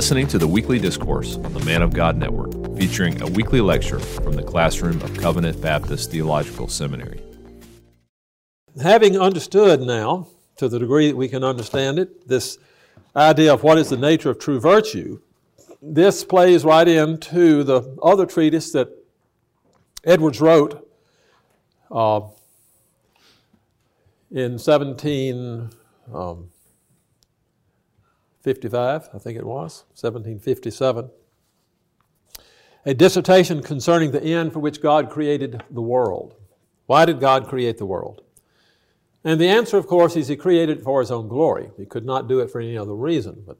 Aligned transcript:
listening 0.00 0.26
to 0.26 0.38
the 0.38 0.48
weekly 0.48 0.78
discourse 0.78 1.36
on 1.36 1.52
the 1.52 1.62
Man 1.62 1.82
of 1.82 1.92
God 1.92 2.16
Network, 2.16 2.52
featuring 2.78 3.20
a 3.20 3.26
weekly 3.26 3.60
lecture 3.60 3.98
from 3.98 4.32
the 4.32 4.42
classroom 4.42 4.98
of 5.02 5.14
Covenant 5.18 5.60
Baptist 5.60 6.10
Theological 6.10 6.68
Seminary. 6.68 7.20
Having 8.82 9.20
understood 9.20 9.82
now, 9.82 10.26
to 10.56 10.70
the 10.70 10.78
degree 10.78 11.08
that 11.08 11.16
we 11.18 11.28
can 11.28 11.44
understand 11.44 11.98
it, 11.98 12.26
this 12.26 12.56
idea 13.14 13.52
of 13.52 13.62
what 13.62 13.76
is 13.76 13.90
the 13.90 13.98
nature 13.98 14.30
of 14.30 14.38
true 14.38 14.58
virtue, 14.58 15.20
this 15.82 16.24
plays 16.24 16.64
right 16.64 16.88
into 16.88 17.62
the 17.62 17.94
other 18.02 18.24
treatise 18.24 18.72
that 18.72 18.88
Edwards 20.02 20.40
wrote 20.40 20.90
uh, 21.90 22.22
in 24.30 24.58
17. 24.58 25.68
Um, 26.10 26.48
55, 28.40 29.08
I 29.12 29.18
think 29.18 29.38
it 29.38 29.44
was, 29.44 29.84
1757. 29.94 31.10
A 32.86 32.94
dissertation 32.94 33.62
concerning 33.62 34.10
the 34.10 34.22
end 34.22 34.52
for 34.52 34.60
which 34.60 34.80
God 34.80 35.10
created 35.10 35.62
the 35.70 35.82
world. 35.82 36.34
Why 36.86 37.04
did 37.04 37.20
God 37.20 37.46
create 37.46 37.78
the 37.78 37.86
world? 37.86 38.22
And 39.22 39.38
the 39.38 39.48
answer, 39.48 39.76
of 39.76 39.86
course, 39.86 40.16
is 40.16 40.28
He 40.28 40.36
created 40.36 40.78
it 40.78 40.84
for 40.84 41.00
His 41.00 41.10
own 41.10 41.28
glory. 41.28 41.70
He 41.76 41.84
could 41.84 42.06
not 42.06 42.26
do 42.26 42.40
it 42.40 42.50
for 42.50 42.60
any 42.60 42.78
other 42.78 42.94
reason. 42.94 43.44
But 43.46 43.58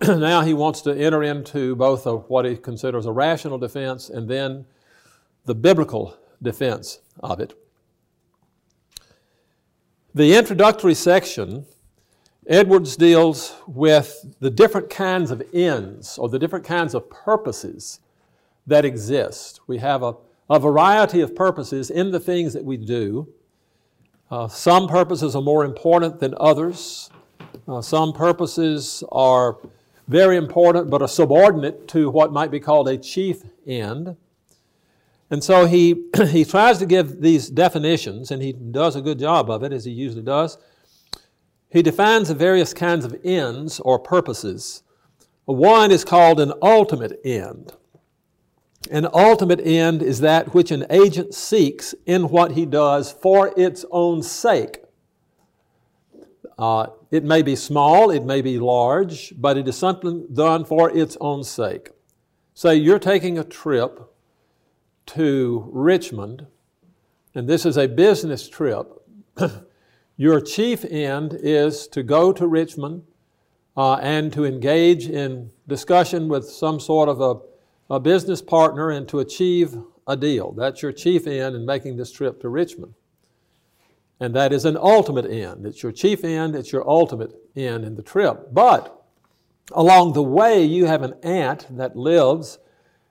now 0.18 0.42
He 0.42 0.54
wants 0.54 0.80
to 0.82 0.96
enter 0.96 1.24
into 1.24 1.74
both 1.74 2.06
of 2.06 2.28
what 2.28 2.44
He 2.44 2.56
considers 2.56 3.06
a 3.06 3.12
rational 3.12 3.58
defense 3.58 4.08
and 4.08 4.28
then 4.28 4.66
the 5.44 5.54
biblical 5.54 6.16
defense 6.40 7.00
of 7.20 7.40
it. 7.40 7.54
The 10.14 10.36
introductory 10.36 10.94
section 10.94 11.66
Edwards 12.48 12.96
deals 12.96 13.56
with 13.66 14.24
the 14.38 14.50
different 14.50 14.88
kinds 14.88 15.32
of 15.32 15.42
ends 15.52 16.16
or 16.16 16.28
the 16.28 16.38
different 16.38 16.64
kinds 16.64 16.94
of 16.94 17.10
purposes 17.10 17.98
that 18.68 18.84
exist. 18.84 19.60
We 19.66 19.78
have 19.78 20.04
a, 20.04 20.14
a 20.48 20.60
variety 20.60 21.20
of 21.20 21.34
purposes 21.34 21.90
in 21.90 22.12
the 22.12 22.20
things 22.20 22.52
that 22.52 22.64
we 22.64 22.76
do. 22.76 23.28
Uh, 24.30 24.46
some 24.46 24.86
purposes 24.86 25.34
are 25.34 25.42
more 25.42 25.64
important 25.64 26.20
than 26.20 26.34
others. 26.38 27.10
Uh, 27.66 27.80
some 27.80 28.12
purposes 28.12 29.02
are 29.10 29.58
very 30.06 30.36
important 30.36 30.88
but 30.88 31.02
are 31.02 31.08
subordinate 31.08 31.88
to 31.88 32.10
what 32.10 32.32
might 32.32 32.52
be 32.52 32.60
called 32.60 32.88
a 32.88 32.96
chief 32.96 33.42
end. 33.66 34.16
And 35.30 35.42
so 35.42 35.66
he, 35.66 36.04
he 36.28 36.44
tries 36.44 36.78
to 36.78 36.86
give 36.86 37.20
these 37.20 37.50
definitions, 37.50 38.30
and 38.30 38.40
he 38.40 38.52
does 38.52 38.94
a 38.94 39.00
good 39.00 39.18
job 39.18 39.50
of 39.50 39.64
it, 39.64 39.72
as 39.72 39.84
he 39.84 39.90
usually 39.90 40.22
does. 40.22 40.58
He 41.76 41.82
defines 41.82 42.28
the 42.28 42.34
various 42.34 42.72
kinds 42.72 43.04
of 43.04 43.20
ends 43.22 43.80
or 43.80 43.98
purposes. 43.98 44.82
One 45.44 45.90
is 45.90 46.06
called 46.06 46.40
an 46.40 46.54
ultimate 46.62 47.20
end. 47.22 47.74
An 48.90 49.06
ultimate 49.12 49.60
end 49.60 50.00
is 50.00 50.20
that 50.20 50.54
which 50.54 50.70
an 50.70 50.86
agent 50.88 51.34
seeks 51.34 51.94
in 52.06 52.30
what 52.30 52.52
he 52.52 52.64
does 52.64 53.12
for 53.12 53.52
its 53.58 53.84
own 53.90 54.22
sake. 54.22 54.78
Uh, 56.58 56.86
it 57.10 57.24
may 57.24 57.42
be 57.42 57.54
small, 57.54 58.10
it 58.10 58.24
may 58.24 58.40
be 58.40 58.58
large, 58.58 59.34
but 59.36 59.58
it 59.58 59.68
is 59.68 59.76
something 59.76 60.26
done 60.32 60.64
for 60.64 60.88
its 60.96 61.18
own 61.20 61.44
sake. 61.44 61.90
Say 62.54 62.76
you're 62.76 62.98
taking 62.98 63.38
a 63.38 63.44
trip 63.44 64.00
to 65.08 65.68
Richmond, 65.70 66.46
and 67.34 67.46
this 67.46 67.66
is 67.66 67.76
a 67.76 67.86
business 67.86 68.48
trip. 68.48 68.90
Your 70.16 70.40
chief 70.40 70.84
end 70.84 71.36
is 71.42 71.86
to 71.88 72.02
go 72.02 72.32
to 72.32 72.46
Richmond 72.46 73.02
uh, 73.76 73.96
and 73.96 74.32
to 74.32 74.44
engage 74.44 75.08
in 75.08 75.50
discussion 75.68 76.28
with 76.28 76.48
some 76.48 76.80
sort 76.80 77.08
of 77.08 77.20
a, 77.20 77.94
a 77.94 78.00
business 78.00 78.40
partner 78.40 78.90
and 78.90 79.06
to 79.08 79.20
achieve 79.20 79.76
a 80.06 80.16
deal. 80.16 80.52
That's 80.52 80.80
your 80.80 80.92
chief 80.92 81.26
end 81.26 81.54
in 81.54 81.66
making 81.66 81.96
this 81.96 82.12
trip 82.12 82.40
to 82.40 82.48
Richmond. 82.48 82.94
And 84.18 84.34
that 84.34 84.52
is 84.52 84.64
an 84.64 84.78
ultimate 84.78 85.26
end. 85.26 85.66
It's 85.66 85.82
your 85.82 85.92
chief 85.92 86.24
end, 86.24 86.56
it's 86.56 86.72
your 86.72 86.88
ultimate 86.88 87.34
end 87.54 87.84
in 87.84 87.94
the 87.96 88.02
trip. 88.02 88.48
But 88.52 89.04
along 89.72 90.14
the 90.14 90.22
way, 90.22 90.64
you 90.64 90.86
have 90.86 91.02
an 91.02 91.14
aunt 91.22 91.66
that 91.76 91.96
lives 91.96 92.58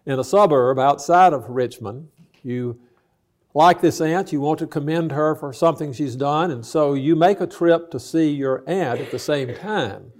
in 0.08 0.18
a 0.18 0.24
suburb 0.24 0.80
outside 0.80 1.34
of 1.34 1.50
Richmond. 1.50 2.08
You 2.42 2.80
like 3.56 3.80
this 3.80 4.02
aunt, 4.02 4.34
you 4.34 4.42
want 4.42 4.60
to 4.60 4.68
commend 4.68 5.14
her 5.14 5.34
for 5.34 5.54
something 5.54 5.94
she's 5.94 6.18
done, 6.18 6.52
and 6.52 6.66
so 6.66 6.94
you 6.94 7.16
make 7.16 7.40
a 7.40 7.48
trip 7.48 7.90
to 7.92 8.00
see 8.00 8.30
your 8.30 8.64
aunt 8.68 9.00
at 9.00 9.12
the 9.12 9.18
same 9.18 9.56
time. 9.56 10.12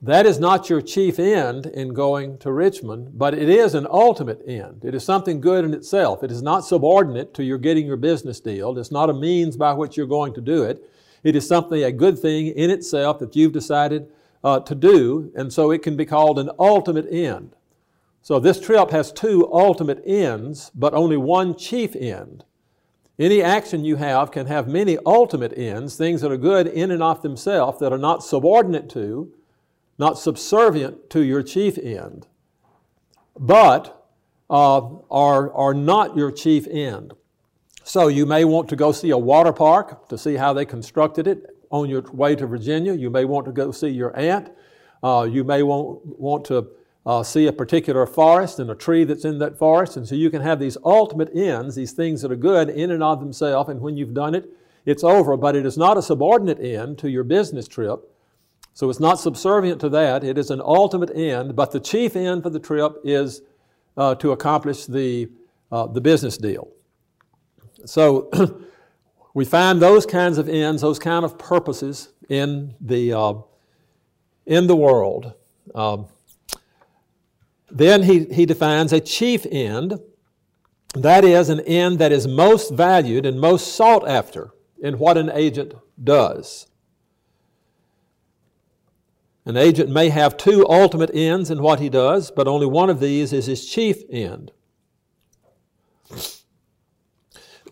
That 0.00 0.24
is 0.24 0.40
not 0.40 0.70
your 0.70 0.80
chief 0.80 1.18
end 1.18 1.66
in 1.66 1.92
going 1.92 2.38
to 2.38 2.50
Richmond, 2.50 3.18
but 3.18 3.34
it 3.34 3.50
is 3.50 3.74
an 3.74 3.86
ultimate 3.90 4.40
end. 4.46 4.84
It 4.84 4.94
is 4.94 5.04
something 5.04 5.42
good 5.42 5.64
in 5.64 5.74
itself. 5.74 6.24
It 6.24 6.30
is 6.30 6.40
not 6.40 6.64
subordinate 6.64 7.34
to 7.34 7.44
your 7.44 7.58
getting 7.58 7.86
your 7.86 7.96
business 7.96 8.40
deal. 8.40 8.78
It's 8.78 8.92
not 8.92 9.10
a 9.10 9.14
means 9.14 9.56
by 9.56 9.74
which 9.74 9.96
you're 9.96 10.06
going 10.06 10.32
to 10.34 10.40
do 10.40 10.62
it. 10.62 10.82
It 11.24 11.36
is 11.36 11.46
something, 11.46 11.82
a 11.82 11.92
good 11.92 12.18
thing 12.18 12.46
in 12.46 12.70
itself 12.70 13.18
that 13.18 13.36
you've 13.36 13.52
decided 13.52 14.08
uh, 14.42 14.60
to 14.60 14.74
do, 14.74 15.30
and 15.34 15.52
so 15.52 15.70
it 15.70 15.82
can 15.82 15.96
be 15.96 16.06
called 16.06 16.38
an 16.38 16.48
ultimate 16.58 17.12
end. 17.12 17.56
So 18.28 18.38
this 18.38 18.60
trip 18.60 18.90
has 18.90 19.10
two 19.10 19.50
ultimate 19.50 20.02
ends, 20.04 20.70
but 20.74 20.92
only 20.92 21.16
one 21.16 21.56
chief 21.56 21.96
end. 21.96 22.44
Any 23.18 23.42
action 23.42 23.86
you 23.86 23.96
have 23.96 24.30
can 24.32 24.44
have 24.44 24.68
many 24.68 24.98
ultimate 25.06 25.56
ends, 25.56 25.96
things 25.96 26.20
that 26.20 26.30
are 26.30 26.36
good 26.36 26.66
in 26.66 26.90
and 26.90 27.02
of 27.02 27.22
themselves, 27.22 27.78
that 27.78 27.90
are 27.90 27.96
not 27.96 28.22
subordinate 28.22 28.90
to, 28.90 29.32
not 29.96 30.18
subservient 30.18 31.08
to 31.08 31.22
your 31.22 31.42
chief 31.42 31.78
end, 31.78 32.26
but 33.34 34.06
uh, 34.50 34.82
are, 35.10 35.50
are 35.54 35.72
not 35.72 36.14
your 36.14 36.30
chief 36.30 36.66
end. 36.66 37.14
So 37.82 38.08
you 38.08 38.26
may 38.26 38.44
want 38.44 38.68
to 38.68 38.76
go 38.76 38.92
see 38.92 39.08
a 39.08 39.16
water 39.16 39.54
park 39.54 40.06
to 40.10 40.18
see 40.18 40.34
how 40.34 40.52
they 40.52 40.66
constructed 40.66 41.26
it 41.26 41.46
on 41.70 41.88
your 41.88 42.02
way 42.12 42.36
to 42.36 42.46
Virginia. 42.46 42.92
You 42.92 43.08
may 43.08 43.24
want 43.24 43.46
to 43.46 43.52
go 43.52 43.70
see 43.72 43.88
your 43.88 44.14
aunt. 44.14 44.50
Uh, 45.02 45.26
you 45.30 45.44
may 45.44 45.62
want, 45.62 46.04
want 46.04 46.44
to 46.44 46.72
uh, 47.08 47.22
see 47.22 47.46
a 47.46 47.52
particular 47.52 48.04
forest 48.04 48.58
and 48.58 48.70
a 48.70 48.74
tree 48.74 49.02
that's 49.02 49.24
in 49.24 49.38
that 49.38 49.56
forest. 49.56 49.96
And 49.96 50.06
so 50.06 50.14
you 50.14 50.28
can 50.28 50.42
have 50.42 50.60
these 50.60 50.76
ultimate 50.84 51.34
ends, 51.34 51.74
these 51.74 51.92
things 51.92 52.20
that 52.20 52.30
are 52.30 52.36
good 52.36 52.68
in 52.68 52.90
and 52.90 53.02
of 53.02 53.18
themselves. 53.18 53.70
And 53.70 53.80
when 53.80 53.96
you've 53.96 54.12
done 54.12 54.34
it, 54.34 54.50
it's 54.84 55.02
over. 55.02 55.34
But 55.38 55.56
it 55.56 55.64
is 55.64 55.78
not 55.78 55.96
a 55.96 56.02
subordinate 56.02 56.60
end 56.60 56.98
to 56.98 57.08
your 57.08 57.24
business 57.24 57.66
trip. 57.66 58.00
So 58.74 58.90
it's 58.90 59.00
not 59.00 59.18
subservient 59.18 59.80
to 59.80 59.88
that. 59.88 60.22
It 60.22 60.36
is 60.36 60.50
an 60.50 60.60
ultimate 60.60 61.10
end. 61.16 61.56
But 61.56 61.72
the 61.72 61.80
chief 61.80 62.14
end 62.14 62.42
for 62.42 62.50
the 62.50 62.60
trip 62.60 62.96
is 63.02 63.40
uh, 63.96 64.14
to 64.16 64.32
accomplish 64.32 64.84
the, 64.84 65.30
uh, 65.72 65.86
the 65.86 66.02
business 66.02 66.36
deal. 66.36 66.68
So 67.86 68.30
we 69.32 69.46
find 69.46 69.80
those 69.80 70.04
kinds 70.04 70.36
of 70.36 70.46
ends, 70.46 70.82
those 70.82 70.98
kind 70.98 71.24
of 71.24 71.38
purposes 71.38 72.10
in 72.28 72.74
the, 72.82 73.14
uh, 73.14 73.34
in 74.44 74.66
the 74.66 74.76
world. 74.76 75.32
Um, 75.74 76.08
then 77.70 78.02
he, 78.02 78.24
he 78.26 78.46
defines 78.46 78.92
a 78.92 79.00
chief 79.00 79.46
end, 79.50 80.00
that 80.94 81.24
is, 81.24 81.48
an 81.48 81.60
end 81.60 81.98
that 81.98 82.12
is 82.12 82.26
most 82.26 82.72
valued 82.72 83.26
and 83.26 83.40
most 83.40 83.74
sought 83.74 84.08
after 84.08 84.52
in 84.80 84.98
what 84.98 85.18
an 85.18 85.30
agent 85.32 85.74
does. 86.02 86.66
An 89.44 89.56
agent 89.56 89.90
may 89.90 90.10
have 90.10 90.36
two 90.36 90.66
ultimate 90.68 91.10
ends 91.14 91.50
in 91.50 91.62
what 91.62 91.80
he 91.80 91.88
does, 91.88 92.30
but 92.30 92.46
only 92.46 92.66
one 92.66 92.90
of 92.90 93.00
these 93.00 93.32
is 93.32 93.46
his 93.46 93.66
chief 93.66 94.02
end. 94.10 94.52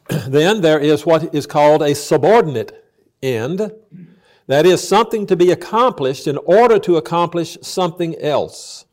then 0.26 0.62
there 0.62 0.78
is 0.78 1.04
what 1.04 1.34
is 1.34 1.46
called 1.46 1.82
a 1.82 1.94
subordinate 1.94 2.82
end. 3.22 3.70
That 4.46 4.64
is 4.64 4.87
something 4.87 5.26
to 5.26 5.37
be 5.37 5.50
accomplished 5.50 6.26
in 6.26 6.38
order 6.38 6.78
to 6.78 6.96
accomplish 6.96 7.58
something 7.60 8.16
else. 8.22 8.86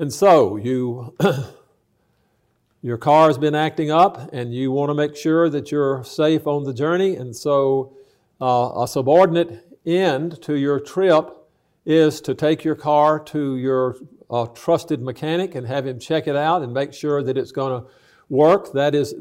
And 0.00 0.10
so 0.10 0.56
you 0.56 1.14
your 2.80 2.96
car 2.96 3.26
has 3.26 3.36
been 3.36 3.54
acting 3.54 3.90
up 3.90 4.32
and 4.32 4.54
you 4.54 4.72
want 4.72 4.88
to 4.88 4.94
make 4.94 5.14
sure 5.14 5.50
that 5.50 5.70
you're 5.70 6.02
safe 6.04 6.46
on 6.46 6.64
the 6.64 6.72
journey. 6.72 7.16
And 7.16 7.36
so 7.36 7.92
uh, 8.40 8.72
a 8.76 8.88
subordinate 8.88 9.62
end 9.84 10.40
to 10.40 10.54
your 10.54 10.80
trip 10.80 11.36
is 11.84 12.22
to 12.22 12.34
take 12.34 12.64
your 12.64 12.76
car 12.76 13.20
to 13.24 13.56
your 13.56 13.96
uh, 14.30 14.46
trusted 14.46 15.02
mechanic 15.02 15.54
and 15.54 15.66
have 15.66 15.86
him 15.86 15.98
check 15.98 16.26
it 16.26 16.34
out 16.34 16.62
and 16.62 16.72
make 16.72 16.94
sure 16.94 17.22
that 17.22 17.36
it's 17.36 17.52
going 17.52 17.82
to 17.82 17.86
work. 18.30 18.72
That 18.72 18.94
is 18.94 19.14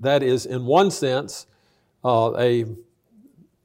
that 0.00 0.22
is 0.22 0.46
in 0.46 0.64
one 0.64 0.90
sense 0.90 1.46
uh, 2.02 2.32
a 2.38 2.64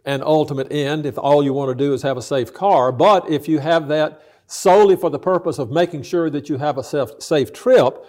an 0.03 0.21
ultimate 0.23 0.73
end 0.73 1.06
if 1.06 1.17
all 1.17 1.41
you 1.41 1.53
want 1.53 1.69
to 1.69 1.85
do 1.85 1.94
is 1.94 2.01
have 2.01 2.17
a 2.17 2.21
safe 2.21 2.53
car. 2.53 2.91
But 2.91 3.29
if 3.29 3.47
you 3.47 3.59
have 3.59 3.88
that 3.88 4.23
solely 4.49 4.95
for 4.95 5.09
the 5.11 5.19
purpose 5.19 5.59
of 5.59 5.69
making 5.69 6.01
sure 6.01 6.29
that 6.29 6.49
you 6.49 6.57
have 6.57 6.77
a 6.77 6.83
safe, 6.83 7.09
safe 7.19 7.53
trip, 7.53 8.03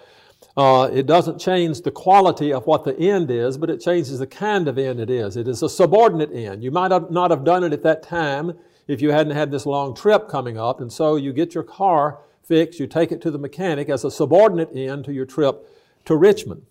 uh, 0.56 0.88
it 0.92 1.06
doesn't 1.06 1.38
change 1.38 1.82
the 1.82 1.90
quality 1.90 2.50
of 2.52 2.66
what 2.66 2.82
the 2.82 2.98
end 2.98 3.30
is, 3.30 3.58
but 3.58 3.68
it 3.68 3.78
changes 3.78 4.18
the 4.18 4.26
kind 4.26 4.66
of 4.66 4.78
end 4.78 4.98
it 4.98 5.10
is. 5.10 5.36
It 5.36 5.46
is 5.46 5.62
a 5.62 5.68
subordinate 5.68 6.32
end. 6.32 6.64
You 6.64 6.70
might 6.70 6.90
have 6.90 7.10
not 7.10 7.30
have 7.30 7.44
done 7.44 7.62
it 7.62 7.74
at 7.74 7.82
that 7.82 8.02
time 8.02 8.58
if 8.88 9.02
you 9.02 9.10
hadn't 9.10 9.36
had 9.36 9.50
this 9.50 9.66
long 9.66 9.94
trip 9.94 10.28
coming 10.28 10.58
up. 10.58 10.80
And 10.80 10.90
so 10.90 11.16
you 11.16 11.34
get 11.34 11.54
your 11.54 11.62
car 11.62 12.20
fixed, 12.42 12.80
you 12.80 12.86
take 12.86 13.12
it 13.12 13.20
to 13.20 13.30
the 13.30 13.38
mechanic 13.38 13.90
as 13.90 14.04
a 14.04 14.10
subordinate 14.10 14.74
end 14.74 15.04
to 15.04 15.12
your 15.12 15.26
trip 15.26 15.68
to 16.06 16.16
Richmond. 16.16 16.62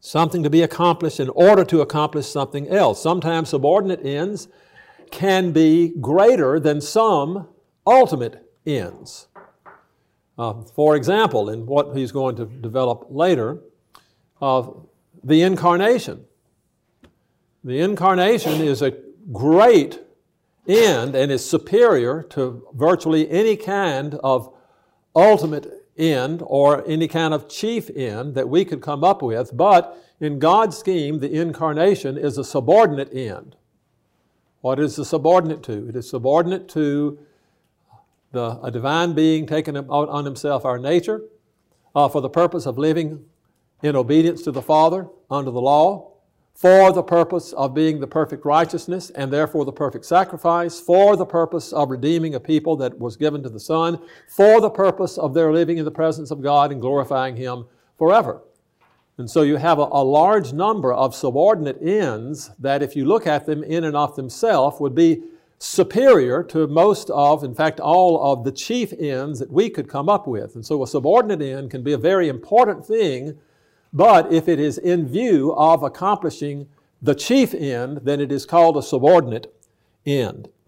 Something 0.00 0.42
to 0.42 0.50
be 0.50 0.62
accomplished 0.62 1.18
in 1.18 1.30
order 1.30 1.64
to 1.64 1.80
accomplish 1.80 2.26
something 2.26 2.68
else. 2.68 3.02
Sometimes 3.02 3.48
subordinate 3.48 4.04
ends 4.04 4.48
can 5.10 5.50
be 5.50 5.94
greater 5.98 6.60
than 6.60 6.82
some 6.82 7.48
ultimate 7.86 8.50
ends. 8.66 9.28
Uh, 10.36 10.54
for 10.74 10.96
example, 10.96 11.50
in 11.50 11.66
what 11.66 11.96
he's 11.96 12.10
going 12.10 12.36
to 12.36 12.44
develop 12.44 13.06
later, 13.08 13.60
uh, 14.42 14.66
the 15.22 15.42
incarnation. 15.42 16.24
The 17.62 17.80
incarnation 17.80 18.60
is 18.60 18.82
a 18.82 18.92
great 19.32 20.00
end 20.66 21.14
and 21.14 21.30
is 21.30 21.48
superior 21.48 22.22
to 22.30 22.66
virtually 22.74 23.30
any 23.30 23.56
kind 23.56 24.14
of 24.24 24.54
ultimate 25.14 25.84
end 25.96 26.42
or 26.44 26.86
any 26.88 27.06
kind 27.06 27.32
of 27.32 27.48
chief 27.48 27.88
end 27.94 28.34
that 28.34 28.48
we 28.48 28.64
could 28.64 28.82
come 28.82 29.04
up 29.04 29.22
with, 29.22 29.56
but 29.56 29.98
in 30.20 30.38
God's 30.38 30.76
scheme, 30.76 31.20
the 31.20 31.32
incarnation 31.32 32.16
is 32.16 32.38
a 32.38 32.44
subordinate 32.44 33.14
end. 33.14 33.56
What 34.60 34.80
is 34.80 34.96
the 34.96 35.04
subordinate 35.04 35.62
to? 35.64 35.88
It 35.88 35.96
is 35.96 36.08
subordinate 36.08 36.68
to 36.70 37.18
the, 38.34 38.60
a 38.62 38.70
divine 38.70 39.14
being 39.14 39.46
taking 39.46 39.76
on 39.76 40.24
himself 40.24 40.64
our 40.64 40.78
nature 40.78 41.22
uh, 41.94 42.08
for 42.08 42.20
the 42.20 42.28
purpose 42.28 42.66
of 42.66 42.76
living 42.76 43.24
in 43.82 43.96
obedience 43.96 44.42
to 44.42 44.50
the 44.50 44.62
Father 44.62 45.06
under 45.30 45.50
the 45.50 45.60
law, 45.60 46.12
for 46.54 46.92
the 46.92 47.02
purpose 47.02 47.52
of 47.52 47.74
being 47.74 48.00
the 48.00 48.06
perfect 48.06 48.44
righteousness 48.44 49.10
and 49.10 49.32
therefore 49.32 49.64
the 49.64 49.72
perfect 49.72 50.04
sacrifice, 50.04 50.78
for 50.78 51.16
the 51.16 51.26
purpose 51.26 51.72
of 51.72 51.90
redeeming 51.90 52.34
a 52.34 52.40
people 52.40 52.76
that 52.76 52.98
was 52.98 53.16
given 53.16 53.42
to 53.42 53.48
the 53.48 53.60
Son, 53.60 53.98
for 54.28 54.60
the 54.60 54.70
purpose 54.70 55.18
of 55.18 55.34
their 55.34 55.52
living 55.52 55.78
in 55.78 55.84
the 55.84 55.90
presence 55.90 56.30
of 56.30 56.42
God 56.42 56.70
and 56.70 56.80
glorifying 56.80 57.36
Him 57.36 57.66
forever. 57.98 58.42
And 59.16 59.30
so 59.30 59.42
you 59.42 59.56
have 59.56 59.78
a, 59.78 59.82
a, 59.82 60.02
large 60.02 60.52
number 60.52 60.92
of 60.92 61.14
subordinate 61.14 61.80
ends 61.80 62.50
that, 62.58 62.82
if 62.82 62.96
you 62.96 63.04
look 63.04 63.28
at 63.28 63.46
them 63.46 63.62
in 63.62 63.84
and 63.84 63.96
of 63.96 64.16
themselves, 64.16 64.80
would 64.80 64.94
be 64.94 65.22
superior 65.64 66.42
to 66.42 66.66
most 66.66 67.08
of, 67.10 67.42
in 67.42 67.54
fact, 67.54 67.80
all 67.80 68.32
of 68.32 68.44
the 68.44 68.52
chief 68.52 68.92
ends 68.98 69.38
that 69.38 69.50
we 69.50 69.70
could 69.70 69.88
come 69.88 70.10
up 70.10 70.26
with. 70.26 70.54
And 70.54 70.64
so 70.64 70.82
a 70.82 70.86
subordinate 70.86 71.40
end 71.40 71.70
can 71.70 71.82
be 71.82 71.94
a 71.94 71.98
very 71.98 72.28
important 72.28 72.84
thing, 72.84 73.38
but 73.92 74.30
if 74.30 74.46
it 74.46 74.60
is 74.60 74.76
in 74.76 75.08
view 75.08 75.54
of 75.54 75.82
accomplishing 75.82 76.68
the 77.00 77.14
chief 77.14 77.54
end, 77.54 78.00
then 78.02 78.20
it 78.20 78.30
is 78.30 78.44
called 78.44 78.76
a 78.76 78.82
subordinate 78.82 79.54
end. 80.04 80.50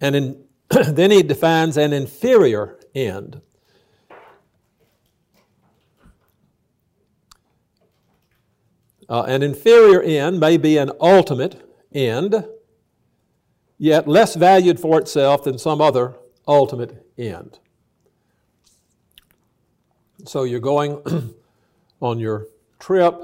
and 0.00 0.16
in, 0.16 0.44
then 0.88 1.12
he 1.12 1.22
defines 1.22 1.76
an 1.76 1.92
inferior 1.92 2.76
end. 2.94 3.40
Uh, 9.10 9.24
an 9.24 9.42
inferior 9.42 10.00
end 10.00 10.38
may 10.38 10.56
be 10.56 10.76
an 10.76 10.92
ultimate 11.00 11.68
end, 11.92 12.46
yet 13.76 14.06
less 14.06 14.36
valued 14.36 14.78
for 14.78 15.00
itself 15.00 15.42
than 15.42 15.58
some 15.58 15.80
other 15.80 16.14
ultimate 16.46 17.04
end. 17.18 17.58
So 20.24 20.44
you're 20.44 20.60
going 20.60 21.02
on 22.00 22.20
your 22.20 22.46
trip, 22.78 23.20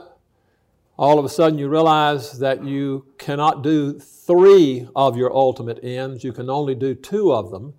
all 0.99 1.21
of 1.21 1.25
a 1.25 1.29
sudden 1.29 1.57
you 1.57 1.69
realize 1.69 2.41
that 2.41 2.65
you 2.65 3.07
cannot 3.17 3.63
do 3.63 3.97
three 4.01 4.89
of 4.97 5.17
your 5.17 5.33
ultimate 5.33 5.79
ends, 5.85 6.25
you 6.25 6.33
can 6.33 6.51
only 6.51 6.75
do 6.75 6.97
two 6.97 7.33
of 7.33 7.53
them. 7.53 7.75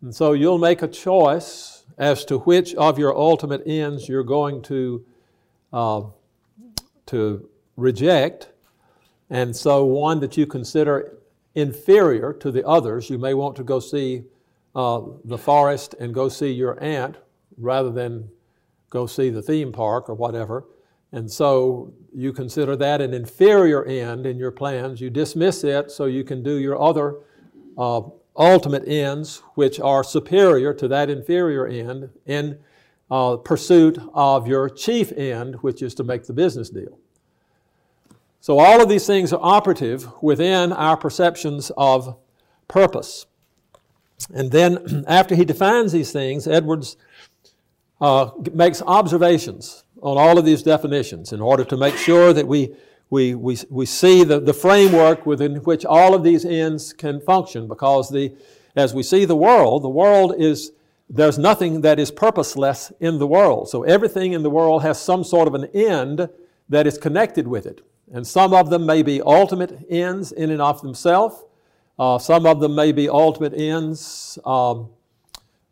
And 0.00 0.14
so 0.14 0.32
you'll 0.32 0.58
make 0.58 0.80
a 0.80 0.88
choice 0.88 1.84
as 1.98 2.24
to 2.26 2.38
which 2.38 2.74
of 2.76 2.98
your 2.98 3.14
ultimate 3.14 3.62
ends 3.66 4.08
you're 4.08 4.24
going 4.24 4.62
to 4.62 5.04
uh, 5.74 6.02
to 7.06 7.48
reject, 7.76 8.50
and 9.30 9.54
so 9.54 9.84
one 9.84 10.20
that 10.20 10.36
you 10.36 10.46
consider 10.46 11.18
inferior 11.54 12.32
to 12.32 12.50
the 12.50 12.66
others. 12.66 13.10
You 13.10 13.18
may 13.18 13.34
want 13.34 13.56
to 13.56 13.64
go 13.64 13.80
see 13.80 14.24
uh, 14.74 15.02
the 15.24 15.38
forest 15.38 15.94
and 16.00 16.12
go 16.12 16.28
see 16.28 16.50
your 16.50 16.82
aunt 16.82 17.16
rather 17.56 17.90
than 17.90 18.28
go 18.90 19.06
see 19.06 19.30
the 19.30 19.42
theme 19.42 19.72
park 19.72 20.08
or 20.08 20.14
whatever. 20.14 20.66
And 21.12 21.30
so 21.30 21.92
you 22.12 22.32
consider 22.32 22.74
that 22.76 23.00
an 23.00 23.14
inferior 23.14 23.84
end 23.84 24.26
in 24.26 24.36
your 24.36 24.50
plans. 24.50 25.00
You 25.00 25.10
dismiss 25.10 25.62
it 25.62 25.92
so 25.92 26.06
you 26.06 26.24
can 26.24 26.42
do 26.42 26.56
your 26.56 26.80
other 26.80 27.20
uh, 27.78 28.02
ultimate 28.36 28.86
ends, 28.88 29.42
which 29.54 29.78
are 29.78 30.02
superior 30.02 30.74
to 30.74 30.88
that 30.88 31.10
inferior 31.10 31.68
end, 31.68 32.10
in 32.26 32.58
uh, 33.10 33.36
pursuit 33.36 33.98
of 34.14 34.46
your 34.46 34.68
chief 34.68 35.12
end, 35.12 35.56
which 35.56 35.82
is 35.82 35.94
to 35.94 36.04
make 36.04 36.24
the 36.26 36.32
business 36.32 36.70
deal. 36.70 36.98
So, 38.40 38.58
all 38.58 38.82
of 38.82 38.88
these 38.88 39.06
things 39.06 39.32
are 39.32 39.40
operative 39.42 40.06
within 40.22 40.72
our 40.72 40.96
perceptions 40.96 41.70
of 41.76 42.16
purpose. 42.68 43.26
And 44.32 44.50
then, 44.50 45.04
after 45.08 45.34
he 45.34 45.44
defines 45.44 45.92
these 45.92 46.12
things, 46.12 46.46
Edwards 46.46 46.96
uh, 48.00 48.30
makes 48.52 48.82
observations 48.82 49.84
on 50.02 50.18
all 50.18 50.38
of 50.38 50.44
these 50.44 50.62
definitions 50.62 51.32
in 51.32 51.40
order 51.40 51.64
to 51.64 51.76
make 51.76 51.96
sure 51.96 52.32
that 52.34 52.46
we, 52.46 52.74
we, 53.08 53.34
we, 53.34 53.56
we 53.70 53.86
see 53.86 54.24
the, 54.24 54.40
the 54.40 54.52
framework 54.52 55.24
within 55.24 55.56
which 55.56 55.84
all 55.86 56.14
of 56.14 56.22
these 56.22 56.44
ends 56.44 56.92
can 56.92 57.20
function 57.20 57.66
because 57.66 58.10
the, 58.10 58.34
as 58.76 58.92
we 58.92 59.02
see 59.02 59.24
the 59.24 59.36
world, 59.36 59.82
the 59.82 59.88
world 59.88 60.34
is 60.36 60.72
there's 61.08 61.38
nothing 61.38 61.82
that 61.82 61.98
is 61.98 62.10
purposeless 62.10 62.92
in 63.00 63.18
the 63.18 63.26
world. 63.26 63.68
So 63.68 63.82
everything 63.82 64.32
in 64.32 64.42
the 64.42 64.50
world 64.50 64.82
has 64.82 65.00
some 65.00 65.22
sort 65.22 65.48
of 65.48 65.54
an 65.54 65.66
end 65.74 66.28
that 66.68 66.86
is 66.86 66.98
connected 66.98 67.46
with 67.46 67.66
it. 67.66 67.82
And 68.12 68.26
some 68.26 68.52
of 68.54 68.70
them 68.70 68.86
may 68.86 69.02
be 69.02 69.20
ultimate 69.22 69.86
ends 69.88 70.32
in 70.32 70.50
and 70.50 70.62
of 70.62 70.80
themselves. 70.82 71.44
Uh, 71.98 72.18
some 72.18 72.46
of 72.46 72.60
them 72.60 72.74
may 72.74 72.92
be 72.92 73.08
ultimate 73.08 73.54
ends 73.54 74.38
um, 74.44 74.88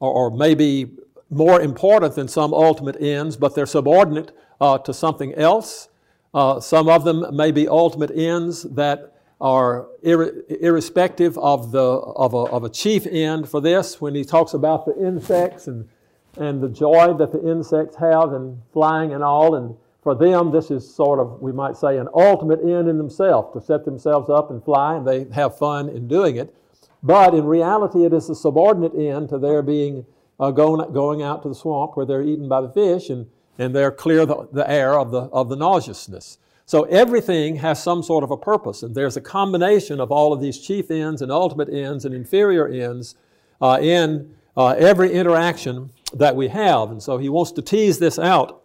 or, 0.00 0.12
or 0.12 0.30
maybe 0.30 0.97
more 1.30 1.61
important 1.61 2.14
than 2.14 2.28
some 2.28 2.52
ultimate 2.52 3.00
ends, 3.00 3.37
but 3.37 3.54
they're 3.54 3.66
subordinate 3.66 4.33
uh, 4.61 4.78
to 4.78 4.92
something 4.92 5.35
else. 5.35 5.88
Uh, 6.35 6.61
some 6.61 6.88
of 6.88 7.04
them 7.04 7.35
may 7.35 7.50
be 7.50 7.68
ultimate 7.68 8.11
ends 8.11 8.62
that 8.62 9.12
are 9.42 9.88
ir- 10.02 10.44
irrespective 10.49 11.37
of, 11.37 11.72
the, 11.72 11.82
of 11.82 12.32
a, 12.32 12.37
of, 12.37 12.62
a, 12.62 12.70
chief 12.70 13.08
end 13.08 13.49
for 13.49 13.61
this. 13.61 14.00
When 14.00 14.14
he 14.14 14.25
talks 14.25 14.54
about 14.54 14.87
the 14.87 14.96
insects 15.04 15.66
and, 15.66 15.88
and 16.37 16.62
the 16.62 16.68
joy 16.68 17.12
that 17.14 17.32
the 17.32 17.50
insects 17.50 17.96
have 17.96 18.32
in 18.32 18.62
flying 18.72 19.12
and 19.12 19.25
all, 19.25 19.56
and 19.56 19.76
for 20.00 20.14
them, 20.14 20.52
this 20.52 20.70
is 20.70 20.88
sort 20.88 21.18
of, 21.18 21.42
we 21.42 21.50
might 21.50 21.76
say, 21.76 21.99
an 21.99 22.06
ultimate 22.14 22.61
end 22.61 22.88
in 22.88 22.99
themselves 22.99 23.52
to 23.54 23.61
set 23.61 23.84
themselves 23.84 24.30
up 24.30 24.52
and 24.52 24.64
fly, 24.64 24.94
and 24.94 25.06
they 25.06 25.26
have 25.34 25.58
fun 25.58 25.88
in 25.88 26.06
doing 26.06 26.37
it. 26.37 26.54
But 27.02 27.34
in 27.34 27.44
reality, 27.44 28.04
it 28.04 28.12
is 28.12 28.30
a 28.30 28.37
subordinate 28.37 28.94
end 28.94 29.28
to 29.30 29.38
their 29.38 29.61
being 29.61 30.06
uh, 30.38 30.52
going, 30.52 30.92
going 30.92 31.20
out 31.20 31.42
to 31.42 31.49
the 31.49 31.54
swamp 31.56 31.96
where 31.96 32.06
they're 32.06 32.22
eaten 32.22 32.49
by 32.49 32.61
the 32.61 32.68
fish 32.68 33.11
and, 33.11 33.26
and 33.58 33.75
they're 33.75 33.90
clear 33.90 34.25
the, 34.25 34.49
the 34.52 34.68
air 34.70 34.96
of 34.99 35.11
the, 35.11 35.22
of 35.22 35.49
the 35.49 35.56
nauseousness. 35.56 36.38
So 36.64 36.85
everything 36.85 37.57
has 37.57 37.83
some 37.83 38.02
sort 38.02 38.25
of 38.25 38.31
a 38.31 38.37
purpose, 38.37 38.83
and 38.83 38.95
there's 38.95 39.16
a 39.16 39.21
combination 39.21 40.00
of 40.00 40.12
all 40.12 40.33
of 40.33 40.40
these 40.40 40.59
chief 40.59 40.90
ends 40.90 41.23
and 41.23 41.31
ultimate 41.31 41.69
ends 41.69 42.04
and 42.04 42.14
inferior 42.14 42.69
ends 42.69 43.14
uh, 43.61 43.78
in 43.81 44.35
uh, 44.57 44.69
every 44.78 45.12
interaction 45.12 45.90
that 46.14 46.37
we 46.37 46.49
have. 46.49 46.90
And 46.90 47.02
so 47.02 47.19
he 47.19 47.28
wants 47.28 47.52
to 47.52 47.62
tease 47.62 47.99
this 47.99 48.19
out 48.19 48.62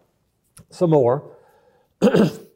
some 0.69 0.91
more. 0.91 1.35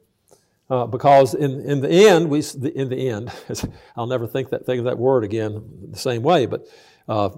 Uh, 0.72 0.88
because 0.88 1.34
in, 1.34 1.60
in 1.70 1.82
the 1.82 1.90
end, 1.90 2.30
we 2.30 2.42
in 2.74 2.88
the 2.88 3.10
end, 3.10 3.30
I'll 3.98 4.08
never 4.08 4.26
think 4.26 4.52
that 4.52 4.66
think 4.66 4.80
of 4.80 4.86
that 4.86 4.98
word 4.98 5.26
again 5.26 5.62
the 5.90 6.00
same 6.00 6.24
way. 6.24 6.46
But 6.46 6.66
uh, 7.10 7.30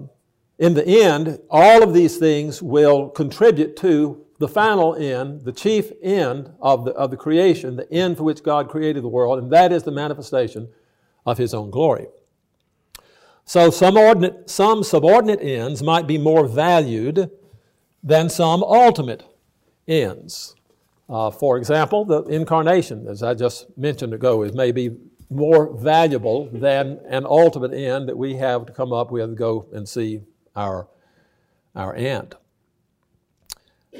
in 0.60 0.74
the 0.74 0.86
end, 0.86 1.40
all 1.50 1.82
of 1.82 1.92
these 1.92 2.16
things 2.16 2.62
will 2.62 3.08
contribute 3.08 3.76
to 3.78 4.23
the 4.38 4.48
final 4.48 4.94
end, 4.94 5.42
the 5.42 5.52
chief 5.52 5.92
end 6.02 6.52
of 6.60 6.84
the, 6.84 6.92
of 6.92 7.10
the 7.10 7.16
creation, 7.16 7.76
the 7.76 7.90
end 7.92 8.16
for 8.16 8.24
which 8.24 8.42
God 8.42 8.68
created 8.68 9.02
the 9.02 9.08
world, 9.08 9.38
and 9.38 9.50
that 9.52 9.72
is 9.72 9.84
the 9.84 9.92
manifestation 9.92 10.68
of 11.24 11.38
His 11.38 11.54
own 11.54 11.70
glory. 11.70 12.06
So 13.44 13.70
some, 13.70 13.96
ordinate, 13.96 14.48
some 14.48 14.82
subordinate 14.82 15.40
ends 15.40 15.82
might 15.82 16.06
be 16.06 16.18
more 16.18 16.46
valued 16.46 17.30
than 18.02 18.28
some 18.28 18.62
ultimate 18.62 19.24
ends. 19.86 20.56
Uh, 21.08 21.30
for 21.30 21.58
example, 21.58 22.04
the 22.04 22.22
incarnation, 22.24 23.06
as 23.06 23.22
I 23.22 23.34
just 23.34 23.76
mentioned 23.76 24.14
ago, 24.14 24.42
is 24.42 24.54
maybe 24.54 24.96
more 25.30 25.74
valuable 25.76 26.48
than 26.52 27.00
an 27.08 27.24
ultimate 27.26 27.74
end 27.74 28.08
that 28.08 28.16
we 28.16 28.34
have 28.34 28.66
to 28.66 28.72
come 28.72 28.92
up 28.92 29.10
with 29.10 29.36
go 29.36 29.66
and 29.72 29.88
see 29.88 30.20
our, 30.56 30.88
our 31.74 31.94
aunt. 31.94 32.34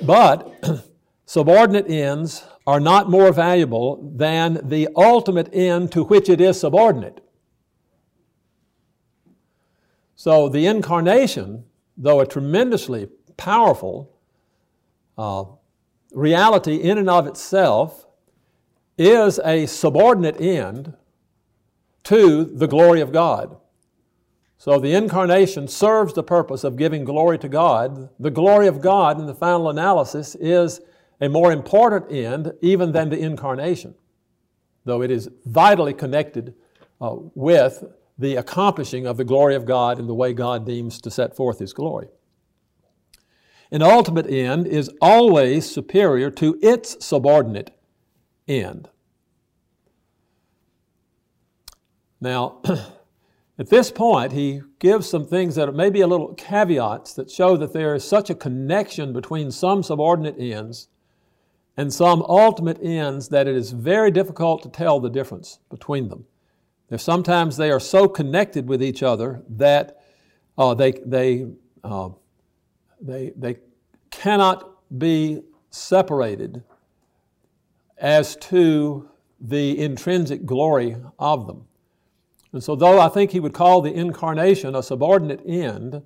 But 0.02 0.84
subordinate 1.26 1.90
ends 1.90 2.44
are 2.66 2.80
not 2.80 3.10
more 3.10 3.32
valuable 3.32 4.10
than 4.14 4.60
the 4.62 4.88
ultimate 4.96 5.54
end 5.54 5.92
to 5.92 6.04
which 6.04 6.28
it 6.28 6.40
is 6.40 6.58
subordinate. 6.58 7.20
So 10.16 10.48
the 10.48 10.66
incarnation, 10.66 11.64
though 11.96 12.20
a 12.20 12.26
tremendously 12.26 13.08
powerful 13.36 14.16
uh, 15.18 15.44
reality 16.12 16.76
in 16.76 16.98
and 16.98 17.10
of 17.10 17.26
itself, 17.26 18.06
is 18.96 19.40
a 19.44 19.66
subordinate 19.66 20.40
end 20.40 20.94
to 22.04 22.44
the 22.44 22.66
glory 22.66 23.00
of 23.00 23.12
God. 23.12 23.56
So 24.64 24.78
the 24.78 24.94
incarnation 24.94 25.68
serves 25.68 26.14
the 26.14 26.22
purpose 26.22 26.64
of 26.64 26.78
giving 26.78 27.04
glory 27.04 27.38
to 27.40 27.50
God. 27.50 28.08
The 28.18 28.30
glory 28.30 28.66
of 28.66 28.80
God 28.80 29.20
in 29.20 29.26
the 29.26 29.34
final 29.34 29.68
analysis 29.68 30.34
is 30.36 30.80
a 31.20 31.28
more 31.28 31.52
important 31.52 32.10
end 32.10 32.54
even 32.62 32.92
than 32.92 33.10
the 33.10 33.18
incarnation, 33.18 33.94
though 34.86 35.02
it 35.02 35.10
is 35.10 35.28
vitally 35.44 35.92
connected 35.92 36.54
uh, 36.98 37.14
with 37.34 37.84
the 38.16 38.36
accomplishing 38.36 39.06
of 39.06 39.18
the 39.18 39.24
glory 39.24 39.54
of 39.54 39.66
God 39.66 39.98
in 39.98 40.06
the 40.06 40.14
way 40.14 40.32
God 40.32 40.64
deems 40.64 40.98
to 41.02 41.10
set 41.10 41.36
forth 41.36 41.58
His 41.58 41.74
glory. 41.74 42.08
An 43.70 43.82
ultimate 43.82 44.30
end 44.30 44.66
is 44.66 44.90
always 44.98 45.70
superior 45.70 46.30
to 46.30 46.58
its 46.62 47.04
subordinate 47.04 47.70
end. 48.48 48.88
Now, 52.18 52.62
at 53.58 53.70
this 53.70 53.90
point, 53.90 54.32
he 54.32 54.62
gives 54.80 55.08
some 55.08 55.26
things 55.26 55.54
that 55.54 55.72
may 55.74 55.88
be 55.88 56.00
a 56.00 56.06
little 56.06 56.34
caveats 56.34 57.14
that 57.14 57.30
show 57.30 57.56
that 57.56 57.72
there 57.72 57.94
is 57.94 58.02
such 58.02 58.28
a 58.28 58.34
connection 58.34 59.12
between 59.12 59.52
some 59.52 59.82
subordinate 59.82 60.36
ends 60.38 60.88
and 61.76 61.92
some 61.92 62.22
ultimate 62.22 62.78
ends 62.82 63.28
that 63.28 63.46
it 63.46 63.54
is 63.54 63.70
very 63.70 64.10
difficult 64.10 64.62
to 64.62 64.68
tell 64.68 64.98
the 64.98 65.10
difference 65.10 65.60
between 65.70 66.08
them. 66.08 66.24
There's 66.88 67.02
sometimes 67.02 67.56
they 67.56 67.70
are 67.70 67.80
so 67.80 68.08
connected 68.08 68.68
with 68.68 68.82
each 68.82 69.02
other 69.02 69.42
that 69.50 70.02
uh, 70.58 70.74
they, 70.74 70.92
they, 71.04 71.46
uh, 71.84 72.10
they, 73.00 73.32
they 73.36 73.58
cannot 74.10 74.68
be 74.98 75.42
separated 75.70 76.62
as 77.98 78.36
to 78.36 79.08
the 79.40 79.78
intrinsic 79.78 80.44
glory 80.44 80.96
of 81.18 81.46
them. 81.46 81.66
And 82.54 82.62
so, 82.62 82.76
though 82.76 83.00
I 83.00 83.08
think 83.08 83.32
he 83.32 83.40
would 83.40 83.52
call 83.52 83.80
the 83.80 83.92
incarnation 83.92 84.76
a 84.76 84.82
subordinate 84.84 85.40
end, 85.44 86.02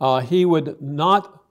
uh, 0.00 0.20
he 0.20 0.46
would 0.46 0.80
not 0.80 1.44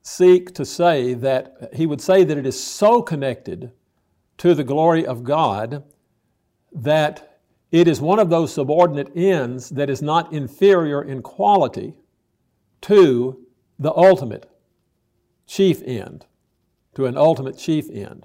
seek 0.00 0.54
to 0.54 0.64
say 0.64 1.12
that, 1.12 1.68
he 1.74 1.84
would 1.84 2.00
say 2.00 2.24
that 2.24 2.38
it 2.38 2.46
is 2.46 2.58
so 2.58 3.02
connected 3.02 3.72
to 4.38 4.54
the 4.54 4.64
glory 4.64 5.04
of 5.04 5.22
God 5.22 5.84
that 6.72 7.40
it 7.70 7.86
is 7.86 8.00
one 8.00 8.18
of 8.18 8.30
those 8.30 8.54
subordinate 8.54 9.14
ends 9.14 9.68
that 9.68 9.90
is 9.90 10.00
not 10.00 10.32
inferior 10.32 11.02
in 11.02 11.20
quality 11.20 11.92
to 12.80 13.44
the 13.78 13.92
ultimate 13.94 14.48
chief 15.46 15.82
end, 15.82 16.24
to 16.94 17.04
an 17.04 17.18
ultimate 17.18 17.58
chief 17.58 17.90
end. 17.90 18.24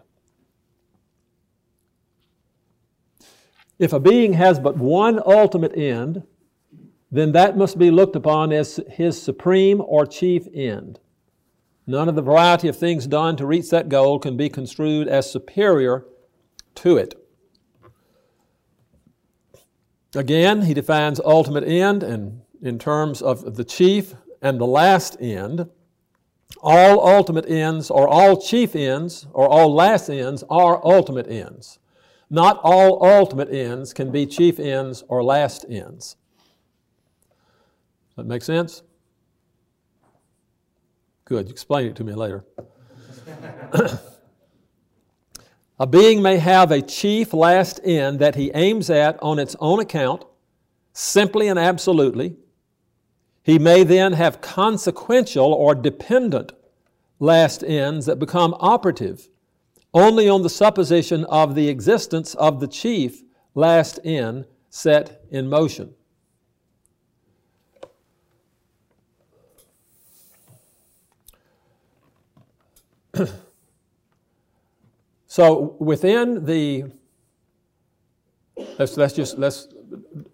If 3.81 3.93
a 3.93 3.99
being 3.99 4.33
has 4.33 4.59
but 4.59 4.77
one 4.77 5.19
ultimate 5.25 5.75
end, 5.75 6.21
then 7.11 7.31
that 7.31 7.57
must 7.57 7.79
be 7.79 7.89
looked 7.89 8.15
upon 8.15 8.53
as 8.53 8.79
his 8.87 9.19
supreme 9.19 9.81
or 9.81 10.05
chief 10.05 10.47
end. 10.53 10.99
None 11.87 12.07
of 12.07 12.13
the 12.13 12.21
variety 12.21 12.67
of 12.67 12.77
things 12.77 13.07
done 13.07 13.35
to 13.37 13.45
reach 13.47 13.71
that 13.71 13.89
goal 13.89 14.19
can 14.19 14.37
be 14.37 14.49
construed 14.49 15.07
as 15.07 15.31
superior 15.31 16.05
to 16.75 16.97
it. 16.97 17.15
Again, 20.15 20.61
he 20.61 20.75
defines 20.75 21.19
ultimate 21.19 21.63
end 21.63 22.03
and 22.03 22.41
in 22.61 22.77
terms 22.77 23.19
of 23.19 23.55
the 23.55 23.63
chief 23.63 24.13
and 24.43 24.61
the 24.61 24.67
last 24.67 25.17
end. 25.19 25.67
All 26.61 27.03
ultimate 27.03 27.49
ends 27.49 27.89
or 27.89 28.07
all 28.07 28.39
chief 28.39 28.75
ends 28.75 29.25
or 29.33 29.49
all 29.49 29.73
last 29.73 30.07
ends 30.07 30.43
are 30.51 30.85
ultimate 30.85 31.27
ends. 31.27 31.79
Not 32.33 32.61
all 32.63 33.05
ultimate 33.05 33.53
ends 33.53 33.93
can 33.93 34.09
be 34.09 34.25
chief 34.25 34.57
ends 34.57 35.03
or 35.09 35.21
last 35.21 35.65
ends. 35.67 36.15
Does 38.07 38.15
that 38.15 38.25
make 38.25 38.41
sense? 38.41 38.83
Good. 41.25 41.49
Explain 41.49 41.87
it 41.87 41.97
to 41.97 42.05
me 42.05 42.13
later. 42.13 42.45
a 45.77 45.85
being 45.85 46.21
may 46.21 46.37
have 46.37 46.71
a 46.71 46.81
chief 46.81 47.33
last 47.33 47.81
end 47.83 48.19
that 48.19 48.35
he 48.35 48.49
aims 48.53 48.89
at 48.89 49.21
on 49.21 49.37
its 49.37 49.57
own 49.59 49.81
account, 49.81 50.23
simply 50.93 51.49
and 51.49 51.59
absolutely. 51.59 52.37
He 53.43 53.59
may 53.59 53.83
then 53.83 54.13
have 54.13 54.39
consequential 54.39 55.51
or 55.53 55.75
dependent 55.75 56.53
last 57.19 57.61
ends 57.61 58.05
that 58.05 58.19
become 58.19 58.55
operative 58.61 59.27
only 59.93 60.29
on 60.29 60.41
the 60.41 60.49
supposition 60.49 61.25
of 61.25 61.55
the 61.55 61.67
existence 61.67 62.33
of 62.35 62.59
the 62.59 62.67
chief 62.67 63.23
last 63.55 63.99
end 64.03 64.45
set 64.69 65.21
in 65.29 65.49
motion. 65.49 65.93
so 75.27 75.75
within 75.79 76.45
the 76.45 76.85
let's, 78.79 78.95
let's 78.95 79.13
just 79.13 79.37
let's 79.37 79.67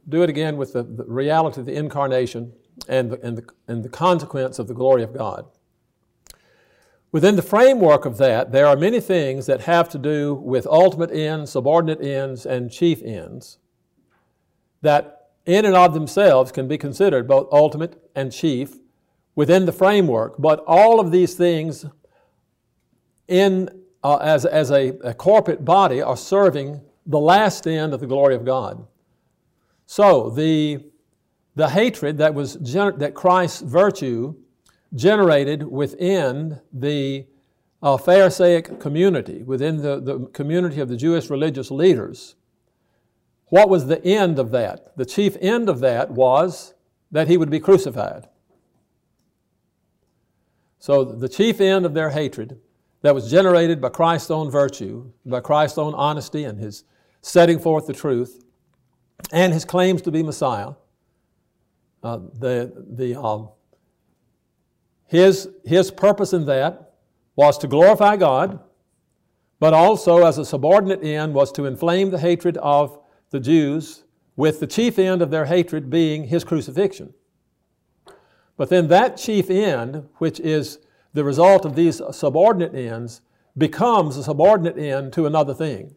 do 0.10 0.22
it 0.22 0.30
again 0.30 0.58
with 0.58 0.74
the, 0.74 0.84
the 0.84 1.04
reality 1.06 1.60
of 1.60 1.66
the 1.66 1.74
incarnation 1.74 2.54
and 2.88 3.12
the, 3.12 3.20
and, 3.26 3.38
the, 3.38 3.44
and 3.68 3.84
the 3.84 3.90
consequence 3.90 4.60
of 4.60 4.68
the 4.68 4.74
glory 4.76 5.02
of 5.04 5.14
God. 5.14 5.48
Within 7.18 7.36
the 7.36 7.42
framework 7.42 8.06
of 8.06 8.20
that, 8.20 8.52
there 8.52 8.68
are 8.68 8.76
many 8.76 9.00
things 9.00 9.48
that 9.48 9.62
have 9.62 9.90
to 9.90 9.98
do 9.98 10.36
with 10.36 10.68
ultimate 10.68 11.10
ends, 11.10 11.50
subordinate 11.50 12.00
ends, 12.00 12.46
and 12.46 12.72
chief 12.72 13.02
ends 13.02 13.58
that, 14.84 15.30
in 15.48 15.66
and 15.66 15.76
of 15.76 15.96
themselves, 15.96 16.52
can 16.52 16.68
be 16.68 16.78
considered 16.78 17.28
both 17.28 17.48
ultimate 17.52 18.00
and 18.14 18.32
chief 18.32 18.76
within 19.34 19.66
the 19.66 19.72
framework. 19.72 20.36
But 20.38 20.64
all 20.68 21.00
of 21.00 21.10
these 21.10 21.34
things, 21.34 21.88
in, 23.28 23.68
uh, 24.04 24.18
as, 24.18 24.46
as 24.46 24.70
a, 24.70 24.90
a 25.04 25.16
corporate 25.16 25.66
body, 25.66 26.04
are 26.04 26.16
serving 26.16 26.82
the 27.08 27.20
last 27.20 27.66
end 27.66 27.96
of 27.96 28.00
the 28.00 28.06
glory 28.06 28.36
of 28.36 28.46
God. 28.46 28.86
So, 29.88 30.30
the, 30.30 30.86
the 31.56 31.70
hatred 31.70 32.20
that, 32.20 32.36
was 32.36 32.58
gener- 32.58 33.00
that 33.00 33.16
Christ's 33.16 33.62
virtue 33.62 34.36
generated 34.94 35.64
within 35.64 36.62
the 36.72 37.26
uh, 37.82 37.98
Pharisaic 37.98 38.80
community, 38.80 39.44
within 39.44 39.78
the, 39.78 40.00
the 40.00 40.26
community 40.28 40.80
of 40.80 40.90
the 40.90 40.98
Jewish 40.98 41.30
religious 41.30 41.70
leaders. 41.70 42.36
What 43.48 43.70
was 43.70 43.88
the 43.88 44.04
end 44.04 44.40
of 44.40 44.52
that? 44.52 44.98
The 44.98 45.06
chief 45.06 45.38
end 45.40 45.70
of 45.70 45.80
that 45.80 46.12
was 46.12 46.74
that 47.12 47.28
he 47.28 47.38
would 47.38 47.50
be 47.50 47.60
crucified. 47.60 48.28
So, 50.80 51.04
the 51.04 51.30
chief 51.30 51.60
end 51.60 51.86
of 51.86 51.94
their 51.94 52.10
hatred 52.12 52.60
that 53.02 53.14
was 53.16 53.30
generated 53.30 53.82
by 53.82 53.90
Christ's 53.90 54.32
own 54.32 54.50
virtue, 54.50 55.12
by 55.26 55.40
Christ's 55.40 55.78
own 55.78 55.94
honesty 55.94 56.44
and 56.44 56.60
his 56.60 56.84
setting 57.22 57.60
forth 57.60 57.88
the 57.88 57.94
truth, 57.94 58.44
and 59.32 59.54
his 59.54 59.66
claims 59.66 60.02
to 60.04 60.12
be 60.12 60.24
Messiah, 60.24 60.74
uh, 62.04 62.20
the, 62.40 62.86
the, 62.90 63.20
um, 63.20 63.50
his, 65.08 65.50
his 65.66 65.90
purpose 65.92 66.34
in 66.34 66.46
that 66.46 66.94
was 67.36 67.58
to 67.60 67.68
glorify 67.68 68.18
God, 68.18 68.60
but 69.60 69.74
also 69.74 70.26
as 70.26 70.38
a 70.38 70.46
subordinate 70.46 71.04
end 71.04 71.34
was 71.34 71.52
to 71.54 71.66
inflame 71.66 72.12
the 72.12 72.20
hatred 72.20 72.58
of 72.58 73.00
the 73.30 73.40
Jews, 73.40 74.04
with 74.36 74.60
the 74.60 74.68
chief 74.68 75.00
end 75.00 75.22
of 75.22 75.32
their 75.32 75.46
hatred 75.46 75.90
being 75.90 76.26
his 76.26 76.44
crucifixion. 76.44 77.14
But 78.56 78.70
then 78.70 78.88
that 78.88 79.18
chief 79.18 79.50
end, 79.50 80.08
which 80.18 80.40
is 80.40 80.80
the 81.14 81.24
result 81.24 81.66
of 81.66 81.76
these 81.76 82.02
subordinate 82.12 82.76
ends, 82.76 83.22
becomes 83.58 84.18
a 84.18 84.24
subordinate 84.24 84.78
end 84.78 85.14
to 85.14 85.26
another 85.26 85.54
thing. 85.54 85.96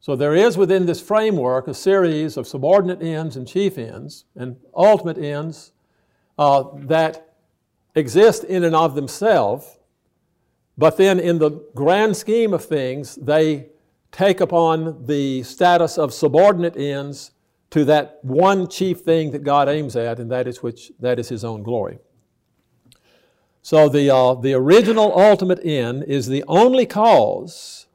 So 0.00 0.16
there 0.16 0.34
is 0.34 0.56
within 0.56 0.86
this 0.86 1.00
framework 1.00 1.68
a 1.68 1.74
series 1.74 2.36
of 2.36 2.48
subordinate 2.48 3.02
ends 3.02 3.36
and 3.36 3.46
chief 3.46 3.78
ends 3.78 4.24
and 4.34 4.56
ultimate 4.74 5.18
ends 5.18 5.72
uh, 6.38 6.64
that 6.74 7.31
exist 7.94 8.44
in 8.44 8.64
and 8.64 8.74
of 8.74 8.94
themselves, 8.94 9.78
but 10.78 10.96
then 10.96 11.20
in 11.20 11.38
the 11.38 11.50
grand 11.74 12.16
scheme 12.16 12.54
of 12.54 12.64
things, 12.64 13.16
they 13.16 13.68
take 14.10 14.40
upon 14.40 15.06
the 15.06 15.42
status 15.42 15.98
of 15.98 16.12
subordinate 16.12 16.76
ends 16.76 17.32
to 17.70 17.84
that 17.86 18.18
one 18.22 18.68
chief 18.68 19.00
thing 19.00 19.30
that 19.30 19.42
God 19.42 19.68
aims 19.68 19.96
at, 19.96 20.18
and 20.18 20.30
that 20.30 20.46
is 20.46 20.62
which 20.62 20.92
that 21.00 21.18
is 21.18 21.28
his 21.28 21.44
own 21.44 21.62
glory. 21.62 21.98
So 23.62 23.88
the, 23.88 24.14
uh, 24.14 24.34
the 24.34 24.54
original 24.54 25.18
ultimate 25.18 25.64
end 25.64 26.04
is 26.04 26.26
the 26.26 26.44
only 26.48 26.84
cause 26.84 27.86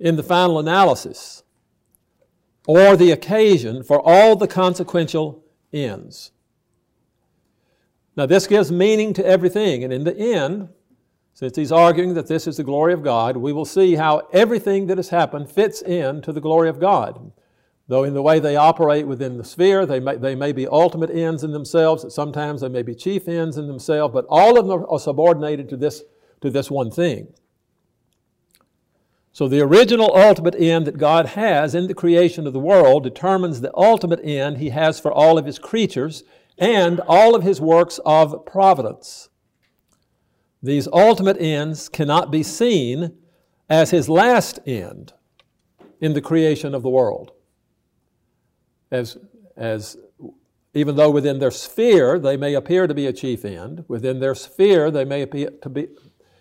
in 0.00 0.16
the 0.16 0.22
final 0.22 0.58
analysis 0.58 1.44
or 2.66 2.96
the 2.96 3.12
occasion 3.12 3.82
for 3.82 4.00
all 4.04 4.36
the 4.36 4.48
consequential 4.48 5.44
ends. 5.72 6.32
Now, 8.16 8.26
this 8.26 8.46
gives 8.46 8.70
meaning 8.70 9.12
to 9.14 9.26
everything, 9.26 9.82
and 9.82 9.92
in 9.92 10.04
the 10.04 10.16
end, 10.16 10.68
since 11.34 11.56
he's 11.56 11.72
arguing 11.72 12.14
that 12.14 12.28
this 12.28 12.46
is 12.46 12.56
the 12.56 12.62
glory 12.62 12.92
of 12.92 13.02
God, 13.02 13.36
we 13.36 13.52
will 13.52 13.64
see 13.64 13.96
how 13.96 14.28
everything 14.32 14.86
that 14.86 14.98
has 14.98 15.08
happened 15.08 15.50
fits 15.50 15.82
into 15.82 16.32
the 16.32 16.40
glory 16.40 16.68
of 16.68 16.78
God. 16.78 17.32
Though 17.88 18.04
in 18.04 18.14
the 18.14 18.22
way 18.22 18.38
they 18.38 18.56
operate 18.56 19.06
within 19.06 19.36
the 19.36 19.44
sphere, 19.44 19.84
they 19.84 19.98
may, 19.98 20.16
they 20.16 20.36
may 20.36 20.52
be 20.52 20.68
ultimate 20.68 21.10
ends 21.10 21.42
in 21.42 21.50
themselves, 21.50 22.14
sometimes 22.14 22.60
they 22.60 22.68
may 22.68 22.82
be 22.82 22.94
chief 22.94 23.26
ends 23.26 23.58
in 23.58 23.66
themselves, 23.66 24.14
but 24.14 24.26
all 24.28 24.58
of 24.58 24.68
them 24.68 24.86
are 24.88 24.98
subordinated 24.98 25.68
to 25.70 25.76
this, 25.76 26.04
to 26.40 26.50
this 26.50 26.70
one 26.70 26.92
thing. 26.92 27.26
So 29.32 29.48
the 29.48 29.60
original 29.60 30.16
ultimate 30.16 30.54
end 30.54 30.86
that 30.86 30.96
God 30.96 31.26
has 31.26 31.74
in 31.74 31.88
the 31.88 31.94
creation 31.94 32.46
of 32.46 32.52
the 32.52 32.60
world 32.60 33.02
determines 33.02 33.60
the 33.60 33.76
ultimate 33.76 34.20
end 34.22 34.58
he 34.58 34.70
has 34.70 35.00
for 35.00 35.12
all 35.12 35.36
of 35.36 35.44
his 35.44 35.58
creatures 35.58 36.22
and 36.58 37.00
all 37.00 37.34
of 37.34 37.42
his 37.42 37.60
works 37.60 37.98
of 38.04 38.46
providence. 38.46 39.28
These 40.62 40.88
ultimate 40.92 41.40
ends 41.40 41.88
cannot 41.88 42.30
be 42.30 42.42
seen 42.42 43.16
as 43.68 43.90
his 43.90 44.08
last 44.08 44.60
end 44.66 45.12
in 46.00 46.12
the 46.12 46.20
creation 46.20 46.74
of 46.74 46.82
the 46.82 46.88
world. 46.88 47.32
As, 48.90 49.18
as 49.56 49.96
even 50.72 50.96
though 50.96 51.10
within 51.10 51.38
their 51.38 51.50
sphere 51.50 52.18
they 52.18 52.36
may 52.36 52.54
appear 52.54 52.86
to 52.86 52.94
be 52.94 53.06
a 53.06 53.12
chief 53.12 53.44
end, 53.44 53.84
within 53.88 54.20
their 54.20 54.34
sphere 54.34 54.90
they 54.90 55.04
may 55.04 55.22
appear 55.22 55.50
to 55.62 55.68
be, 55.68 55.88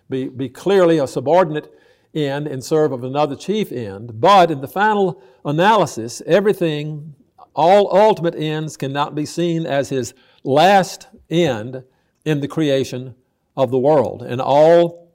be, 0.09 0.27
be 0.29 0.49
clearly 0.49 0.99
a 0.99 1.07
subordinate 1.07 1.73
end 2.13 2.47
and 2.47 2.63
serve 2.63 2.91
of 2.91 3.03
another 3.03 3.35
chief 3.35 3.71
end. 3.71 4.21
But 4.21 4.51
in 4.51 4.61
the 4.61 4.67
final 4.67 5.21
analysis, 5.43 6.21
everything 6.25 7.15
all 7.55 7.95
ultimate 7.95 8.35
ends 8.35 8.77
cannot 8.77 9.15
be 9.15 9.25
seen 9.25 9.65
as 9.65 9.89
his 9.89 10.13
last 10.43 11.07
end 11.29 11.83
in 12.25 12.41
the 12.41 12.47
creation 12.47 13.15
of 13.55 13.71
the 13.71 13.79
world. 13.79 14.23
And 14.23 14.41
all 14.41 15.11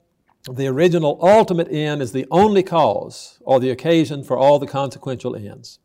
the 0.49 0.67
original 0.67 1.19
ultimate 1.21 1.71
end 1.71 2.01
is 2.01 2.11
the 2.11 2.25
only 2.31 2.63
cause 2.63 3.39
or 3.41 3.59
the 3.59 3.71
occasion 3.71 4.23
for 4.23 4.37
all 4.37 4.59
the 4.59 4.67
consequential 4.67 5.35
ends. 5.35 5.79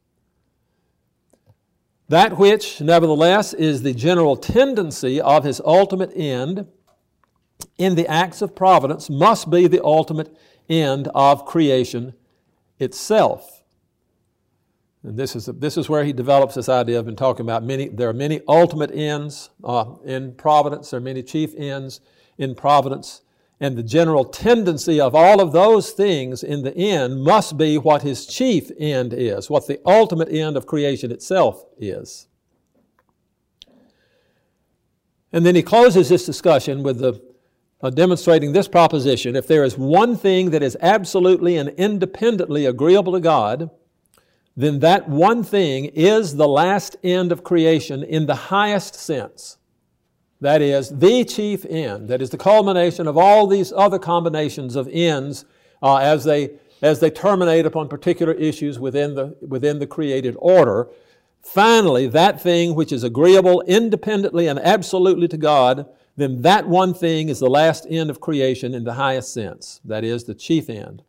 That 2.09 2.39
which, 2.39 2.81
nevertheless, 2.81 3.55
is 3.55 3.83
the 3.83 3.95
general 3.95 4.37
tendency 4.37 5.21
of 5.21 5.45
his 5.45 5.61
ultimate 5.65 6.13
end 6.15 6.67
in 7.79 7.95
the 7.95 8.07
acts 8.07 8.43
of 8.43 8.55
providence 8.55 9.09
must 9.09 9.51
be 9.51 9.67
the 9.67 9.83
ultimate 9.83 10.37
end 10.69 11.09
of 11.15 11.47
creation 11.47 12.15
itself. 12.79 13.64
And 15.05 15.19
this 15.19 15.37
is, 15.37 15.45
this 15.47 15.77
is 15.77 15.89
where 15.89 16.03
he 16.03 16.15
develops 16.15 16.55
this 16.55 16.71
idea 16.71 16.99
I've 16.99 17.05
been 17.05 17.15
talking 17.15 17.45
about. 17.45 17.63
Many, 17.63 17.89
there 17.89 18.09
are 18.09 18.15
many 18.15 18.41
ultimate 18.49 18.91
ends 18.91 19.51
uh, 19.63 19.97
in 20.03 20.33
providence, 20.35 20.91
there 20.91 20.99
are 20.99 21.03
many 21.03 21.23
chief 21.23 21.55
ends 21.57 22.01
in 22.39 22.55
providence. 22.55 23.21
And 23.61 23.77
the 23.77 23.83
general 23.83 24.25
tendency 24.25 25.01
of 25.01 25.15
all 25.15 25.41
of 25.41 25.53
those 25.53 25.91
things 25.91 26.43
in 26.43 26.63
the 26.63 26.77
end 26.77 27.23
must 27.23 27.57
be 27.57 27.79
what 27.79 28.03
his 28.03 28.27
chief 28.27 28.71
end 28.79 29.13
is, 29.13 29.49
what 29.49 29.67
the 29.67 29.79
ultimate 29.87 30.31
end 30.31 30.57
of 30.57 30.67
creation 30.67 31.13
itself 31.13 31.65
is. 31.79 32.27
And 35.33 35.45
then 35.45 35.55
he 35.55 35.63
closes 35.63 36.09
this 36.09 36.25
discussion 36.25 36.83
with 36.83 36.99
the, 36.99 37.23
uh, 37.83 37.91
demonstrating 37.91 38.53
this 38.53 38.69
proposition 38.69 39.37
if 39.37 39.47
there 39.47 39.65
is 39.65 39.77
one 39.77 40.17
thing 40.17 40.51
that 40.51 40.63
is 40.63 40.77
absolutely 40.81 41.57
and 41.57 41.69
independently 41.71 42.67
agreeable 42.67 43.13
to 43.13 43.21
God, 43.21 43.71
then 44.57 44.79
that 44.81 45.09
one 45.09 45.43
thing 45.43 45.87
is 45.87 46.37
the 46.37 46.49
last 46.49 46.97
end 47.03 47.33
of 47.33 47.43
creation 47.43 48.03
in 48.03 48.27
the 48.27 48.35
highest 48.35 48.95
sense. 48.95 49.59
That 50.41 50.63
is, 50.63 50.91
the 50.91 51.25
chief 51.25 51.65
end. 51.65 52.09
That 52.09 52.23
is 52.23 52.31
the 52.31 52.39
culmination 52.39 53.09
of 53.09 53.17
all 53.17 53.47
these 53.47 53.73
other 53.73 53.99
combinations 53.99 54.77
of 54.77 54.89
ends 54.93 55.45
uh, 55.83 55.97
as, 55.97 56.25
they, 56.25 56.53
as 56.83 57.01
they 57.01 57.11
terminate 57.11 57.67
upon 57.67 57.89
particular 57.89 58.33
issues 58.35 58.79
within 58.79 59.15
the, 59.15 59.37
within 59.41 59.79
the 59.79 59.87
created 59.87 60.37
order. 60.39 60.89
Finally, 61.43 62.07
that 62.09 62.41
thing 62.41 62.75
which 62.75 62.93
is 62.93 63.05
agreeable 63.05 63.61
independently 63.63 64.47
and 64.47 64.59
absolutely 64.61 65.29
to 65.29 65.37
God, 65.37 65.87
then 66.17 66.43
that 66.43 66.69
one 66.69 66.95
thing 66.95 67.29
is 67.29 67.41
the 67.41 67.51
last 67.51 67.87
end 67.91 68.09
of 68.09 68.21
creation 68.21 68.75
in 68.75 68.85
the 68.85 68.95
highest 68.95 69.33
sense. 69.33 69.81
That 69.85 70.05
is, 70.05 70.25
the 70.25 70.35
chief 70.35 70.71
end. 70.71 71.03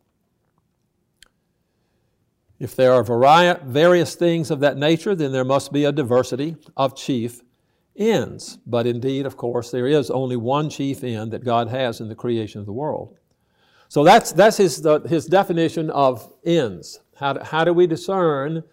If 2.58 2.74
there 2.74 2.92
are 2.92 3.02
vari- 3.02 3.58
various 3.64 4.14
things 4.14 4.50
of 4.50 4.60
that 4.60 4.76
nature, 4.76 5.14
then 5.14 5.32
there 5.32 5.44
must 5.44 5.72
be 5.72 5.84
a 5.84 5.92
diversity 5.92 6.56
of 6.76 6.96
chief 6.96 7.42
ends. 7.96 8.58
But 8.66 8.86
indeed, 8.86 9.26
of 9.26 9.36
course, 9.36 9.70
there 9.70 9.86
is 9.86 10.10
only 10.10 10.36
one 10.36 10.70
chief 10.70 11.04
end 11.04 11.32
that 11.32 11.44
God 11.44 11.68
has 11.68 12.00
in 12.00 12.08
the 12.08 12.14
creation 12.14 12.60
of 12.60 12.66
the 12.66 12.72
world. 12.72 13.16
So 13.88 14.04
that's, 14.04 14.32
that's 14.32 14.56
his, 14.56 14.82
the, 14.82 15.00
his 15.00 15.26
definition 15.26 15.90
of 15.90 16.32
ends. 16.44 17.00
How 17.16 17.34
do, 17.34 17.40
how 17.44 17.64
do 17.64 17.72
we 17.72 17.86
discern 17.86 18.64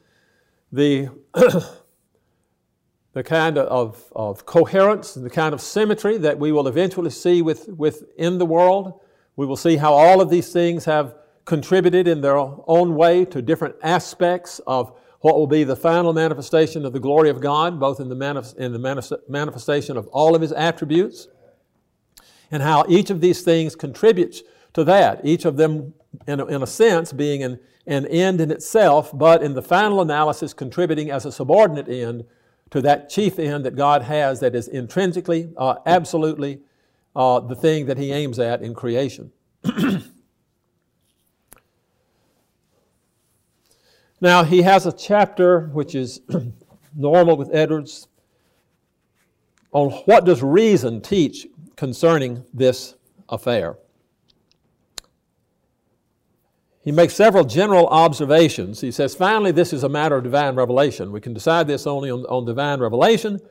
the, 0.72 1.10
the 1.34 3.24
kind 3.24 3.58
of, 3.58 4.12
of 4.16 4.46
coherence, 4.46 5.16
and 5.16 5.26
the 5.26 5.30
kind 5.30 5.54
of 5.54 5.62
symmetry 5.62 6.18
that 6.20 6.40
we 6.40 6.52
will 6.52 6.68
eventually 6.68 7.12
see 7.12 7.42
with, 7.42 7.68
within 7.68 8.38
the 8.38 8.46
world? 8.46 9.02
We 9.36 9.46
will 9.46 9.58
see 9.58 9.78
how 9.78 9.94
all 9.94 10.22
of 10.22 10.30
these 10.30 10.52
things 10.52 10.86
have 10.86 11.16
contributed 11.46 12.08
in 12.08 12.22
their 12.22 12.38
own 12.38 12.96
way 12.96 13.26
to 13.26 13.42
different 13.42 13.76
aspects 13.84 14.60
of 14.66 14.98
what 15.20 15.36
will 15.36 15.48
be 15.48 15.64
the 15.64 15.76
final 15.76 16.12
manifestation 16.14 16.86
of 16.86 16.92
the 16.94 17.00
glory 17.00 17.30
of 17.30 17.40
God, 17.40 17.80
both 17.80 18.00
in 18.00 18.10
the, 18.10 18.16
manif- 18.16 18.56
in 18.58 18.74
the 18.74 19.22
manifestation 19.30 19.96
of 19.96 20.08
all 20.08 20.36
of 20.36 20.42
His 20.42 20.52
attributes, 20.52 21.28
and 22.52 22.62
how 22.62 22.86
each 22.90 23.10
of 23.10 23.22
these 23.22 23.42
things 23.42 23.76
contributes 23.76 24.44
to 24.74 24.84
that, 24.84 25.22
each 25.24 25.46
of 25.46 25.58
them, 25.58 25.94
in 26.28 26.40
a, 26.40 26.46
in 26.48 26.62
a 26.62 26.68
sense, 26.68 27.14
being 27.14 27.42
an, 27.42 27.60
an 27.88 28.06
end 28.08 28.42
in 28.42 28.52
itself, 28.52 29.18
but 29.18 29.42
in 29.42 29.54
the 29.54 29.62
final 29.62 30.02
analysis, 30.02 30.54
contributing 30.54 31.10
as 31.10 31.26
a 31.26 31.32
subordinate 31.32 31.88
end 31.88 32.26
to 32.72 32.82
that 32.82 33.10
chief 33.10 33.40
end 33.40 33.66
that 33.66 33.76
God 33.76 34.02
has 34.02 34.40
that 34.42 34.56
is 34.56 34.68
intrinsically, 34.68 35.52
uh, 35.56 35.76
absolutely 35.86 36.62
uh, 37.16 37.40
the 37.40 37.56
thing 37.56 37.86
that 37.86 37.98
He 37.98 38.12
aims 38.12 38.40
at 38.40 38.62
in 38.62 38.74
creation. 38.74 39.32
Now, 44.24 44.46
he 44.46 44.62
has 44.62 44.86
a 44.86 44.94
chapter 44.94 45.68
which 45.74 45.96
is 45.96 46.22
normal 46.96 47.36
with 47.36 47.54
Edwards 47.54 48.08
on 49.74 49.90
what 50.06 50.24
does 50.24 50.42
reason 50.42 51.02
teach 51.02 51.46
concerning 51.76 52.46
this 52.54 52.96
affair. 53.28 53.76
He 56.86 56.94
makes 56.94 57.16
several 57.16 57.44
general 57.44 57.88
observations. 57.88 58.80
He 58.80 58.92
says, 58.92 59.14
finally, 59.14 59.52
this 59.52 59.74
is 59.74 59.84
a 59.84 59.90
matter 59.90 60.16
of 60.16 60.24
divine 60.24 60.56
revelation. 60.56 61.12
We 61.12 61.20
can 61.20 61.34
decide 61.34 61.68
this 61.68 61.86
only 61.86 62.10
on, 62.10 62.24
on 62.28 62.46
divine 62.46 62.80
revelation. 62.80 63.42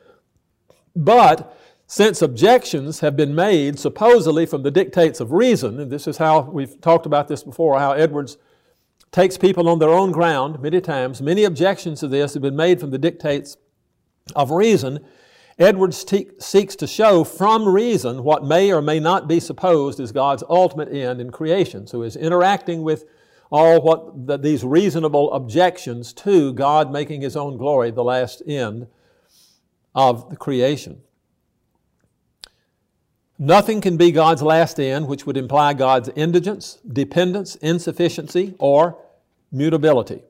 But 0.95 1.55
since 1.85 2.23
objections 2.23 3.01
have 3.01 3.15
been 3.15 3.35
made 3.35 3.77
supposedly 3.77 4.47
from 4.47 4.63
the 4.63 4.71
dictates 4.71 5.19
of 5.19 5.33
reason, 5.33 5.79
and 5.79 5.91
this 5.91 6.07
is 6.07 6.17
how 6.17 6.41
we've 6.41 6.81
talked 6.81 7.05
about 7.05 7.27
this 7.27 7.43
before, 7.43 7.77
how 7.77 7.91
Edwards 7.91 8.37
takes 9.13 9.37
people 9.37 9.69
on 9.69 9.79
their 9.79 9.89
own 9.89 10.11
ground 10.11 10.59
many 10.59 10.81
times. 10.81 11.21
Many 11.21 11.45
objections 11.45 12.01
to 12.01 12.09
this 12.09 12.33
have 12.33 12.41
been 12.41 12.55
made 12.55 12.81
from 12.81 12.89
the 12.89 12.97
dictates 12.97 13.55
of 14.35 14.51
reason. 14.51 15.05
Edwards 15.59 16.03
te- 16.03 16.31
seeks 16.39 16.75
to 16.77 16.87
show 16.87 17.23
from 17.23 17.69
reason 17.69 18.23
what 18.23 18.43
may 18.43 18.73
or 18.73 18.81
may 18.81 18.99
not 18.99 19.27
be 19.27 19.39
supposed 19.39 19.99
is 19.99 20.11
God's 20.11 20.43
ultimate 20.49 20.91
end 20.91 21.21
in 21.21 21.29
creation. 21.31 21.85
So 21.85 22.01
he's 22.01 22.15
interacting 22.15 22.81
with 22.81 23.05
all 23.51 23.83
what 23.83 24.25
the, 24.25 24.35
these 24.35 24.63
reasonable 24.63 25.31
objections 25.31 26.11
to 26.13 26.51
God 26.53 26.91
making 26.91 27.21
his 27.21 27.37
own 27.37 27.57
glory 27.57 27.91
the 27.91 28.03
last 28.03 28.41
end 28.47 28.87
of 29.93 30.31
the 30.31 30.35
creation. 30.35 31.03
Nothing 33.37 33.79
can 33.79 33.95
be 33.95 34.11
God's 34.11 34.41
last 34.41 34.79
end, 34.79 35.07
which 35.07 35.27
would 35.27 35.37
imply 35.37 35.73
God's 35.75 36.09
indigence, 36.15 36.79
dependence, 36.91 37.55
insufficiency, 37.57 38.55
or 38.57 39.02
mutability. 39.53 40.23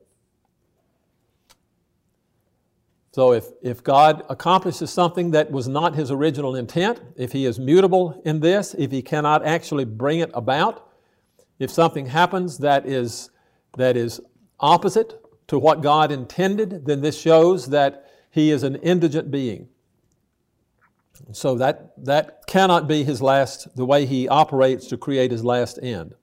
So 3.12 3.32
if, 3.32 3.46
if 3.62 3.82
God 3.82 4.24
accomplishes 4.28 4.90
something 4.90 5.30
that 5.30 5.50
was 5.50 5.68
not 5.68 5.94
his 5.94 6.10
original 6.10 6.56
intent, 6.56 7.00
if 7.16 7.30
he 7.30 7.46
is 7.46 7.60
mutable 7.60 8.20
in 8.24 8.40
this, 8.40 8.74
if 8.74 8.90
he 8.90 9.02
cannot 9.02 9.44
actually 9.44 9.84
bring 9.84 10.18
it 10.18 10.32
about, 10.34 10.90
if 11.60 11.70
something 11.70 12.06
happens 12.06 12.58
that 12.58 12.86
is, 12.86 13.30
that 13.76 13.96
is 13.96 14.20
opposite 14.58 15.20
to 15.46 15.58
what 15.60 15.80
God 15.80 16.10
intended, 16.10 16.86
then 16.86 17.02
this 17.02 17.20
shows 17.20 17.66
that 17.68 18.10
he 18.30 18.50
is 18.50 18.64
an 18.64 18.76
indigent 18.76 19.30
being. 19.30 19.68
So 21.30 21.54
that, 21.54 21.92
that 22.04 22.46
cannot 22.48 22.88
be 22.88 23.04
his 23.04 23.22
last, 23.22 23.76
the 23.76 23.86
way 23.86 24.06
he 24.06 24.26
operates 24.26 24.88
to 24.88 24.96
create 24.96 25.30
his 25.30 25.44
last 25.44 25.78
end. 25.80 26.14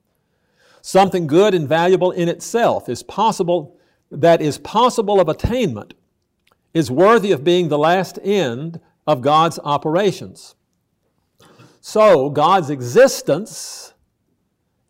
Something 0.82 1.28
good 1.28 1.54
and 1.54 1.68
valuable 1.68 2.10
in 2.10 2.28
itself 2.28 2.88
is 2.88 3.04
possible, 3.04 3.78
that 4.10 4.42
is 4.42 4.58
possible 4.58 5.20
of 5.20 5.28
attainment, 5.28 5.94
is 6.74 6.90
worthy 6.90 7.30
of 7.30 7.44
being 7.44 7.68
the 7.68 7.78
last 7.78 8.18
end 8.24 8.80
of 9.06 9.22
God's 9.22 9.60
operations. 9.62 10.56
So, 11.80 12.30
God's 12.30 12.68
existence 12.68 13.94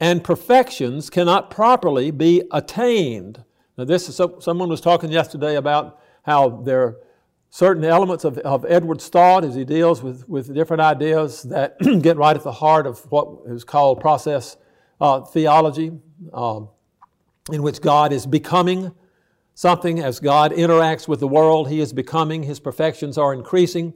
and 0.01 0.25
perfections 0.25 1.11
cannot 1.11 1.51
properly 1.51 2.11
be 2.11 2.43
attained. 2.51 3.45
Now, 3.77 3.85
this 3.85 4.09
is 4.09 4.17
so, 4.17 4.39
someone 4.41 4.71
was 4.71 4.81
talking 4.81 5.13
yesterday 5.13 5.57
about 5.57 6.01
how 6.23 6.63
there 6.65 6.83
are 6.83 6.97
certain 7.51 7.85
elements 7.85 8.25
of, 8.25 8.39
of 8.39 8.65
Edwards' 8.67 9.09
thought 9.09 9.45
as 9.45 9.55
he 9.55 9.65
deals 9.65 10.03
with, 10.03 10.27
with 10.27 10.55
different 10.55 10.81
ideas 10.81 11.43
that 11.45 11.79
get 12.01 12.17
right 12.17 12.35
at 12.35 12.43
the 12.43 12.53
heart 12.53 12.87
of 12.87 13.01
what 13.13 13.29
is 13.47 13.63
called 13.63 14.01
process 14.01 14.57
uh, 15.03 15.21
theology, 15.21 15.91
um, 16.33 16.69
in 17.51 17.61
which 17.63 17.81
God 17.81 18.13
is 18.13 18.25
becoming 18.25 18.93
something 19.55 19.99
as 19.99 20.21
God 20.21 20.53
interacts 20.53 21.09
with 21.09 21.19
the 21.19 21.27
world. 21.27 21.69
He 21.69 21.81
is 21.81 21.93
becoming, 21.93 22.45
his 22.45 22.61
perfections 22.61 23.19
are 23.19 23.35
increasing. 23.35 23.95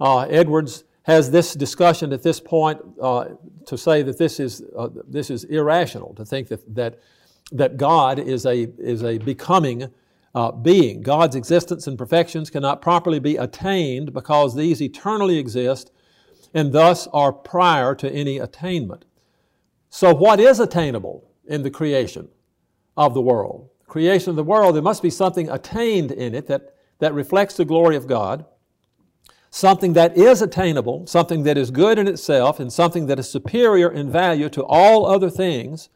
Uh, 0.00 0.22
Edwards 0.22 0.82
has 1.04 1.30
this 1.30 1.54
discussion 1.54 2.12
at 2.12 2.24
this 2.24 2.40
point 2.40 2.80
uh, 3.00 3.26
to 3.66 3.78
say 3.78 4.02
that 4.02 4.18
this 4.18 4.40
is, 4.40 4.62
uh, 4.76 4.88
this 5.06 5.30
is 5.30 5.44
irrational, 5.44 6.12
to 6.14 6.24
think 6.24 6.48
that, 6.48 6.74
that, 6.74 6.98
that 7.52 7.76
God 7.76 8.18
is 8.18 8.44
a, 8.44 8.64
is 8.78 9.04
a 9.04 9.18
becoming 9.18 9.88
uh, 10.34 10.50
being. 10.50 11.02
God's 11.02 11.36
existence 11.36 11.86
and 11.86 11.96
perfections 11.96 12.50
cannot 12.50 12.82
properly 12.82 13.20
be 13.20 13.36
attained 13.36 14.12
because 14.12 14.56
these 14.56 14.82
eternally 14.82 15.38
exist 15.38 15.92
and 16.52 16.72
thus 16.72 17.06
are 17.12 17.32
prior 17.32 17.94
to 17.94 18.10
any 18.10 18.38
attainment. 18.38 19.04
So, 19.90 20.14
what 20.14 20.40
is 20.40 20.60
attainable 20.60 21.30
in 21.46 21.62
the 21.62 21.70
creation 21.70 22.28
of 22.96 23.14
the 23.14 23.22
world? 23.22 23.70
Creation 23.86 24.30
of 24.30 24.36
the 24.36 24.44
world, 24.44 24.74
there 24.74 24.82
must 24.82 25.02
be 25.02 25.10
something 25.10 25.48
attained 25.48 26.12
in 26.12 26.34
it 26.34 26.46
that, 26.46 26.74
that 26.98 27.14
reflects 27.14 27.56
the 27.56 27.64
glory 27.64 27.96
of 27.96 28.06
God, 28.06 28.44
something 29.50 29.94
that 29.94 30.16
is 30.16 30.42
attainable, 30.42 31.06
something 31.06 31.42
that 31.44 31.56
is 31.56 31.70
good 31.70 31.98
in 31.98 32.06
itself, 32.06 32.60
and 32.60 32.72
something 32.72 33.06
that 33.06 33.18
is 33.18 33.30
superior 33.30 33.90
in 33.90 34.10
value 34.10 34.50
to 34.50 34.62
all 34.64 35.06
other 35.06 35.30
things, 35.30 35.88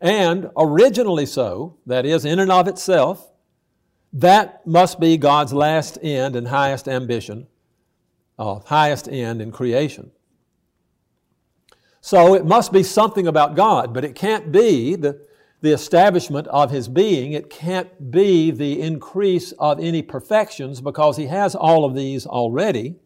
and 0.00 0.50
originally 0.56 1.26
so, 1.26 1.76
that 1.86 2.06
is, 2.06 2.24
in 2.24 2.38
and 2.38 2.50
of 2.50 2.66
itself, 2.66 3.30
that 4.12 4.66
must 4.66 5.00
be 5.00 5.16
God's 5.16 5.52
last 5.52 5.98
end 6.00 6.36
and 6.36 6.48
highest 6.48 6.88
ambition, 6.88 7.46
uh, 8.38 8.60
highest 8.60 9.08
end 9.08 9.42
in 9.42 9.50
creation. 9.50 10.12
So 12.04 12.34
it 12.34 12.44
must 12.44 12.70
be 12.70 12.82
something 12.82 13.26
about 13.26 13.56
God, 13.56 13.94
but 13.94 14.04
it 14.04 14.14
can't 14.14 14.52
be 14.52 14.94
the, 14.94 15.26
the 15.62 15.72
establishment 15.72 16.46
of 16.48 16.70
His 16.70 16.86
being. 16.86 17.32
It 17.32 17.48
can't 17.48 18.10
be 18.10 18.50
the 18.50 18.82
increase 18.82 19.52
of 19.52 19.80
any 19.80 20.02
perfections 20.02 20.82
because 20.82 21.16
He 21.16 21.28
has 21.28 21.54
all 21.54 21.82
of 21.82 21.94
these 21.94 22.26
already. 22.26 22.96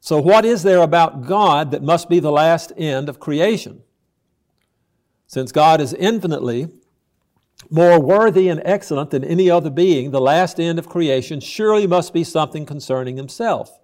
So, 0.00 0.18
what 0.18 0.46
is 0.46 0.62
there 0.62 0.80
about 0.80 1.26
God 1.26 1.70
that 1.72 1.82
must 1.82 2.08
be 2.08 2.18
the 2.18 2.32
last 2.32 2.72
end 2.78 3.10
of 3.10 3.20
creation? 3.20 3.82
Since 5.26 5.52
God 5.52 5.78
is 5.78 5.92
infinitely 5.92 6.70
more 7.68 8.00
worthy 8.00 8.48
and 8.48 8.62
excellent 8.64 9.10
than 9.10 9.22
any 9.22 9.50
other 9.50 9.68
being, 9.68 10.12
the 10.12 10.20
last 10.22 10.58
end 10.58 10.78
of 10.78 10.88
creation 10.88 11.40
surely 11.40 11.86
must 11.86 12.14
be 12.14 12.24
something 12.24 12.64
concerning 12.64 13.18
himself. 13.18 13.78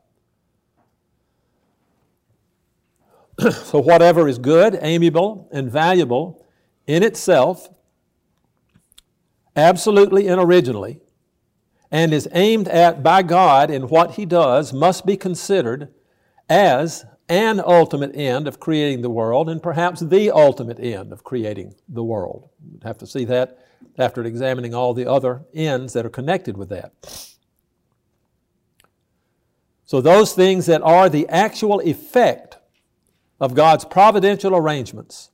so, 3.51 3.81
whatever 3.81 4.29
is 4.29 4.39
good, 4.39 4.79
amiable, 4.81 5.49
and 5.53 5.71
valuable 5.71 6.47
in 6.87 7.03
itself, 7.03 7.69
absolutely 9.57 10.29
and 10.29 10.41
originally, 10.41 11.01
and 11.91 12.13
is 12.13 12.29
aimed 12.33 12.69
at 12.69 13.03
by 13.03 13.23
God 13.23 13.71
in 13.71 13.89
what 13.89 14.13
he 14.13 14.27
does, 14.27 14.73
must 14.73 15.05
be 15.05 15.17
considered 15.17 15.93
as 16.49 17.05
an 17.29 17.61
ultimate 17.61 18.15
end 18.15 18.47
of 18.47 18.61
creating 18.61 19.03
the 19.03 19.11
world, 19.11 19.49
and 19.49 19.63
perhaps 19.63 20.01
the 20.01 20.31
ultimate 20.31 20.79
end 20.79 21.13
of 21.13 21.25
creating 21.25 21.75
the 21.89 22.05
world. 22.05 22.49
We'd 22.71 22.85
have 22.85 22.99
to 22.99 23.07
see 23.07 23.25
that 23.27 23.59
after 23.99 24.23
examining 24.25 24.75
all 24.75 24.95
the 24.95 25.07
other 25.07 25.43
ends 25.55 25.93
that 25.95 26.07
are 26.07 26.11
connected 26.11 26.57
with 26.57 26.69
that. 26.69 26.93
So, 29.85 30.01
those 30.01 30.33
things 30.33 30.67
that 30.67 30.83
are 30.83 31.09
the 31.09 31.29
actual 31.29 31.81
effect 31.81 32.57
of 33.43 33.55
God's 33.55 33.85
providential 33.85 34.55
arrangements 34.55 35.31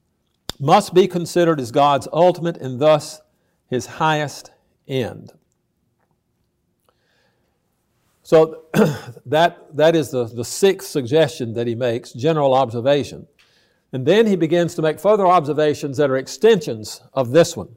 must 0.59 0.95
be 0.95 1.07
considered 1.07 1.61
as 1.61 1.71
God's 1.71 2.09
ultimate 2.13 2.57
and 2.57 2.81
thus 2.81 3.21
His 3.69 3.85
highest 3.85 4.51
end. 4.89 5.33
So, 8.23 8.65
that, 9.27 9.77
that 9.77 9.95
is 9.95 10.11
the, 10.11 10.25
the 10.25 10.45
sixth 10.45 10.89
suggestion 10.89 11.53
that 11.53 11.67
he 11.67 11.75
makes, 11.75 12.13
general 12.13 12.55
observation. 12.55 13.27
And 13.93 14.05
then 14.05 14.27
he 14.27 14.37
begins 14.37 14.75
to 14.75 14.83
make 14.83 14.99
further 14.99 15.27
observations 15.27 15.99
that 15.99 16.11
are 16.11 16.17
extensions 16.17 17.03
of 17.13 17.31
this 17.31 17.57
one 17.57 17.77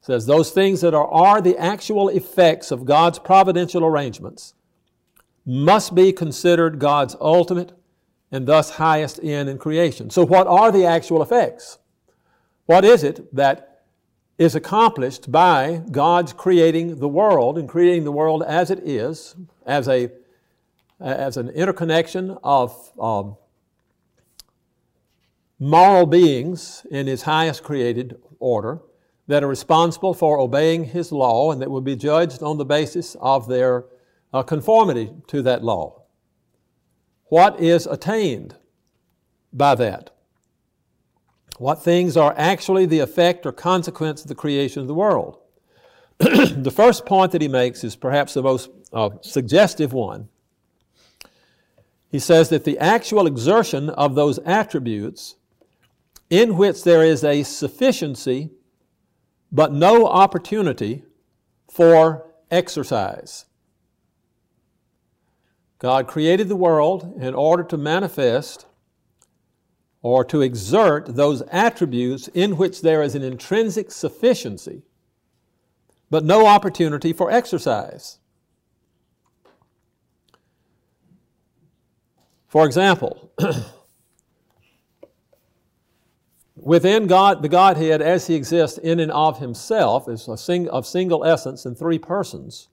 says 0.00 0.24
those 0.24 0.50
things 0.50 0.80
that 0.80 0.94
are, 0.94 1.08
are 1.08 1.42
the 1.42 1.58
actual 1.58 2.08
effects 2.08 2.70
of 2.70 2.86
God's 2.86 3.18
providential 3.18 3.84
arrangements 3.84 4.54
must 5.44 5.94
be 5.94 6.12
considered 6.12 6.78
God's 6.78 7.14
ultimate 7.20 7.77
and 8.30 8.46
thus 8.46 8.70
highest 8.70 9.20
end 9.22 9.48
in 9.48 9.58
creation. 9.58 10.10
So, 10.10 10.24
what 10.24 10.46
are 10.46 10.70
the 10.70 10.84
actual 10.84 11.22
effects? 11.22 11.78
What 12.66 12.84
is 12.84 13.02
it 13.02 13.34
that 13.34 13.82
is 14.36 14.54
accomplished 14.54 15.32
by 15.32 15.82
God's 15.90 16.32
creating 16.32 16.96
the 16.96 17.08
world 17.08 17.58
and 17.58 17.68
creating 17.68 18.04
the 18.04 18.12
world 18.12 18.42
as 18.46 18.70
it 18.70 18.80
is, 18.86 19.34
as, 19.66 19.88
a, 19.88 20.10
as 21.00 21.36
an 21.36 21.48
interconnection 21.50 22.36
of 22.44 22.92
um, 23.00 23.36
moral 25.58 26.06
beings 26.06 26.86
in 26.90 27.06
His 27.06 27.22
highest 27.22 27.62
created 27.62 28.20
order? 28.38 28.80
that 29.28 29.44
are 29.44 29.48
responsible 29.48 30.14
for 30.14 30.40
obeying 30.40 30.84
His 30.84 31.12
law 31.12 31.52
and 31.52 31.62
that 31.62 31.70
will 31.70 31.82
be 31.82 31.94
judged 31.94 32.42
on 32.42 32.58
the 32.58 32.64
basis 32.64 33.14
of 33.20 33.46
their 33.46 33.84
uh, 34.32 34.42
conformity 34.42 35.12
to 35.28 35.42
that 35.42 35.62
law. 35.62 35.97
What 37.28 37.60
is 37.60 37.86
attained 37.86 38.56
by 39.52 39.74
that? 39.74 40.10
What 41.58 41.82
things 41.82 42.16
are 42.16 42.34
actually 42.36 42.86
the 42.86 43.00
effect 43.00 43.44
or 43.44 43.52
consequence 43.52 44.22
of 44.22 44.28
the 44.28 44.34
creation 44.34 44.80
of 44.80 44.88
the 44.88 44.94
world? 44.94 45.38
the 46.18 46.72
first 46.74 47.04
point 47.04 47.32
that 47.32 47.42
he 47.42 47.48
makes 47.48 47.84
is 47.84 47.96
perhaps 47.96 48.34
the 48.34 48.42
most 48.42 48.70
uh, 48.92 49.10
suggestive 49.20 49.92
one. 49.92 50.28
He 52.10 52.18
says 52.18 52.48
that 52.48 52.64
the 52.64 52.78
actual 52.78 53.26
exertion 53.26 53.90
of 53.90 54.14
those 54.14 54.38
attributes 54.40 55.36
in 56.30 56.56
which 56.56 56.84
there 56.84 57.04
is 57.04 57.24
a 57.24 57.42
sufficiency 57.42 58.50
but 59.50 59.72
no 59.72 60.06
opportunity 60.06 61.04
for 61.70 62.26
exercise. 62.50 63.46
God 65.78 66.06
created 66.06 66.48
the 66.48 66.56
world 66.56 67.14
in 67.20 67.34
order 67.34 67.62
to 67.64 67.76
manifest 67.76 68.66
or 70.02 70.24
to 70.24 70.42
exert 70.42 71.16
those 71.16 71.42
attributes 71.50 72.28
in 72.28 72.56
which 72.56 72.82
there 72.82 73.02
is 73.02 73.14
an 73.14 73.22
intrinsic 73.22 73.90
sufficiency, 73.90 74.82
but 76.10 76.24
no 76.24 76.46
opportunity 76.46 77.12
for 77.12 77.30
exercise. 77.30 78.18
For 82.46 82.64
example, 82.64 83.32
Within 86.68 87.06
God, 87.06 87.40
the 87.40 87.48
Godhead, 87.48 88.02
as 88.02 88.26
He 88.26 88.34
exists 88.34 88.78
in 88.78 89.00
and 89.00 89.12
of 89.12 89.38
Himself, 89.38 90.08
is 90.08 90.28
a 90.28 90.36
sing, 90.36 90.68
of 90.68 90.86
single 90.86 91.24
essence 91.24 91.64
in 91.64 91.74
three 91.74 91.98
persons. 91.98 92.68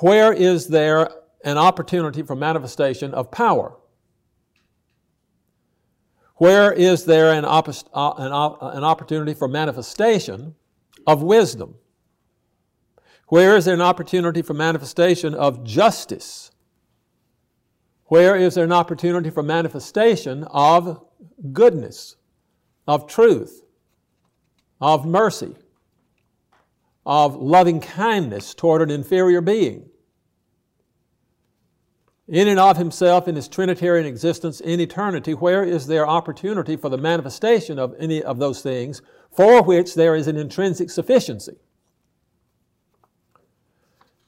Where 0.00 0.32
is 0.32 0.68
there 0.68 1.10
an 1.44 1.58
opportunity 1.58 2.22
for 2.22 2.34
manifestation 2.34 3.14
of 3.14 3.30
power? 3.30 3.76
Where 6.36 6.72
is 6.72 7.04
there 7.04 7.32
an, 7.32 7.44
uh, 7.44 7.62
an, 7.94 8.32
an 8.76 8.84
opportunity 8.84 9.32
for 9.32 9.48
manifestation 9.48 10.54
of 11.06 11.22
wisdom? 11.22 11.76
Where 13.28 13.56
is 13.56 13.64
there 13.64 13.74
an 13.74 13.80
opportunity 13.80 14.42
for 14.42 14.54
manifestation 14.54 15.34
of 15.34 15.64
justice? 15.64 16.50
Where 18.06 18.36
is 18.36 18.54
there 18.54 18.64
an 18.64 18.72
opportunity 18.72 19.30
for 19.30 19.42
manifestation 19.42 20.44
of 20.44 21.04
goodness? 21.52 22.16
of 22.86 23.06
truth, 23.06 23.62
of 24.80 25.04
mercy, 25.04 25.54
of 27.04 27.36
loving 27.36 27.80
kindness 27.80 28.54
toward 28.54 28.82
an 28.82 28.90
inferior 28.90 29.40
being. 29.40 29.88
In 32.28 32.48
and 32.48 32.58
of 32.58 32.76
himself 32.76 33.28
in 33.28 33.36
his 33.36 33.48
Trinitarian 33.48 34.06
existence 34.06 34.60
in 34.60 34.80
eternity, 34.80 35.32
where 35.32 35.62
is 35.62 35.86
there 35.86 36.08
opportunity 36.08 36.76
for 36.76 36.88
the 36.88 36.98
manifestation 36.98 37.78
of 37.78 37.94
any 37.98 38.22
of 38.22 38.38
those 38.38 38.62
things 38.62 39.00
for 39.30 39.62
which 39.62 39.94
there 39.94 40.16
is 40.16 40.26
an 40.26 40.36
intrinsic 40.36 40.90
sufficiency? 40.90 41.56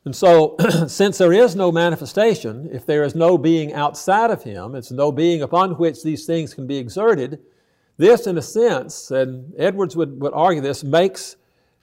And 0.05 0.15
so, 0.15 0.57
since 0.87 1.19
there 1.19 1.33
is 1.33 1.57
no 1.57 1.73
manifestation, 1.73 2.69
if 2.73 2.87
there 2.87 3.03
is 3.03 3.15
no 3.15 3.37
being 3.37 3.75
outside 3.75 4.31
of 4.31 4.45
him, 4.45 4.75
it's 4.75 4.93
no 4.93 5.11
being 5.11 5.43
upon 5.43 5.73
which 5.73 6.03
these 6.03 6.25
things 6.25 6.55
can 6.55 6.67
be 6.67 6.79
exerted, 6.79 7.41
this, 7.97 8.29
in 8.29 8.39
a 8.39 8.43
sense, 8.43 9.11
and 9.11 9.53
Edwards 9.59 9.97
would, 9.97 10.21
would 10.21 10.33
argue 10.33 10.63
this, 10.63 10.85
makes 10.85 11.37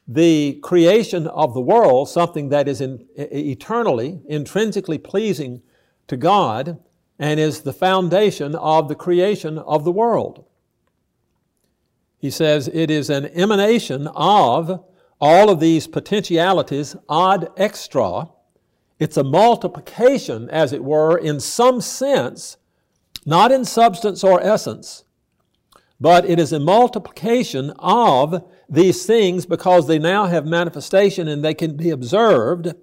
the 0.07 0.59
creation 0.63 1.27
of 1.27 1.53
the 1.53 1.61
world 1.61 2.07
something 2.07 2.49
that 2.49 2.69
is 2.69 2.79
in, 2.79 3.05
eternally, 3.17 4.21
intrinsically 4.27 4.97
pleasing 4.97 5.61
to 6.07 6.17
God 6.17 6.79
and 7.17 7.39
is 7.39 7.61
the 7.61 7.73
foundation 7.73 8.55
of 8.55 8.87
the 8.87 8.95
creation 8.95 9.57
of 9.57 9.83
the 9.83 9.91
world. 9.91 10.45
He 12.17 12.29
says 12.29 12.67
it 12.73 12.89
is 12.89 13.09
an 13.09 13.27
emanation 13.27 14.07
of 14.07 14.83
all 15.21 15.49
of 15.49 15.59
these 15.59 15.87
potentialities 15.87 16.95
ad 17.09 17.49
extra. 17.57 18.29
It's 18.99 19.17
a 19.17 19.23
multiplication, 19.23 20.49
as 20.49 20.73
it 20.73 20.83
were, 20.83 21.17
in 21.17 21.39
some 21.39 21.81
sense, 21.81 22.57
not 23.25 23.51
in 23.51 23.65
substance 23.65 24.23
or 24.23 24.41
essence, 24.41 25.03
but 25.99 26.29
it 26.29 26.39
is 26.39 26.53
a 26.53 26.59
multiplication 26.59 27.71
of 27.79 28.43
these 28.69 29.05
things 29.05 29.45
because 29.45 29.87
they 29.87 29.99
now 29.99 30.25
have 30.25 30.45
manifestation 30.45 31.27
and 31.27 31.43
they 31.43 31.53
can 31.53 31.75
be 31.77 31.89
observed 31.89 32.73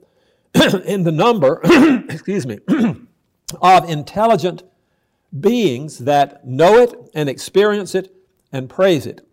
in 0.85 1.05
the 1.05 1.13
number, 1.13 1.61
excuse 2.09 2.47
me, 2.47 2.59
of 3.61 3.89
intelligent 3.89 4.63
beings 5.39 5.99
that 5.99 6.47
know 6.47 6.79
it 6.79 6.95
and 7.15 7.29
experience 7.29 7.95
it 7.95 8.15
and 8.53 8.69
praise 8.69 9.07
it. 9.07 9.27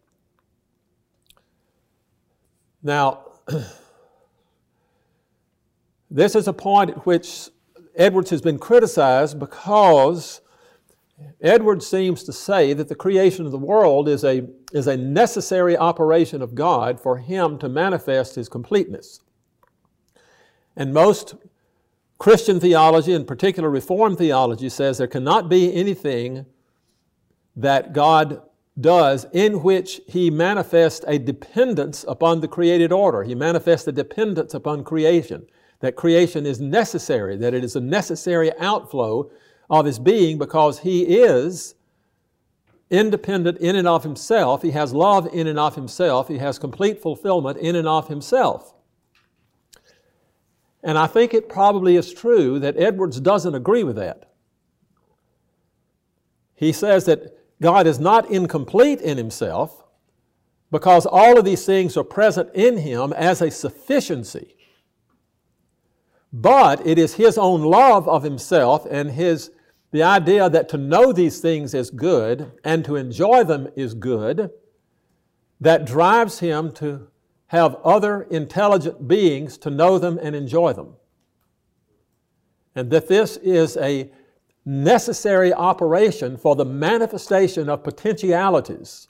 Now, 2.82 3.26
this 6.12 6.36
is 6.36 6.48
a 6.48 6.54
point 6.54 6.92
at 6.92 7.06
which 7.06 7.50
Edwards 7.96 8.30
has 8.30 8.42
been 8.42 8.58
criticized 8.58 9.40
because 9.40 10.42
Edwards 11.42 11.86
seems 11.86 12.24
to 12.24 12.34
say 12.34 12.74
that 12.74 12.88
the 12.88 12.96
creation 12.96 13.46
of 13.46 13.52
the 13.52 13.58
world 13.58 14.08
is 14.08 14.24
a, 14.24 14.48
is 14.72 14.88
a 14.88 14.96
necessary 14.96 15.78
operation 15.78 16.42
of 16.42 16.56
God 16.56 17.00
for 17.00 17.18
Him 17.18 17.58
to 17.60 17.68
manifest 17.68 18.36
His 18.36 18.48
completeness. 18.48 19.20
And 20.78 20.94
most 20.94 21.36
Christian 22.20 22.60
theology, 22.60 23.14
in 23.14 23.26
particular 23.26 23.70
Reformed 23.70 24.18
theology, 24.18 24.68
says 24.68 24.98
there 24.98 25.08
cannot 25.08 25.48
be 25.50 25.74
anything 25.74 26.46
that 27.56 27.94
God 27.94 28.42
does 28.80 29.26
in 29.32 29.64
which 29.64 30.02
He 30.08 30.30
manifests 30.30 31.06
a 31.08 31.18
dependence 31.18 32.04
upon 32.08 32.42
the 32.42 32.48
created 32.48 32.92
order. 32.92 33.24
He 33.24 33.36
manifests 33.36 33.88
a 33.88 33.94
dependence 33.94 34.54
upon 34.54 34.84
creation, 34.84 35.48
that 35.80 35.96
creation 35.96 36.46
is 36.46 36.60
necessary, 36.60 37.38
that 37.38 37.54
it 37.54 37.64
is 37.64 37.78
a 37.78 37.82
necessary 37.82 38.52
outflow 38.60 39.32
of 39.70 39.86
His 39.86 39.98
being 39.98 40.38
because 40.38 40.80
He 40.80 41.04
is 41.04 41.76
independent 42.90 43.60
in 43.60 43.78
and 43.78 43.88
of 43.88 44.04
Himself. 44.04 44.62
He 44.62 44.72
has 44.72 44.94
love 44.94 45.28
in 45.32 45.48
and 45.48 45.60
of 45.60 45.76
Himself. 45.76 46.28
He 46.28 46.40
has 46.40 46.60
complete 46.60 47.02
fulfillment 47.02 47.58
in 47.60 47.78
and 47.78 47.88
of 47.88 48.10
Himself. 48.10 48.74
And 50.84 50.98
I 50.98 51.08
think 51.08 51.34
it 51.34 51.50
probably 51.50 51.96
is 51.96 52.14
true 52.14 52.60
that 52.60 52.78
Edwards 52.78 53.20
doesn't 53.20 53.56
agree 53.56 53.84
with 53.84 53.98
that. 53.98 54.32
He 56.56 56.72
says 56.72 57.06
that 57.06 57.38
God 57.62 57.88
is 57.88 58.00
not 58.00 58.30
incomplete 58.30 59.02
in 59.02 59.18
himself 59.18 59.84
because 60.72 61.06
all 61.06 61.38
of 61.38 61.46
these 61.46 61.66
things 61.66 61.98
are 61.98 62.04
present 62.04 62.50
in 62.54 62.78
him 62.78 63.14
as 63.14 63.42
a 63.42 63.52
sufficiency. 63.52 64.56
But 66.32 66.86
it 66.86 66.98
is 67.00 67.16
his 67.16 67.38
own 67.38 67.62
love 67.64 68.08
of 68.08 68.24
himself 68.24 68.86
and 68.90 69.12
his 69.12 69.52
the 69.92 70.04
idea 70.04 70.48
that 70.50 70.70
to 70.70 70.78
know 70.78 71.12
these 71.12 71.40
things 71.40 71.74
is 71.74 71.90
good 71.90 72.52
and 72.64 72.86
to 72.86 72.96
enjoy 72.96 73.44
them 73.44 73.70
is 73.76 73.96
good 73.96 74.52
that 75.60 75.86
drives 75.86 76.40
him 76.40 76.72
to 76.74 77.08
have 77.50 77.76
other 77.84 78.24
intelligent 78.24 79.08
beings 79.08 79.58
to 79.58 79.70
know 79.72 79.98
them 79.98 80.20
and 80.22 80.36
enjoy 80.36 80.72
them. 80.72 80.94
And 82.76 82.92
that 82.92 83.08
this 83.08 83.38
is 83.38 83.76
a 83.78 84.12
necessary 84.66 85.52
operation 85.52 86.38
for 86.38 86.56
the 86.56 86.66
manifestation 86.66 87.68
of 87.68 87.84
potentialities, 87.84 89.08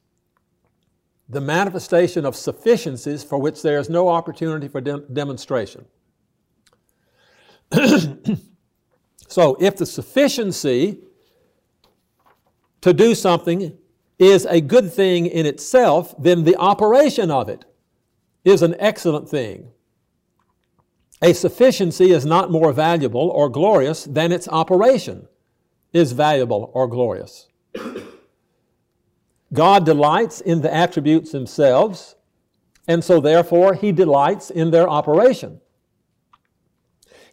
the 1.28 1.42
manifestation 1.42 2.26
of 2.26 2.34
sufficiencies 2.34 3.26
for 3.26 3.38
which 3.38 3.62
there 3.62 3.78
is 3.78 3.90
no 3.90 4.08
opportunity 4.08 4.70
for 4.70 4.80
de- 4.80 5.00
demonstration. 5.00 5.86
so, 9.28 9.58
if 9.60 9.76
the 9.76 9.86
sufficiency 9.86 11.00
to 12.80 12.94
do 12.94 13.14
something 13.14 13.78
is 14.18 14.46
a 14.46 14.62
good 14.62 14.94
thing 14.94 15.26
in 15.26 15.46
itself, 15.46 16.16
then 16.18 16.46
the 16.46 16.56
operation 16.56 17.30
of 17.30 17.50
it 17.50 17.66
is 18.44 18.62
an 18.62 18.76
excellent 18.80 19.30
thing. 19.30 19.72
A 21.22 21.34
sufficiency 21.34 22.12
is 22.12 22.26
not 22.26 22.52
more 22.52 22.72
valuable 22.72 23.30
or 23.30 23.50
glorious 23.50 24.06
than 24.06 24.32
its 24.32 24.48
operation 24.48 25.28
is 25.92 26.12
valuable 26.12 26.72
or 26.74 26.88
glorious. 26.88 27.48
God 29.52 29.86
delights 29.86 30.42
in 30.42 30.62
the 30.62 30.74
attributes 30.74 31.32
themselves, 31.32 32.16
and 32.88 33.04
so 33.04 33.20
therefore 33.20 33.74
he 33.74 33.92
delights 33.92 34.50
in 34.50 34.72
their 34.72 34.88
operation. 34.88 35.60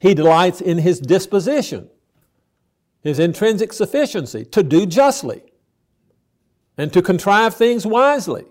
He 0.01 0.15
delights 0.15 0.61
in 0.61 0.79
his 0.79 0.99
disposition, 0.99 1.89
his 3.03 3.19
intrinsic 3.19 3.73
sufficiency 3.73 4.45
to 4.47 4.63
do 4.63 4.87
justly 4.87 5.43
and 6.77 6.93
to 6.93 7.03
contrive 7.03 7.55
things 7.55 7.87
wisely. 7.87 8.47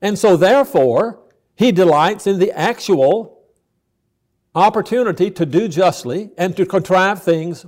And 0.00 0.18
so, 0.18 0.36
therefore, 0.36 1.20
he 1.56 1.72
delights 1.72 2.26
in 2.26 2.38
the 2.38 2.52
actual 2.52 3.42
opportunity 4.54 5.30
to 5.30 5.46
do 5.46 5.68
justly 5.68 6.30
and 6.38 6.56
to 6.56 6.64
contrive 6.64 7.22
things 7.22 7.66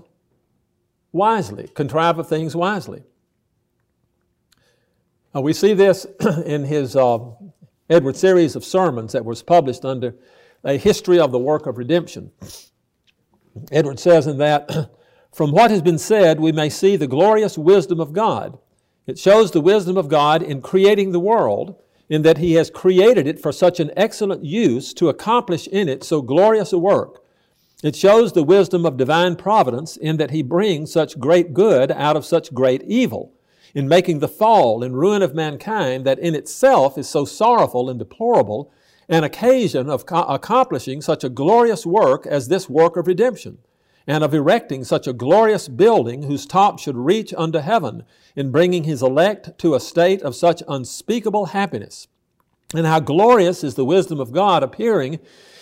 wisely, 1.12 1.68
contrive 1.74 2.18
of 2.18 2.28
things 2.28 2.54
wisely. 2.54 3.02
Uh, 5.34 5.40
we 5.40 5.52
see 5.52 5.74
this 5.74 6.06
in 6.44 6.64
his 6.64 6.96
uh, 6.96 7.18
Edward 7.88 8.16
series 8.16 8.56
of 8.56 8.64
sermons 8.64 9.12
that 9.12 9.24
was 9.24 9.42
published 9.42 9.84
under 9.84 10.14
a 10.64 10.76
history 10.76 11.18
of 11.18 11.32
the 11.32 11.38
work 11.38 11.66
of 11.66 11.78
redemption. 11.78 12.30
Edward 13.72 13.98
says 13.98 14.26
in 14.26 14.38
that, 14.38 14.90
from 15.32 15.52
what 15.52 15.70
has 15.70 15.82
been 15.82 15.98
said, 15.98 16.40
we 16.40 16.52
may 16.52 16.68
see 16.68 16.96
the 16.96 17.06
glorious 17.06 17.56
wisdom 17.56 18.00
of 18.00 18.12
God. 18.12 18.58
It 19.06 19.18
shows 19.18 19.50
the 19.50 19.60
wisdom 19.60 19.96
of 19.96 20.08
God 20.08 20.42
in 20.42 20.60
creating 20.60 21.12
the 21.12 21.20
world 21.20 21.80
in 22.10 22.22
that 22.22 22.38
He 22.38 22.54
has 22.54 22.68
created 22.68 23.26
it 23.26 23.40
for 23.40 23.52
such 23.52 23.80
an 23.80 23.92
excellent 23.96 24.44
use 24.44 24.92
to 24.94 25.08
accomplish 25.08 25.66
in 25.68 25.88
it 25.88 26.04
so 26.04 26.20
glorious 26.20 26.72
a 26.72 26.78
work. 26.78 27.22
It 27.82 27.96
shows 27.96 28.32
the 28.32 28.42
wisdom 28.42 28.84
of 28.84 28.98
divine 28.98 29.36
providence 29.36 29.96
in 29.96 30.18
that 30.18 30.32
He 30.32 30.42
brings 30.42 30.92
such 30.92 31.18
great 31.18 31.54
good 31.54 31.90
out 31.92 32.16
of 32.16 32.26
such 32.26 32.52
great 32.52 32.82
evil, 32.82 33.32
in 33.74 33.88
making 33.88 34.18
the 34.18 34.28
fall 34.28 34.82
and 34.82 34.98
ruin 34.98 35.22
of 35.22 35.34
mankind 35.34 36.04
that 36.04 36.18
in 36.18 36.34
itself 36.34 36.98
is 36.98 37.08
so 37.08 37.24
sorrowful 37.24 37.88
and 37.88 37.98
deplorable, 37.98 38.72
an 39.08 39.24
occasion 39.24 39.88
of 39.88 40.04
co- 40.04 40.24
accomplishing 40.24 41.00
such 41.00 41.22
a 41.22 41.28
glorious 41.28 41.86
work 41.86 42.26
as 42.26 42.48
this 42.48 42.68
work 42.68 42.96
of 42.96 43.06
redemption 43.06 43.58
and 44.10 44.24
of 44.24 44.34
erecting 44.34 44.82
such 44.82 45.06
a 45.06 45.12
glorious 45.12 45.68
building 45.68 46.24
whose 46.24 46.44
top 46.44 46.80
should 46.80 46.96
reach 46.96 47.32
unto 47.38 47.60
heaven, 47.60 48.02
in 48.34 48.50
bringing 48.50 48.82
his 48.82 49.04
elect 49.04 49.56
to 49.56 49.72
a 49.72 49.78
state 49.78 50.20
of 50.22 50.34
such 50.34 50.64
unspeakable 50.66 51.46
happiness. 51.46 52.08
And 52.74 52.86
how 52.86 52.98
glorious 52.98 53.62
is 53.62 53.76
the 53.76 53.84
wisdom 53.84 54.18
of 54.18 54.32
God 54.32 54.64
appearing 54.64 55.20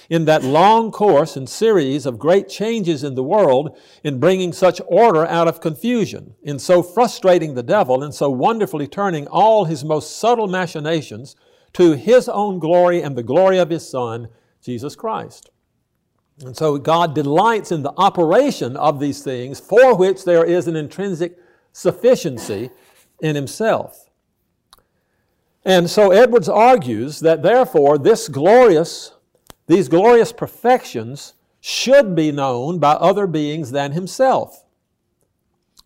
in 0.08 0.24
that 0.24 0.42
long 0.42 0.90
course 0.90 1.36
and 1.36 1.46
series 1.46 2.06
of 2.06 2.18
great 2.18 2.48
changes 2.48 3.04
in 3.04 3.16
the 3.16 3.22
world 3.22 3.76
in 4.02 4.18
bringing 4.18 4.54
such 4.54 4.80
order 4.86 5.26
out 5.26 5.46
of 5.46 5.60
confusion, 5.60 6.34
in 6.42 6.58
so 6.58 6.82
frustrating 6.82 7.52
the 7.52 7.62
devil, 7.62 8.02
and 8.02 8.14
so 8.14 8.30
wonderfully 8.30 8.88
turning 8.88 9.26
all 9.26 9.66
his 9.66 9.84
most 9.84 10.16
subtle 10.16 10.48
machinations 10.48 11.36
to 11.74 11.92
his 11.92 12.30
own 12.30 12.58
glory 12.58 13.02
and 13.02 13.14
the 13.14 13.22
glory 13.22 13.58
of 13.58 13.68
his 13.68 13.86
Son, 13.86 14.28
Jesus 14.62 14.96
Christ. 14.96 15.50
And 16.44 16.56
so 16.56 16.78
God 16.78 17.14
delights 17.14 17.72
in 17.72 17.82
the 17.82 17.92
operation 17.96 18.76
of 18.76 19.00
these 19.00 19.22
things 19.22 19.58
for 19.58 19.96
which 19.96 20.24
there 20.24 20.44
is 20.44 20.68
an 20.68 20.76
intrinsic 20.76 21.36
sufficiency 21.72 22.70
in 23.20 23.34
Himself. 23.34 24.08
And 25.64 25.90
so 25.90 26.12
Edwards 26.12 26.48
argues 26.48 27.20
that 27.20 27.42
therefore 27.42 27.98
this 27.98 28.28
glorious, 28.28 29.12
these 29.66 29.88
glorious 29.88 30.32
perfections 30.32 31.34
should 31.60 32.14
be 32.14 32.32
known 32.32 32.78
by 32.78 32.92
other 32.92 33.26
beings 33.26 33.70
than 33.70 33.92
himself. 33.92 34.64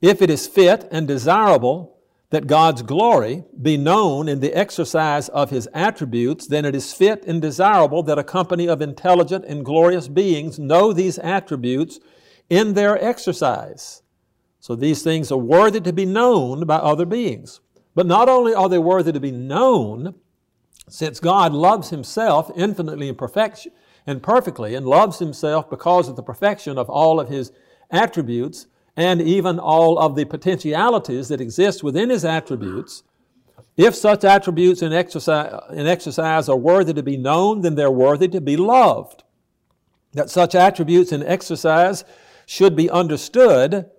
If 0.00 0.20
it 0.20 0.30
is 0.30 0.46
fit 0.46 0.86
and 0.90 1.08
desirable 1.08 1.91
that 2.32 2.46
God's 2.46 2.80
glory 2.80 3.44
be 3.60 3.76
known 3.76 4.26
in 4.26 4.40
the 4.40 4.54
exercise 4.54 5.28
of 5.28 5.50
his 5.50 5.68
attributes, 5.74 6.46
then 6.46 6.64
it 6.64 6.74
is 6.74 6.94
fit 6.94 7.26
and 7.26 7.42
desirable 7.42 8.02
that 8.04 8.18
a 8.18 8.24
company 8.24 8.66
of 8.66 8.80
intelligent 8.80 9.44
and 9.44 9.66
glorious 9.66 10.08
beings 10.08 10.58
know 10.58 10.94
these 10.94 11.18
attributes 11.18 12.00
in 12.48 12.72
their 12.72 12.98
exercise. 13.04 14.02
So 14.60 14.74
these 14.74 15.02
things 15.02 15.30
are 15.30 15.36
worthy 15.36 15.78
to 15.82 15.92
be 15.92 16.06
known 16.06 16.64
by 16.64 16.76
other 16.76 17.04
beings. 17.04 17.60
But 17.94 18.06
not 18.06 18.30
only 18.30 18.54
are 18.54 18.70
they 18.70 18.78
worthy 18.78 19.12
to 19.12 19.20
be 19.20 19.30
known, 19.30 20.14
since 20.88 21.20
God 21.20 21.52
loves 21.52 21.90
himself 21.90 22.50
infinitely 22.56 23.10
in 23.10 23.14
perfection 23.14 23.72
and 24.06 24.22
perfectly 24.22 24.74
and 24.74 24.86
loves 24.86 25.18
himself 25.18 25.68
because 25.68 26.08
of 26.08 26.16
the 26.16 26.22
perfection 26.22 26.78
of 26.78 26.88
all 26.88 27.20
of 27.20 27.28
his 27.28 27.52
attributes 27.90 28.68
and 28.96 29.22
even 29.22 29.58
all 29.58 29.98
of 29.98 30.16
the 30.16 30.24
potentialities 30.24 31.28
that 31.28 31.40
exist 31.40 31.82
within 31.82 32.10
his 32.10 32.24
attributes, 32.24 33.02
if 33.76 33.94
such 33.94 34.24
attributes 34.24 34.82
in 34.82 34.92
exercise, 34.92 35.62
in 35.70 35.86
exercise 35.86 36.48
are 36.48 36.56
worthy 36.56 36.92
to 36.92 37.02
be 37.02 37.16
known, 37.16 37.62
then 37.62 37.74
they're 37.74 37.90
worthy 37.90 38.28
to 38.28 38.40
be 38.40 38.56
loved. 38.56 39.24
That 40.12 40.28
such 40.28 40.54
attributes 40.54 41.10
in 41.10 41.22
exercise 41.22 42.04
should 42.44 42.76
be 42.76 42.90
understood 42.90 43.90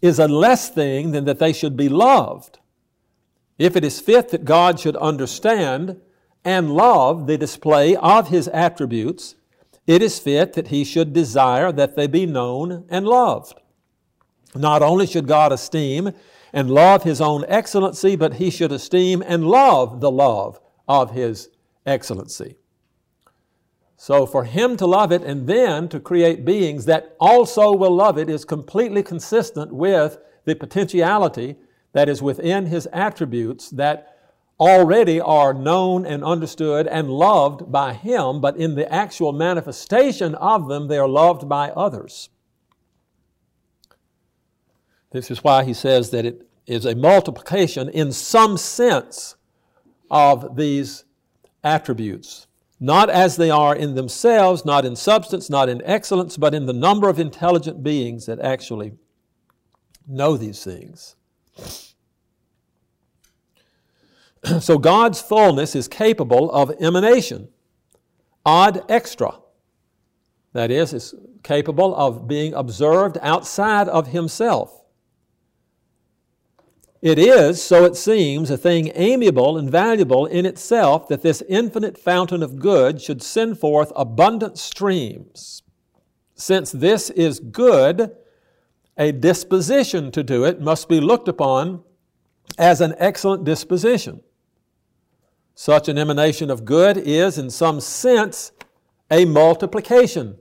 is 0.00 0.18
a 0.18 0.28
less 0.28 0.68
thing 0.68 1.10
than 1.10 1.24
that 1.24 1.40
they 1.40 1.52
should 1.52 1.76
be 1.76 1.88
loved. 1.88 2.60
If 3.58 3.74
it 3.74 3.84
is 3.84 4.00
fit 4.00 4.28
that 4.28 4.44
God 4.44 4.78
should 4.78 4.96
understand 4.96 6.00
and 6.44 6.74
love 6.74 7.26
the 7.26 7.38
display 7.38 7.96
of 7.96 8.28
His 8.28 8.46
attributes, 8.48 9.34
it 9.86 10.02
is 10.02 10.20
fit 10.20 10.52
that 10.52 10.68
He 10.68 10.84
should 10.84 11.12
desire 11.12 11.72
that 11.72 11.96
they 11.96 12.06
be 12.06 12.26
known 12.26 12.84
and 12.88 13.06
loved. 13.06 13.60
Not 14.58 14.82
only 14.82 15.06
should 15.06 15.26
God 15.26 15.52
esteem 15.52 16.12
and 16.52 16.70
love 16.70 17.02
His 17.02 17.20
own 17.20 17.44
excellency, 17.48 18.16
but 18.16 18.34
He 18.34 18.50
should 18.50 18.72
esteem 18.72 19.22
and 19.26 19.46
love 19.46 20.00
the 20.00 20.10
love 20.10 20.60
of 20.88 21.12
His 21.12 21.50
excellency. 21.84 22.56
So, 23.96 24.26
for 24.26 24.44
Him 24.44 24.76
to 24.76 24.86
love 24.86 25.10
it 25.12 25.22
and 25.22 25.46
then 25.46 25.88
to 25.88 26.00
create 26.00 26.44
beings 26.44 26.84
that 26.84 27.16
also 27.18 27.72
will 27.72 27.94
love 27.94 28.18
it 28.18 28.28
is 28.28 28.44
completely 28.44 29.02
consistent 29.02 29.72
with 29.72 30.18
the 30.44 30.54
potentiality 30.54 31.56
that 31.92 32.08
is 32.08 32.22
within 32.22 32.66
His 32.66 32.86
attributes 32.92 33.70
that 33.70 34.16
already 34.58 35.20
are 35.20 35.52
known 35.52 36.06
and 36.06 36.24
understood 36.24 36.86
and 36.86 37.10
loved 37.10 37.70
by 37.70 37.92
Him, 37.92 38.40
but 38.40 38.56
in 38.56 38.74
the 38.74 38.90
actual 38.92 39.32
manifestation 39.32 40.34
of 40.36 40.68
them, 40.68 40.88
they 40.88 40.98
are 40.98 41.08
loved 41.08 41.48
by 41.48 41.70
others. 41.70 42.28
This 45.16 45.30
is 45.30 45.42
why 45.42 45.64
He 45.64 45.72
says 45.72 46.10
that 46.10 46.24
it 46.24 46.46
is 46.66 46.84
a 46.84 46.94
multiplication 46.94 47.88
in 47.88 48.12
some 48.12 48.56
sense 48.56 49.36
of 50.10 50.56
these 50.56 51.04
attributes 51.64 52.46
not 52.78 53.08
as 53.08 53.36
they 53.36 53.50
are 53.50 53.74
in 53.74 53.94
themselves, 53.94 54.64
not 54.64 54.84
in 54.84 54.94
substance, 54.94 55.48
not 55.48 55.68
in 55.68 55.80
excellence, 55.84 56.36
but 56.36 56.54
in 56.54 56.66
the 56.66 56.72
number 56.72 57.08
of 57.08 57.18
intelligent 57.18 57.82
beings 57.82 58.26
that 58.26 58.38
actually 58.40 58.92
know 60.06 60.36
these 60.36 60.62
things. 60.62 61.16
so 64.60 64.78
God's 64.78 65.20
fullness 65.20 65.74
is 65.74 65.88
capable 65.88 66.50
of 66.50 66.70
emanation, 66.80 67.48
ad 68.44 68.84
extra. 68.88 69.38
That 70.52 70.70
is, 70.70 70.92
is 70.92 71.14
capable 71.42 71.94
of 71.96 72.28
being 72.28 72.52
observed 72.54 73.18
outside 73.22 73.88
of 73.88 74.08
himself. 74.08 74.85
It 77.06 77.20
is, 77.20 77.62
so 77.62 77.84
it 77.84 77.94
seems, 77.94 78.50
a 78.50 78.56
thing 78.56 78.90
amiable 78.96 79.56
and 79.56 79.70
valuable 79.70 80.26
in 80.26 80.44
itself 80.44 81.06
that 81.06 81.22
this 81.22 81.40
infinite 81.48 81.96
fountain 81.96 82.42
of 82.42 82.58
good 82.58 83.00
should 83.00 83.22
send 83.22 83.60
forth 83.60 83.92
abundant 83.94 84.58
streams. 84.58 85.62
Since 86.34 86.72
this 86.72 87.10
is 87.10 87.38
good, 87.38 88.10
a 88.98 89.12
disposition 89.12 90.10
to 90.10 90.24
do 90.24 90.42
it 90.42 90.60
must 90.60 90.88
be 90.88 90.98
looked 91.00 91.28
upon 91.28 91.84
as 92.58 92.80
an 92.80 92.96
excellent 92.98 93.44
disposition. 93.44 94.20
Such 95.54 95.88
an 95.88 95.98
emanation 95.98 96.50
of 96.50 96.64
good 96.64 96.96
is, 96.96 97.38
in 97.38 97.50
some 97.50 97.80
sense, 97.80 98.50
a 99.12 99.26
multiplication 99.26 100.38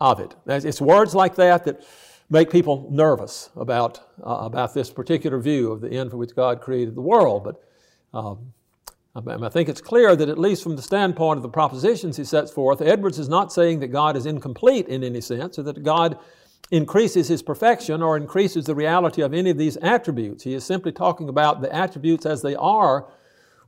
of 0.00 0.18
it. 0.18 0.34
It's 0.44 0.80
words 0.80 1.14
like 1.14 1.36
that 1.36 1.64
that 1.66 1.84
make 2.34 2.50
people 2.50 2.88
nervous 2.90 3.50
about, 3.54 4.00
uh, 4.26 4.38
about 4.42 4.74
this 4.74 4.90
particular 4.90 5.38
view 5.38 5.70
of 5.70 5.80
the 5.80 5.88
end 5.88 6.10
for 6.10 6.16
which 6.16 6.34
God 6.34 6.60
created 6.60 6.96
the 6.96 7.00
world. 7.00 7.44
But 7.44 7.62
um, 8.18 8.52
I 9.14 9.48
think 9.50 9.68
it's 9.68 9.80
clear 9.80 10.16
that, 10.16 10.28
at 10.28 10.36
least 10.36 10.64
from 10.64 10.74
the 10.74 10.82
standpoint 10.82 11.36
of 11.36 11.44
the 11.44 11.48
propositions 11.48 12.16
he 12.16 12.24
sets 12.24 12.50
forth, 12.50 12.82
Edwards 12.82 13.20
is 13.20 13.28
not 13.28 13.52
saying 13.52 13.78
that 13.80 13.88
God 13.88 14.16
is 14.16 14.26
incomplete 14.26 14.88
in 14.88 15.04
any 15.04 15.20
sense, 15.20 15.60
or 15.60 15.62
that 15.62 15.84
God 15.84 16.18
increases 16.72 17.28
his 17.28 17.40
perfection 17.40 18.02
or 18.02 18.16
increases 18.16 18.64
the 18.64 18.74
reality 18.74 19.22
of 19.22 19.32
any 19.32 19.50
of 19.50 19.58
these 19.58 19.76
attributes. 19.76 20.42
He 20.42 20.54
is 20.54 20.64
simply 20.64 20.90
talking 20.90 21.28
about 21.28 21.60
the 21.60 21.72
attributes 21.72 22.26
as 22.26 22.42
they 22.42 22.56
are 22.56 23.06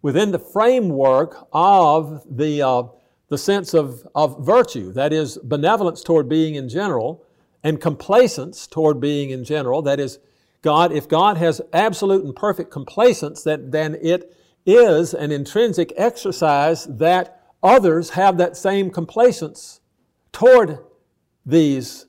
within 0.03 0.33
the 0.33 0.41
framework 0.41 1.47
of 1.53 2.25
the, 2.29 2.63
uh, 2.63 2.83
the 3.29 3.39
sense 3.39 3.75
of, 3.75 4.05
of 4.17 4.45
virtue, 4.45 4.93
that 4.95 5.13
is, 5.13 5.39
benevolence 5.45 6.03
toward 6.03 6.29
being 6.29 6.57
in 6.57 6.69
general, 6.69 7.26
and 7.63 7.81
complacence 7.81 8.67
toward 8.67 9.01
being 9.01 9.31
in 9.31 9.45
general. 9.45 9.83
That 9.83 10.01
is, 10.01 10.19
God, 10.63 10.93
if 10.93 11.09
God 11.09 11.37
has 11.37 11.61
absolute 11.73 12.25
and 12.25 12.35
perfect 12.35 12.71
complacence, 12.71 13.43
that, 13.45 13.73
then 13.73 13.97
it 14.01 14.35
is 14.65 15.15
an 15.15 15.33
intrinsic 15.33 15.93
exercise 15.97 16.87
that 16.87 17.43
others 17.63 18.11
have 18.11 18.37
that 18.39 18.57
same 18.57 18.91
complacence 18.91 19.81
toward 20.33 20.79
these 21.45 22.07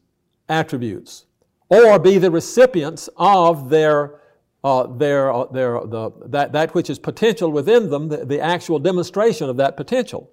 attributes 0.49 1.25
or 1.69 1.99
be 1.99 2.17
the 2.17 2.31
recipients 2.31 3.09
of 3.17 3.69
their, 3.69 4.21
uh, 4.63 4.87
their, 4.87 5.31
uh, 5.31 5.45
their, 5.45 5.81
the, 5.85 6.11
that, 6.25 6.51
that 6.53 6.73
which 6.73 6.89
is 6.89 6.97
potential 6.97 7.51
within 7.51 7.89
them, 7.89 8.07
the, 8.07 8.25
the 8.25 8.39
actual 8.39 8.79
demonstration 8.79 9.49
of 9.49 9.57
that 9.57 9.77
potential. 9.77 10.31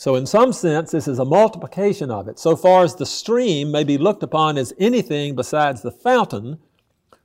So, 0.00 0.14
in 0.14 0.24
some 0.24 0.54
sense, 0.54 0.92
this 0.92 1.06
is 1.06 1.18
a 1.18 1.26
multiplication 1.26 2.10
of 2.10 2.26
it. 2.26 2.38
So 2.38 2.56
far 2.56 2.84
as 2.84 2.94
the 2.94 3.04
stream 3.04 3.70
may 3.70 3.84
be 3.84 3.98
looked 3.98 4.22
upon 4.22 4.56
as 4.56 4.72
anything 4.78 5.36
besides 5.36 5.82
the 5.82 5.90
fountain, 5.90 6.58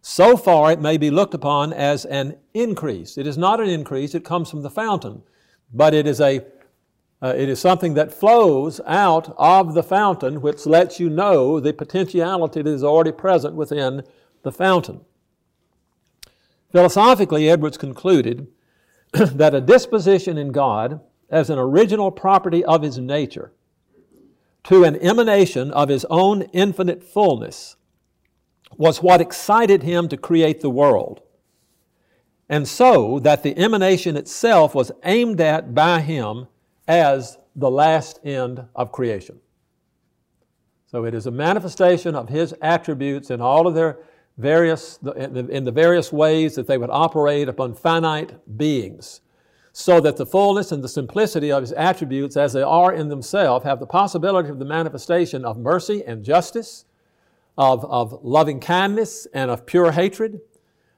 so 0.01 0.35
far 0.35 0.73
it 0.73 0.81
may 0.81 0.97
be 0.97 1.09
looked 1.09 1.33
upon 1.33 1.71
as 1.71 2.03
an 2.03 2.35
increase. 2.53 3.17
It 3.17 3.27
is 3.27 3.37
not 3.37 3.61
an 3.61 3.69
increase, 3.69 4.13
it 4.13 4.25
comes 4.25 4.49
from 4.49 4.61
the 4.61 4.69
fountain, 4.69 5.23
but 5.73 5.93
it 5.93 6.05
is, 6.05 6.19
a, 6.19 6.45
uh, 7.21 7.33
it 7.37 7.47
is 7.47 7.61
something 7.61 7.93
that 7.93 8.13
flows 8.13 8.81
out 8.85 9.33
of 9.37 9.73
the 9.73 9.81
fountain, 9.81 10.41
which 10.41 10.65
lets 10.65 10.99
you 10.99 11.09
know 11.09 11.61
the 11.61 11.71
potentiality 11.71 12.61
that 12.61 12.69
is 12.69 12.83
already 12.83 13.13
present 13.13 13.55
within 13.55 14.03
the 14.43 14.51
fountain. 14.51 14.99
Philosophically, 16.73 17.49
Edwards 17.49 17.77
concluded 17.77 18.47
that 19.13 19.55
a 19.55 19.61
disposition 19.61 20.37
in 20.37 20.51
God 20.51 20.99
as 21.29 21.49
an 21.49 21.57
original 21.57 22.11
property 22.11 22.63
of 22.63 22.81
his 22.81 22.97
nature 22.97 23.51
to 24.65 24.83
an 24.83 24.95
emanation 24.97 25.71
of 25.71 25.89
his 25.89 26.05
own 26.09 26.41
infinite 26.53 27.03
fullness 27.03 27.75
was 28.77 29.01
what 29.01 29.21
excited 29.21 29.83
him 29.83 30.07
to 30.09 30.17
create 30.17 30.61
the 30.61 30.69
world. 30.69 31.21
And 32.49 32.67
so 32.67 33.19
that 33.19 33.43
the 33.43 33.57
emanation 33.57 34.17
itself 34.17 34.75
was 34.75 34.91
aimed 35.03 35.39
at 35.39 35.73
by 35.73 36.01
him 36.01 36.47
as 36.87 37.37
the 37.55 37.71
last 37.71 38.19
end 38.23 38.65
of 38.75 38.91
creation. 38.91 39.39
So 40.87 41.05
it 41.05 41.13
is 41.13 41.25
a 41.25 41.31
manifestation 41.31 42.15
of 42.15 42.29
his 42.29 42.53
attributes 42.61 43.31
in 43.31 43.41
all 43.41 43.67
of 43.67 43.75
their 43.75 43.99
various, 44.37 44.99
in 45.15 45.63
the 45.63 45.71
various 45.71 46.11
ways 46.11 46.55
that 46.55 46.67
they 46.67 46.77
would 46.77 46.89
operate 46.89 47.49
upon 47.49 47.73
finite 47.73 48.57
beings 48.57 49.21
so 49.77 49.99
that 49.99 50.15
the 50.15 50.25
fullness 50.25 50.71
and 50.71 50.81
the 50.81 50.87
simplicity 50.87 51.51
of 51.51 51.61
his 51.61 51.73
attributes 51.73 52.37
as 52.37 52.53
they 52.53 52.61
are 52.61 52.93
in 52.93 53.09
themselves 53.09 53.65
have 53.65 53.77
the 53.81 53.85
possibility 53.85 54.47
of 54.47 54.57
the 54.57 54.63
manifestation 54.63 55.43
of 55.43 55.57
mercy 55.57 56.01
and 56.07 56.23
justice, 56.23 56.85
of, 57.57 57.83
of 57.83 58.17
loving 58.23 58.61
kindness 58.61 59.27
and 59.33 59.51
of 59.51 59.65
pure 59.65 59.91
hatred, 59.91 60.39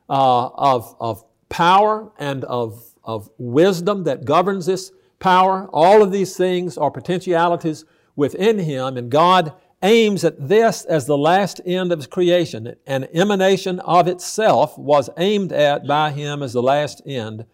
uh, 0.07 0.49
of, 0.49 0.95
of 0.99 1.25
power 1.49 2.11
and 2.19 2.43
of, 2.43 2.93
of 3.03 3.31
wisdom 3.39 4.03
that 4.03 4.25
governs 4.25 4.67
this 4.67 4.91
power. 5.17 5.67
All 5.73 6.03
of 6.03 6.11
these 6.11 6.37
things 6.37 6.77
are 6.77 6.91
potentialities 6.91 7.83
within 8.15 8.59
him, 8.59 8.95
and 8.95 9.09
God 9.09 9.53
aims 9.81 10.23
at 10.23 10.49
this 10.49 10.85
as 10.85 11.07
the 11.07 11.17
last 11.17 11.61
end 11.65 11.91
of 11.91 11.97
his 11.97 12.07
creation. 12.07 12.75
An 12.85 13.07
emanation 13.11 13.79
of 13.79 14.07
itself 14.07 14.77
was 14.77 15.09
aimed 15.17 15.51
at 15.51 15.87
by 15.87 16.11
him 16.11 16.43
as 16.43 16.53
the 16.53 16.61
last 16.61 17.01
end 17.07 17.47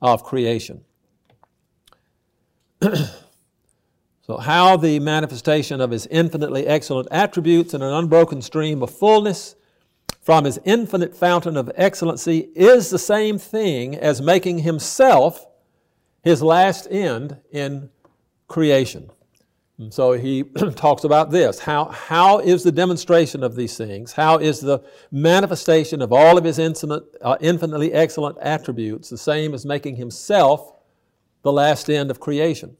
of 0.00 0.24
creation. 0.24 0.84
So, 4.28 4.36
how 4.36 4.76
the 4.76 5.00
manifestation 5.00 5.80
of 5.80 5.90
his 5.90 6.06
infinitely 6.10 6.66
excellent 6.66 7.08
attributes 7.10 7.72
in 7.72 7.80
an 7.80 7.94
unbroken 7.94 8.42
stream 8.42 8.82
of 8.82 8.90
fullness 8.90 9.56
from 10.20 10.44
his 10.44 10.60
infinite 10.66 11.16
fountain 11.16 11.56
of 11.56 11.70
excellency 11.74 12.50
is 12.54 12.90
the 12.90 12.98
same 12.98 13.38
thing 13.38 13.96
as 13.96 14.20
making 14.20 14.58
himself 14.58 15.46
his 16.22 16.42
last 16.42 16.86
end 16.90 17.38
in 17.50 17.88
creation. 18.48 19.10
And 19.78 19.94
so 19.94 20.12
he 20.12 20.42
talks 20.74 21.04
about 21.04 21.30
this. 21.30 21.60
How, 21.60 21.86
how 21.86 22.40
is 22.40 22.64
the 22.64 22.72
demonstration 22.72 23.44
of 23.44 23.54
these 23.54 23.76
things? 23.76 24.12
How 24.12 24.38
is 24.38 24.60
the 24.60 24.80
manifestation 25.12 26.02
of 26.02 26.12
all 26.12 26.36
of 26.36 26.44
his 26.44 26.58
infinite, 26.58 27.04
uh, 27.22 27.36
infinitely 27.40 27.92
excellent 27.92 28.38
attributes 28.40 29.08
the 29.08 29.18
same 29.18 29.54
as 29.54 29.64
making 29.64 29.96
himself 29.96 30.72
the 31.42 31.52
last 31.52 31.88
end 31.88 32.10
of 32.10 32.18
creation? 32.18 32.76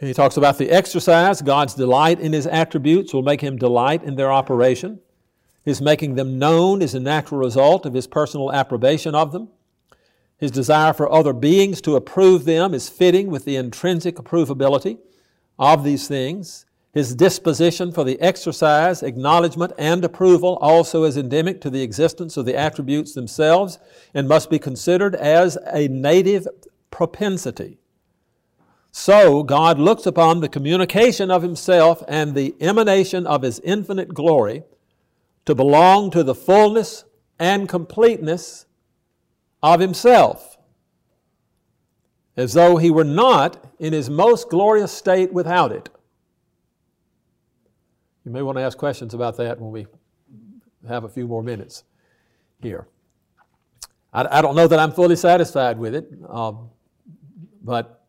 And 0.00 0.08
he 0.08 0.14
talks 0.14 0.36
about 0.36 0.58
the 0.58 0.68
exercise. 0.68 1.40
God's 1.40 1.74
delight 1.74 2.18
in 2.18 2.32
his 2.32 2.48
attributes 2.48 3.14
will 3.14 3.22
make 3.22 3.40
him 3.40 3.56
delight 3.56 4.02
in 4.02 4.16
their 4.16 4.32
operation. 4.32 4.98
His 5.64 5.80
making 5.80 6.16
them 6.16 6.40
known 6.40 6.82
is 6.82 6.96
a 6.96 7.00
natural 7.00 7.38
result 7.38 7.86
of 7.86 7.94
his 7.94 8.08
personal 8.08 8.52
approbation 8.52 9.14
of 9.14 9.30
them. 9.30 9.48
His 10.42 10.50
desire 10.50 10.92
for 10.92 11.08
other 11.08 11.32
beings 11.32 11.80
to 11.82 11.94
approve 11.94 12.46
them 12.46 12.74
is 12.74 12.88
fitting 12.88 13.30
with 13.30 13.44
the 13.44 13.54
intrinsic 13.54 14.16
approvability 14.16 14.98
of 15.56 15.84
these 15.84 16.08
things. 16.08 16.66
His 16.92 17.14
disposition 17.14 17.92
for 17.92 18.02
the 18.02 18.20
exercise, 18.20 19.04
acknowledgement, 19.04 19.72
and 19.78 20.04
approval 20.04 20.58
also 20.60 21.04
is 21.04 21.16
endemic 21.16 21.60
to 21.60 21.70
the 21.70 21.82
existence 21.82 22.36
of 22.36 22.44
the 22.44 22.56
attributes 22.56 23.14
themselves 23.14 23.78
and 24.14 24.26
must 24.26 24.50
be 24.50 24.58
considered 24.58 25.14
as 25.14 25.56
a 25.72 25.86
native 25.86 26.48
propensity. 26.90 27.78
So, 28.90 29.44
God 29.44 29.78
looks 29.78 30.06
upon 30.06 30.40
the 30.40 30.48
communication 30.48 31.30
of 31.30 31.42
Himself 31.42 32.02
and 32.08 32.34
the 32.34 32.56
emanation 32.60 33.28
of 33.28 33.42
His 33.42 33.60
infinite 33.60 34.12
glory 34.12 34.64
to 35.44 35.54
belong 35.54 36.10
to 36.10 36.24
the 36.24 36.34
fullness 36.34 37.04
and 37.38 37.68
completeness 37.68 38.66
of 39.62 39.80
himself, 39.80 40.58
as 42.36 42.52
though 42.54 42.76
he 42.76 42.90
were 42.90 43.04
not 43.04 43.72
in 43.78 43.92
his 43.92 44.10
most 44.10 44.48
glorious 44.48 44.90
state 44.90 45.32
without 45.32 45.70
it. 45.70 45.88
You 48.24 48.32
may 48.32 48.42
want 48.42 48.58
to 48.58 48.62
ask 48.62 48.76
questions 48.76 49.14
about 49.14 49.36
that 49.36 49.60
when 49.60 49.70
we 49.70 49.86
have 50.88 51.04
a 51.04 51.08
few 51.08 51.26
more 51.26 51.42
minutes 51.42 51.84
here. 52.60 52.86
I, 54.12 54.38
I 54.38 54.42
don't 54.42 54.56
know 54.56 54.66
that 54.66 54.78
I'm 54.78 54.92
fully 54.92 55.16
satisfied 55.16 55.78
with 55.78 55.94
it, 55.94 56.08
um, 56.28 56.70
but 57.62 58.04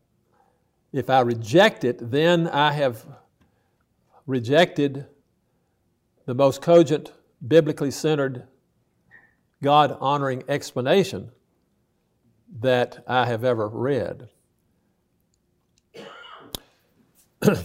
if 0.91 1.09
I 1.09 1.21
reject 1.21 1.83
it, 1.83 2.11
then 2.11 2.47
I 2.47 2.71
have 2.71 3.05
rejected 4.25 5.05
the 6.25 6.33
most 6.33 6.61
cogent 6.61 7.11
biblically 7.45 7.91
centered, 7.91 8.47
God 9.61 9.97
honoring 9.99 10.43
explanation 10.47 11.31
that 12.59 13.03
I 13.07 13.25
have 13.25 13.43
ever 13.43 13.67
read. 13.67 14.29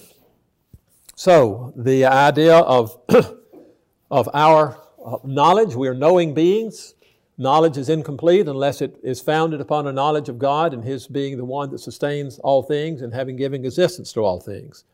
so, 1.15 1.73
the 1.77 2.05
idea 2.07 2.57
of, 2.57 2.99
of 4.11 4.29
our 4.35 4.81
uh, 5.05 5.19
knowledge, 5.25 5.75
we 5.75 5.89
are 5.89 5.95
knowing 5.95 6.35
beings. 6.35 6.95
Knowledge 7.41 7.77
is 7.77 7.89
incomplete 7.89 8.49
unless 8.49 8.83
it 8.83 8.99
is 9.03 9.21
founded 9.21 9.61
upon 9.61 9.87
a 9.87 9.93
knowledge 9.93 10.29
of 10.29 10.41
God 10.41 10.75
and 10.75 10.83
His 10.83 11.07
being 11.07 11.37
the 11.37 11.45
one 11.45 11.71
that 11.71 11.79
sustains 11.79 12.41
all 12.41 12.63
things 12.63 13.01
and 13.01 13.15
having 13.15 13.37
given 13.37 13.65
existence 13.65 14.13
to 14.15 14.25
all 14.25 14.41
things. 14.41 14.85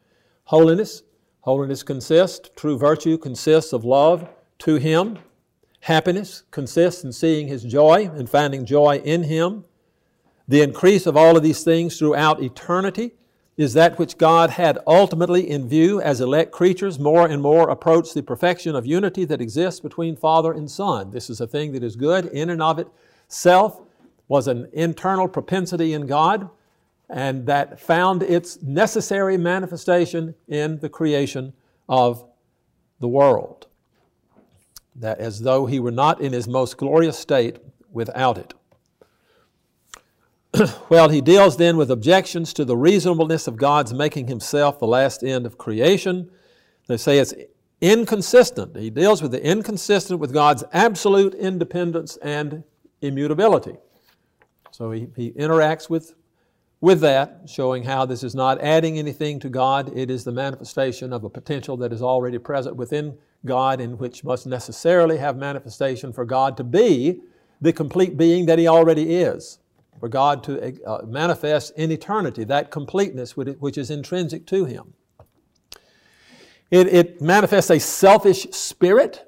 Holiness, 0.45 1.03
holiness 1.41 1.83
consists, 1.83 2.51
true 2.55 2.77
virtue 2.77 3.17
consists 3.17 3.73
of 3.73 3.85
love, 3.85 4.29
to 4.59 4.77
Him. 4.77 5.19
Happiness 5.81 6.43
consists 6.51 7.03
in 7.03 7.13
seeing 7.13 7.49
His 7.49 7.63
joy 7.63 8.11
and 8.15 8.29
finding 8.29 8.67
joy 8.67 9.01
in 9.05 9.23
Him. 9.23 9.65
The 10.47 10.63
increase 10.63 11.07
of 11.07 11.17
all 11.17 11.37
of 11.37 11.43
these 11.43 11.65
things 11.65 11.99
throughout 11.99 12.43
eternity 12.43 13.13
is 13.57 13.73
that 13.75 13.99
which 13.99 14.19
God 14.19 14.51
had 14.51 14.79
ultimately 14.87 15.49
in 15.49 15.69
view 15.69 16.01
as 16.01 16.21
elect 16.21 16.51
creatures 16.51 16.99
more 16.99 17.27
and 17.27 17.41
more 17.41 17.71
approach 17.71 18.13
the 18.13 18.23
perfection 18.23 18.75
of 18.75 18.85
unity 18.85 19.25
that 19.27 19.41
exists 19.41 19.81
between 19.81 20.17
Father 20.17 20.53
and 20.53 20.71
Son. 20.71 21.11
This 21.13 21.31
is 21.31 21.41
a 21.41 21.47
thing 21.47 21.73
that 21.73 21.85
is 21.85 21.95
good 21.95 22.27
in 22.27 22.51
and 22.51 22.61
of 22.61 22.79
itself, 22.81 23.81
was 24.27 24.49
an 24.49 24.69
internal 24.73 25.29
propensity 25.29 25.93
in 25.93 26.07
God, 26.07 26.51
and 27.09 27.47
that 27.47 27.79
found 27.79 28.23
its 28.23 28.61
necessary 28.63 29.37
manifestation 29.37 30.35
in 30.49 30.79
the 30.81 30.89
creation 30.89 31.53
of 31.89 32.25
the 32.99 33.09
world 33.09 33.67
that 34.97 35.19
as 35.19 35.41
though 35.41 35.67
he 35.67 35.81
were 35.81 35.91
not 35.91 36.21
in 36.21 36.33
his 36.33 36.47
most 36.49 36.77
glorious 36.77 37.19
state 37.19 37.59
without 37.93 38.39
it. 38.39 38.55
well, 40.89 41.09
he 41.09 41.21
deals 41.21 41.57
then 41.57 41.77
with 41.77 41.91
objections 41.91 42.53
to 42.55 42.65
the 42.65 42.77
reasonableness 42.77 43.47
of 43.47 43.57
God's 43.57 43.93
making 43.93 44.29
himself 44.29 44.79
the 44.79 44.87
last 44.87 45.23
end 45.23 45.47
of 45.47 45.59
creation. 45.59 46.31
They 46.87 46.97
say 46.97 47.19
it's 47.19 47.35
inconsistent. 47.81 48.77
He 48.77 48.91
deals 48.91 49.23
with 49.23 49.33
the 49.33 49.45
inconsistent 49.45 50.21
with 50.21 50.33
God's 50.33 50.65
absolute 50.73 51.35
independence 51.35 52.17
and 52.19 52.63
immutability. 53.01 53.77
So 54.71 54.91
he, 54.91 55.09
he 55.17 55.33
interacts 55.33 55.89
with, 55.89 56.15
with 56.81 57.01
that, 57.01 57.43
showing 57.47 57.85
how 57.85 58.07
this 58.07 58.23
is 58.23 58.35
not 58.35 58.61
adding 58.61 58.99
anything 58.99 59.41
to 59.41 59.49
God. 59.49 59.97
It 59.97 60.11
is 60.11 60.25
the 60.25 60.33
manifestation 60.33 61.13
of 61.13 61.25
a 61.25 61.31
potential 61.31 61.77
that 61.79 61.93
is 61.93 62.03
already 62.03 62.39
present 62.39 62.77
within 62.77 63.17
God 63.45 63.81
in 63.81 63.99
which 63.99 64.25
must 64.25 64.47
necessarily 64.47 65.19
have 65.19 65.37
manifestation 65.37 66.13
for 66.13 66.25
God 66.25 66.57
to 66.57 66.65
be 66.65 67.21
the 67.61 67.73
complete 67.73 68.17
being 68.17 68.47
that 68.47 68.59
He 68.59 68.67
already 68.67 69.15
is, 69.15 69.59
for 70.01 70.09
God 70.09 70.43
to 70.45 70.85
uh, 70.85 71.03
manifest 71.07 71.73
in 71.77 71.91
eternity 71.91 72.45
that 72.45 72.71
completeness 72.71 73.37
which 73.37 73.79
is 73.79 73.91
intrinsic 73.91 74.47
to 74.47 74.65
Him. 74.65 74.95
It, 76.71 76.89
it 76.89 77.21
manifests 77.21 77.71
a 77.71 77.79
selfish 77.79 78.45
spirit. 78.51 79.27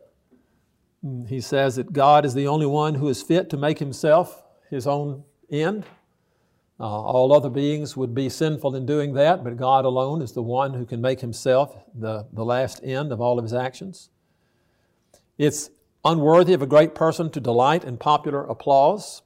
He 1.29 1.41
says 1.41 1.77
that 1.77 1.93
God 1.93 2.25
is 2.25 2.35
the 2.35 2.49
only 2.49 2.67
one 2.67 2.95
who 2.95 3.09
is 3.09 3.23
fit 3.23 3.51
to 3.51 3.57
make 3.57 3.79
Himself 3.79 4.43
His 4.71 4.87
own 4.87 5.25
end. 5.51 5.85
Uh, 6.79 6.85
all 6.85 7.33
other 7.33 7.49
beings 7.49 7.97
would 7.97 8.15
be 8.15 8.29
sinful 8.29 8.75
in 8.77 8.85
doing 8.85 9.15
that, 9.15 9.43
but 9.43 9.57
God 9.57 9.87
alone 9.87 10.21
is 10.21 10.33
the 10.33 10.43
one 10.43 10.75
who 10.75 10.85
can 10.85 11.01
make 11.01 11.21
himself 11.21 11.75
the, 11.95 12.27
the 12.35 12.45
last 12.45 12.81
end 12.85 13.13
of 13.13 13.21
all 13.21 13.39
of 13.39 13.45
his 13.45 13.55
actions. 13.55 14.11
It's 15.39 15.71
unworthy 16.05 16.53
of 16.53 16.61
a 16.61 16.67
great 16.67 16.95
person 16.95 17.31
to 17.31 17.41
delight 17.41 17.85
in 17.85 17.97
popular 17.97 18.45
applause. 18.45 19.23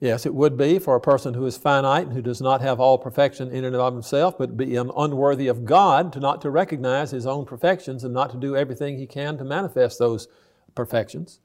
Yes, 0.00 0.24
it 0.24 0.34
would 0.34 0.56
be 0.56 0.78
for 0.78 0.96
a 0.96 1.00
person 1.00 1.34
who 1.34 1.44
is 1.44 1.58
finite 1.58 2.06
and 2.06 2.14
who 2.14 2.22
does 2.22 2.40
not 2.40 2.62
have 2.62 2.80
all 2.80 2.96
perfection 2.96 3.50
in 3.50 3.66
and 3.66 3.76
of 3.76 3.92
himself, 3.92 4.38
but 4.38 4.56
be 4.56 4.74
unworthy 4.74 5.46
of 5.46 5.66
God 5.66 6.10
to 6.14 6.20
not 6.20 6.40
to 6.40 6.50
recognize 6.50 7.10
his 7.10 7.26
own 7.26 7.44
perfections 7.44 8.02
and 8.02 8.14
not 8.14 8.30
to 8.30 8.38
do 8.38 8.56
everything 8.56 8.96
he 8.96 9.06
can 9.06 9.36
to 9.36 9.44
manifest 9.44 9.98
those 9.98 10.26
perfections. 10.74 11.40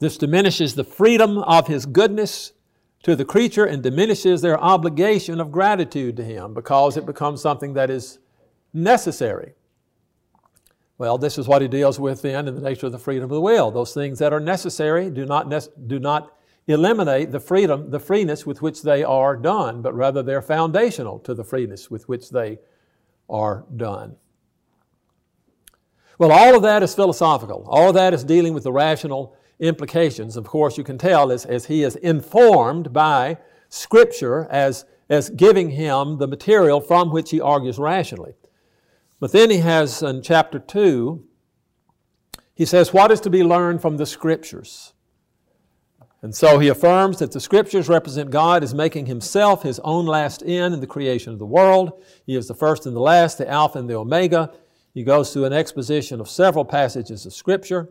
This 0.00 0.18
diminishes 0.18 0.74
the 0.74 0.82
freedom 0.82 1.38
of 1.38 1.68
his 1.68 1.86
goodness 1.86 2.52
to 3.04 3.14
the 3.14 3.24
creature 3.24 3.64
and 3.64 3.80
diminishes 3.80 4.42
their 4.42 4.58
obligation 4.58 5.40
of 5.40 5.52
gratitude 5.52 6.16
to 6.16 6.24
him 6.24 6.52
because 6.52 6.96
it 6.96 7.06
becomes 7.06 7.40
something 7.40 7.74
that 7.74 7.90
is 7.90 8.18
necessary. 8.74 9.52
Well, 10.98 11.16
this 11.16 11.38
is 11.38 11.46
what 11.46 11.62
he 11.62 11.68
deals 11.68 12.00
with 12.00 12.22
then 12.22 12.48
in 12.48 12.56
the 12.56 12.60
nature 12.60 12.86
of 12.86 12.92
the 12.92 12.98
freedom 12.98 13.24
of 13.24 13.30
the 13.30 13.40
will. 13.40 13.70
Those 13.70 13.94
things 13.94 14.18
that 14.18 14.32
are 14.32 14.40
necessary 14.40 15.10
do 15.10 15.24
not, 15.24 15.48
do 15.86 16.00
not 16.00 16.36
eliminate 16.66 17.30
the 17.30 17.40
freedom, 17.40 17.90
the 17.90 18.00
freeness 18.00 18.44
with 18.44 18.60
which 18.60 18.82
they 18.82 19.04
are 19.04 19.36
done, 19.36 19.82
but 19.82 19.94
rather 19.94 20.22
they're 20.22 20.42
foundational 20.42 21.18
to 21.20 21.34
the 21.34 21.44
freeness 21.44 21.90
with 21.90 22.08
which 22.08 22.30
they 22.30 22.58
are 23.28 23.64
done. 23.76 24.16
Well, 26.18 26.32
all 26.32 26.56
of 26.56 26.62
that 26.62 26.82
is 26.82 26.94
philosophical. 26.94 27.64
All 27.68 27.88
of 27.88 27.94
that 27.94 28.14
is 28.14 28.24
dealing 28.24 28.54
with 28.54 28.64
the 28.64 28.72
rational 28.72 29.36
implications. 29.60 30.36
Of 30.36 30.44
course, 30.44 30.78
you 30.78 30.84
can 30.84 30.98
tell 30.98 31.30
as, 31.30 31.44
as 31.44 31.66
he 31.66 31.82
is 31.82 31.96
informed 31.96 32.92
by 32.92 33.38
Scripture 33.68 34.46
as, 34.50 34.86
as 35.08 35.30
giving 35.30 35.70
him 35.70 36.18
the 36.18 36.26
material 36.26 36.80
from 36.80 37.10
which 37.10 37.30
he 37.30 37.40
argues 37.40 37.78
rationally. 37.78 38.34
But 39.20 39.32
then 39.32 39.50
he 39.50 39.58
has 39.58 40.02
in 40.02 40.22
chapter 40.22 40.58
2, 40.58 41.24
he 42.54 42.64
says, 42.64 42.92
What 42.92 43.10
is 43.10 43.20
to 43.20 43.30
be 43.30 43.44
learned 43.44 43.82
from 43.82 43.96
the 43.98 44.06
Scriptures? 44.06 44.94
And 46.22 46.34
so 46.34 46.58
he 46.58 46.68
affirms 46.68 47.18
that 47.18 47.32
the 47.32 47.40
Scriptures 47.40 47.88
represent 47.88 48.30
God 48.30 48.64
as 48.64 48.74
making 48.74 49.06
himself 49.06 49.62
his 49.62 49.78
own 49.80 50.06
last 50.06 50.42
end 50.44 50.74
in 50.74 50.80
the 50.80 50.86
creation 50.86 51.32
of 51.32 51.38
the 51.38 51.46
world. 51.46 52.02
He 52.24 52.36
is 52.36 52.48
the 52.48 52.54
first 52.54 52.86
and 52.86 52.96
the 52.96 53.00
last, 53.00 53.38
the 53.38 53.48
Alpha 53.48 53.78
and 53.78 53.88
the 53.88 53.96
Omega. 53.96 54.52
He 54.94 55.04
goes 55.04 55.32
through 55.32 55.44
an 55.44 55.52
exposition 55.52 56.20
of 56.20 56.28
several 56.28 56.64
passages 56.64 57.26
of 57.26 57.34
Scripture. 57.34 57.90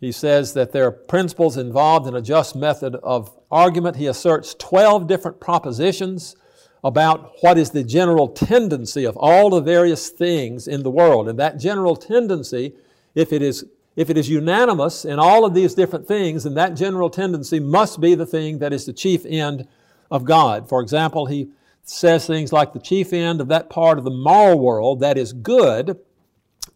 He 0.00 0.12
says 0.12 0.54
that 0.54 0.72
there 0.72 0.86
are 0.86 0.92
principles 0.92 1.56
involved 1.56 2.06
in 2.06 2.14
a 2.16 2.22
just 2.22 2.56
method 2.56 2.96
of 2.96 3.36
argument. 3.50 3.96
He 3.96 4.06
asserts 4.06 4.54
12 4.54 5.06
different 5.06 5.40
propositions 5.40 6.36
about 6.82 7.32
what 7.40 7.58
is 7.58 7.70
the 7.70 7.84
general 7.84 8.28
tendency 8.28 9.04
of 9.04 9.16
all 9.16 9.50
the 9.50 9.60
various 9.60 10.08
things 10.08 10.68
in 10.68 10.82
the 10.82 10.90
world. 10.90 11.28
And 11.28 11.38
that 11.38 11.58
general 11.58 11.96
tendency, 11.96 12.74
if 13.14 13.32
it 13.32 13.42
is, 13.42 13.64
if 13.96 14.10
it 14.10 14.18
is 14.18 14.28
unanimous 14.28 15.06
in 15.06 15.18
all 15.18 15.44
of 15.44 15.54
these 15.54 15.74
different 15.74 16.06
things, 16.06 16.44
then 16.44 16.54
that 16.54 16.76
general 16.76 17.08
tendency 17.08 17.58
must 17.58 18.00
be 18.00 18.14
the 18.14 18.26
thing 18.26 18.58
that 18.58 18.72
is 18.72 18.84
the 18.84 18.92
chief 18.92 19.24
end 19.24 19.66
of 20.10 20.24
God. 20.24 20.68
For 20.68 20.80
example, 20.80 21.26
he 21.26 21.48
says 21.82 22.26
things 22.26 22.52
like 22.52 22.72
the 22.72 22.78
chief 22.78 23.12
end 23.12 23.40
of 23.40 23.48
that 23.48 23.70
part 23.70 23.96
of 23.96 24.04
the 24.04 24.10
moral 24.10 24.58
world 24.58 25.00
that 25.00 25.16
is 25.16 25.32
good 25.32 25.98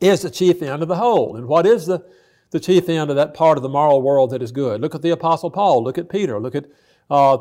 is 0.01 0.23
the 0.23 0.31
chief 0.31 0.63
end 0.63 0.83
of 0.83 0.89
the 0.89 0.97
whole. 0.97 1.37
And 1.37 1.47
what 1.47 1.67
is 1.67 1.87
the, 1.87 2.05
the 2.51 2.61
chief 2.61 2.89
end 2.89 3.11
of 3.11 3.17
that 3.17 3.35
part 3.35 3.59
of 3.59 3.63
the 3.63 3.69
moral 3.69 4.01
world 4.01 4.31
that 4.31 4.43
is 4.43 4.51
good? 4.51 4.81
Look 4.81 4.95
at 4.95 5.03
the 5.03 5.11
Apostle 5.11 5.51
Paul, 5.51 5.85
look 5.85 5.99
at 5.99 6.09
Peter, 6.09 6.41
look 6.41 6.55
at 6.55 6.67
uh, 7.11 7.37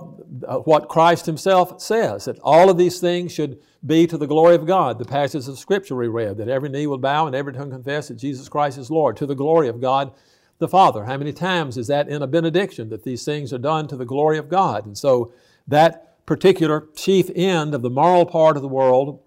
what 0.65 0.89
Christ 0.89 1.25
Himself 1.25 1.79
says 1.79 2.25
that 2.25 2.39
all 2.41 2.69
of 2.69 2.77
these 2.77 2.99
things 2.99 3.31
should 3.31 3.59
be 3.85 4.05
to 4.07 4.17
the 4.17 4.27
glory 4.27 4.55
of 4.55 4.65
God. 4.65 4.99
The 4.99 5.05
passages 5.05 5.47
of 5.47 5.59
Scripture 5.59 5.95
we 5.95 6.07
read 6.07 6.37
that 6.37 6.49
every 6.49 6.69
knee 6.69 6.87
will 6.87 6.97
bow 6.97 7.27
and 7.27 7.35
every 7.35 7.53
tongue 7.53 7.71
confess 7.71 8.07
that 8.07 8.15
Jesus 8.15 8.49
Christ 8.49 8.77
is 8.77 8.91
Lord, 8.91 9.17
to 9.17 9.25
the 9.25 9.35
glory 9.35 9.67
of 9.67 9.79
God 9.79 10.11
the 10.57 10.67
Father. 10.67 11.05
How 11.05 11.17
many 11.17 11.31
times 11.31 11.77
is 11.77 11.87
that 11.87 12.09
in 12.09 12.21
a 12.21 12.27
benediction 12.27 12.89
that 12.89 13.03
these 13.03 13.23
things 13.23 13.53
are 13.53 13.57
done 13.57 13.87
to 13.87 13.95
the 13.95 14.05
glory 14.05 14.37
of 14.37 14.49
God? 14.49 14.85
And 14.85 14.97
so 14.97 15.31
that 15.67 16.25
particular 16.25 16.87
chief 16.95 17.29
end 17.33 17.73
of 17.73 17.81
the 17.81 17.89
moral 17.89 18.25
part 18.25 18.55
of 18.55 18.61
the 18.61 18.67
world 18.67 19.21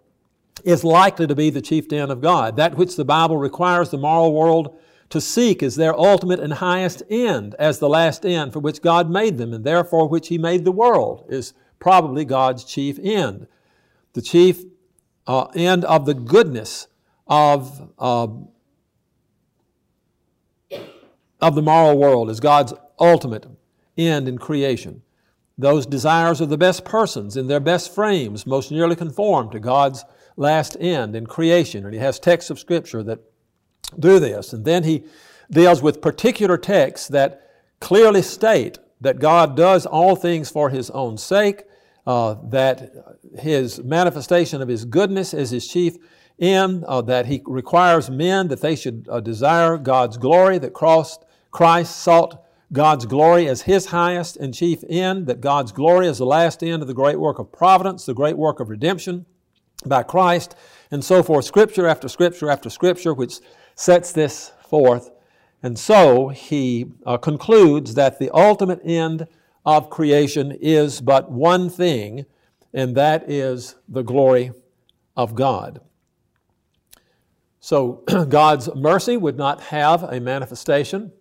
is 0.65 0.85
likely 0.85 1.27
to 1.27 1.35
be 1.35 1.51
the 1.51 1.63
chief 1.63 1.91
end 1.93 2.13
of 2.13 2.21
God. 2.21 2.57
That 2.57 2.77
which 2.77 2.97
the 2.97 3.05
Bible 3.05 3.39
requires 3.39 3.91
the 3.91 3.99
moral 3.99 4.35
world 4.35 4.79
to 5.09 5.21
seek 5.21 5.63
as 5.63 5.77
their 5.77 5.99
ultimate 5.99 6.41
and 6.41 6.55
highest 6.55 7.03
end, 7.11 7.55
as 7.59 7.79
the 7.79 7.89
last 7.89 8.25
end 8.25 8.53
for 8.53 8.61
which 8.61 8.81
God 8.81 9.11
made 9.11 9.37
them, 9.37 9.53
and 9.53 9.65
therefore 9.65 10.09
which 10.09 10.29
He 10.29 10.39
made 10.39 10.65
the 10.65 10.73
world, 10.73 11.27
is 11.29 11.55
probably 11.79 12.25
God's 12.25 12.65
chief 12.65 12.99
end. 13.03 13.47
The 14.15 14.23
chief 14.23 14.65
uh, 15.27 15.47
end 15.55 15.85
of 15.85 16.07
the 16.07 16.15
goodness 16.15 16.89
of, 17.27 17.93
uh, 17.99 18.29
of 21.41 21.55
the 21.55 21.63
moral 21.63 21.97
world 21.97 22.31
is 22.31 22.41
God's 22.41 22.75
ultimate 22.99 23.47
end 23.97 24.29
in 24.29 24.39
creation. 24.39 25.03
Those 25.59 25.87
desires 25.87 26.41
of 26.41 26.49
the 26.49 26.59
best 26.59 26.85
persons 26.85 27.37
in 27.37 27.47
their 27.47 27.61
best 27.61 27.95
frames 27.95 28.47
most 28.47 28.71
nearly 28.71 28.97
conform 28.97 29.51
to 29.51 29.61
God's 29.61 30.05
last 30.37 30.77
end 30.81 31.15
in 31.15 31.27
creation. 31.27 31.85
And 31.85 31.95
he 31.95 32.01
has 32.01 32.19
texts 32.19 32.51
of 32.51 32.59
Scripture 32.59 33.03
that 33.03 33.21
do 33.99 34.19
this. 34.19 34.53
And 34.53 34.65
then 34.65 34.85
he 34.85 35.05
deals 35.51 35.83
with 35.83 36.01
particular 36.01 36.57
texts 36.57 37.09
that 37.09 37.51
clearly 37.81 38.23
state 38.23 38.79
that 39.01 39.19
God 39.19 39.57
does 39.57 39.85
all 39.85 40.17
things 40.17 40.49
for 40.49 40.71
his 40.71 40.89
own 40.91 41.19
sake, 41.19 41.65
uh, 42.07 42.37
that 42.45 42.93
his 43.39 43.83
manifestation 43.83 44.63
of 44.63 44.69
his 44.69 44.85
goodness 44.85 45.35
is 45.35 45.51
his 45.51 45.67
chief 45.67 45.97
end, 46.39 46.85
uh, 46.85 47.03
that 47.03 47.27
he 47.27 47.43
requires 47.47 48.11
men 48.11 48.49
that 48.49 48.61
they 48.61 48.77
should 48.77 49.07
uh, 49.11 49.21
desire 49.21 49.77
God's 49.77 50.17
glory, 50.17 50.59
that 50.59 50.73
Christ, 50.73 51.25
Christ 51.51 51.97
sought 51.97 52.45
God's 52.73 53.05
glory 53.05 53.49
as 53.49 53.63
his 53.63 53.87
highest 53.87 54.37
and 54.37 54.55
chief 54.55 54.83
end, 54.89 55.27
that 55.27 55.41
God's 55.41 55.73
glory 55.73 56.07
is 56.07 56.19
the 56.19 56.27
last 56.27 56.63
end 56.63 56.83
of 56.83 56.89
the 56.89 56.95
great 56.95 57.21
work 57.21 57.39
of 57.39 57.53
providence, 57.53 58.07
the 58.07 58.15
great 58.15 58.37
work 58.37 58.61
of 58.61 58.71
redemption 58.71 59.27
by 59.85 60.03
Christ, 60.03 60.55
and 60.91 61.05
so 61.05 61.23
forth, 61.23 61.45
scripture 61.45 61.87
after 61.87 62.09
scripture 62.09 62.51
after 62.51 62.71
scripture, 62.71 63.13
which 63.13 63.41
sets 63.75 64.13
this 64.13 64.53
forth. 64.67 65.11
And 65.63 65.79
so 65.79 66.29
he 66.29 66.87
uh, 67.07 67.19
concludes 67.19 67.95
that 67.95 68.19
the 68.19 68.31
ultimate 68.31 68.81
end 68.85 69.27
of 69.65 69.91
creation 69.91 70.53
is 70.61 71.01
but 71.01 71.31
one 71.31 71.69
thing, 71.71 72.27
and 72.75 72.97
that 72.97 73.31
is 73.31 73.77
the 73.89 74.03
glory 74.03 74.53
of 75.17 75.35
God. 75.35 75.81
So 77.61 78.03
God's 78.29 78.75
mercy 78.75 79.17
would 79.17 79.37
not 79.37 79.61
have 79.61 80.03
a 80.03 80.21
manifestation, 80.21 81.13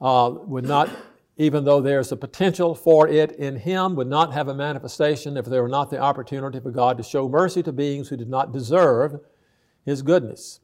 uh, 0.00 0.32
would 0.34 0.64
not, 0.64 0.88
even 1.36 1.64
though 1.64 1.80
there's 1.80 2.12
a 2.12 2.16
potential 2.16 2.74
for 2.74 3.08
it 3.08 3.32
in 3.32 3.56
Him, 3.56 3.94
would 3.96 4.08
not 4.08 4.32
have 4.32 4.48
a 4.48 4.54
manifestation 4.54 5.36
if 5.36 5.44
there 5.44 5.62
were 5.62 5.68
not 5.68 5.90
the 5.90 5.98
opportunity 5.98 6.60
for 6.60 6.70
God 6.70 6.96
to 6.96 7.02
show 7.02 7.28
mercy 7.28 7.62
to 7.62 7.72
beings 7.72 8.08
who 8.08 8.16
did 8.16 8.30
not 8.30 8.52
deserve 8.52 9.20
His 9.84 10.02
goodness. 10.02 10.60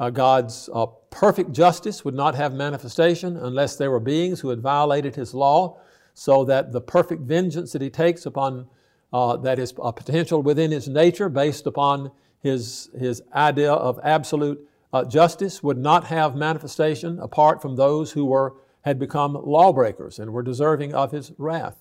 Uh, 0.00 0.10
God's 0.10 0.68
uh, 0.74 0.86
perfect 1.10 1.52
justice 1.52 2.04
would 2.04 2.14
not 2.14 2.34
have 2.34 2.54
manifestation 2.54 3.36
unless 3.36 3.76
there 3.76 3.90
were 3.90 4.00
beings 4.00 4.40
who 4.40 4.48
had 4.48 4.60
violated 4.60 5.14
His 5.14 5.34
law, 5.34 5.78
so 6.14 6.44
that 6.46 6.72
the 6.72 6.80
perfect 6.80 7.22
vengeance 7.22 7.70
that 7.70 7.82
He 7.82 7.90
takes 7.90 8.26
upon 8.26 8.66
uh, 9.12 9.36
that 9.38 9.58
is 9.58 9.74
a 9.82 9.92
potential 9.92 10.42
within 10.42 10.70
His 10.70 10.88
nature 10.88 11.28
based 11.28 11.66
upon 11.66 12.10
His, 12.42 12.90
his 12.98 13.22
idea 13.34 13.72
of 13.72 13.98
absolute 14.02 14.66
uh, 14.92 15.04
justice 15.04 15.62
would 15.62 15.78
not 15.78 16.04
have 16.04 16.34
manifestation 16.34 17.18
apart 17.20 17.62
from 17.62 17.76
those 17.76 18.12
who 18.12 18.26
were, 18.26 18.54
had 18.82 18.98
become 18.98 19.34
lawbreakers 19.34 20.18
and 20.18 20.32
were 20.32 20.42
deserving 20.42 20.94
of 20.94 21.12
His 21.12 21.32
wrath. 21.38 21.76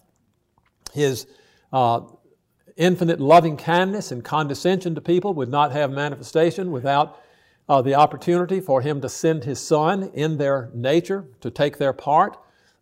His 0.93 1.27
uh, 1.71 2.01
infinite 2.80 3.19
loving 3.19 3.57
kindness 3.57 4.11
and 4.11 4.23
condescension 4.23 4.95
to 4.95 5.01
people 5.01 5.34
would 5.34 5.49
not 5.49 5.71
have 5.71 5.91
manifestation 5.91 6.71
without 6.71 7.19
uh, 7.67 7.82
the 7.82 7.93
opportunity 7.93 8.59
for 8.59 8.82
him 8.82 8.99
to 9.01 9.09
send 9.09 9.43
his 9.43 9.59
son 9.59 10.09
in 10.13 10.38
their 10.38 10.71
nature 10.73 11.25
to 11.41 11.51
take 11.51 11.77
their 11.77 11.93
part 11.93 12.38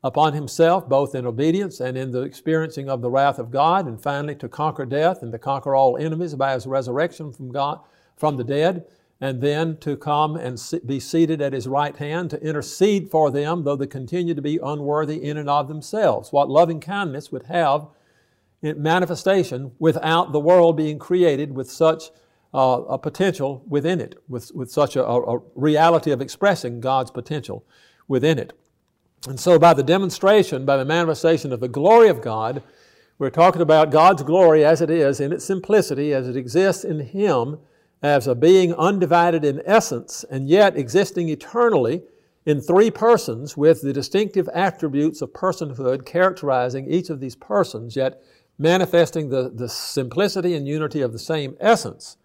upon 0.07 0.33
himself, 0.33 0.87
both 0.87 1.13
in 1.13 1.25
obedience 1.25 1.81
and 1.81 1.97
in 1.97 2.11
the 2.11 2.21
experiencing 2.21 2.89
of 2.89 3.01
the 3.01 3.09
wrath 3.09 3.37
of 3.39 3.51
God, 3.51 3.87
and 3.87 4.01
finally 4.01 4.35
to 4.35 4.47
conquer 4.47 4.85
death 4.85 5.21
and 5.21 5.31
to 5.33 5.37
conquer 5.37 5.75
all 5.75 5.97
enemies 5.97 6.33
by 6.33 6.53
his 6.53 6.65
resurrection 6.65 7.31
from 7.33 7.51
God 7.51 7.79
from 8.15 8.37
the 8.37 8.43
dead, 8.43 8.85
and 9.19 9.41
then 9.41 9.77
to 9.77 9.97
come 9.97 10.35
and 10.35 10.59
be 10.85 10.99
seated 10.99 11.41
at 11.41 11.53
his 11.53 11.67
right 11.67 11.95
hand 11.97 12.29
to 12.29 12.41
intercede 12.41 13.11
for 13.11 13.29
them, 13.29 13.63
though 13.63 13.75
they 13.75 13.87
continue 13.87 14.33
to 14.33 14.41
be 14.41 14.59
unworthy 14.63 15.23
in 15.23 15.37
and 15.37 15.49
of 15.49 15.67
themselves. 15.67 16.31
What 16.31 16.49
loving 16.49 16.79
kindness 16.79 17.31
would 17.31 17.43
have 17.43 17.87
in 18.61 18.81
manifestation 18.81 19.71
without 19.77 20.31
the 20.31 20.39
world 20.39 20.77
being 20.77 20.99
created 20.99 21.53
with 21.53 21.69
such 21.69 22.11
uh, 22.53 22.81
a 22.87 22.97
potential 22.97 23.63
within 23.67 23.99
it, 23.99 24.15
with, 24.29 24.51
with 24.55 24.71
such 24.71 24.95
a, 24.95 25.03
a 25.03 25.39
reality 25.53 26.11
of 26.11 26.21
expressing 26.21 26.79
God's 26.79 27.11
potential 27.11 27.65
within 28.07 28.39
it. 28.39 28.53
And 29.25 29.39
so, 29.39 29.57
by 29.57 29.73
the 29.73 29.83
demonstration, 29.83 30.65
by 30.65 30.77
the 30.77 30.85
manifestation 30.85 31.51
of 31.51 31.59
the 31.59 31.67
glory 31.67 32.09
of 32.09 32.21
God, 32.21 32.61
we're 33.17 33.29
talking 33.31 33.61
about 33.61 33.91
God's 33.91 34.23
glory 34.23 34.63
as 34.63 34.79
it 34.79 34.89
is 34.89 35.19
in 35.19 35.33
its 35.33 35.43
simplicity, 35.43 36.13
as 36.13 36.27
it 36.27 36.35
exists 36.35 36.83
in 36.83 36.99
Him 36.99 37.57
as 38.01 38.27
a 38.27 38.35
being 38.35 38.73
undivided 38.75 39.43
in 39.43 39.61
essence 39.65 40.23
and 40.29 40.47
yet 40.47 40.77
existing 40.77 41.29
eternally 41.29 42.03
in 42.45 42.61
three 42.61 42.91
persons 42.91 43.57
with 43.57 43.81
the 43.81 43.91
distinctive 43.91 44.47
attributes 44.53 45.21
of 45.21 45.33
personhood 45.33 46.05
characterizing 46.05 46.89
each 46.89 47.09
of 47.09 47.19
these 47.19 47.35
persons, 47.35 47.95
yet 47.95 48.21
manifesting 48.57 49.29
the, 49.29 49.49
the 49.53 49.67
simplicity 49.67 50.55
and 50.55 50.67
unity 50.67 51.01
of 51.01 51.11
the 51.11 51.19
same 51.19 51.57
essence. 51.59 52.17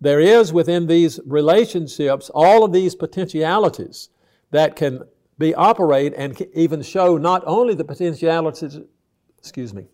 There 0.00 0.20
is 0.20 0.52
within 0.52 0.86
these 0.86 1.20
relationships 1.26 2.30
all 2.34 2.64
of 2.64 2.72
these 2.72 2.94
potentialities 2.94 4.08
that 4.50 4.76
can 4.76 5.02
be 5.38 5.54
operate 5.54 6.14
and 6.16 6.40
even 6.54 6.82
show 6.82 7.16
not 7.16 7.42
only 7.46 7.74
the 7.74 7.84
potentialities, 7.84 8.78
excuse 9.38 9.72
me, 9.72 9.86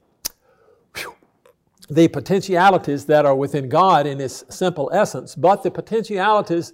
the 1.90 2.08
potentialities 2.08 3.04
that 3.06 3.26
are 3.26 3.34
within 3.34 3.68
God 3.68 4.06
in 4.06 4.18
His 4.18 4.44
simple 4.48 4.90
essence, 4.92 5.34
but 5.34 5.62
the 5.62 5.70
potentialities 5.70 6.72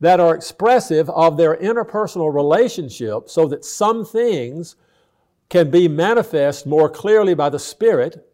that 0.00 0.20
are 0.20 0.34
expressive 0.34 1.08
of 1.10 1.36
their 1.36 1.56
interpersonal 1.56 2.32
relationship 2.34 3.28
so 3.28 3.46
that 3.48 3.64
some 3.64 4.04
things 4.04 4.76
can 5.48 5.70
be 5.70 5.88
manifest 5.88 6.66
more 6.66 6.88
clearly 6.88 7.34
by 7.34 7.48
the 7.48 7.58
Spirit 7.58 8.28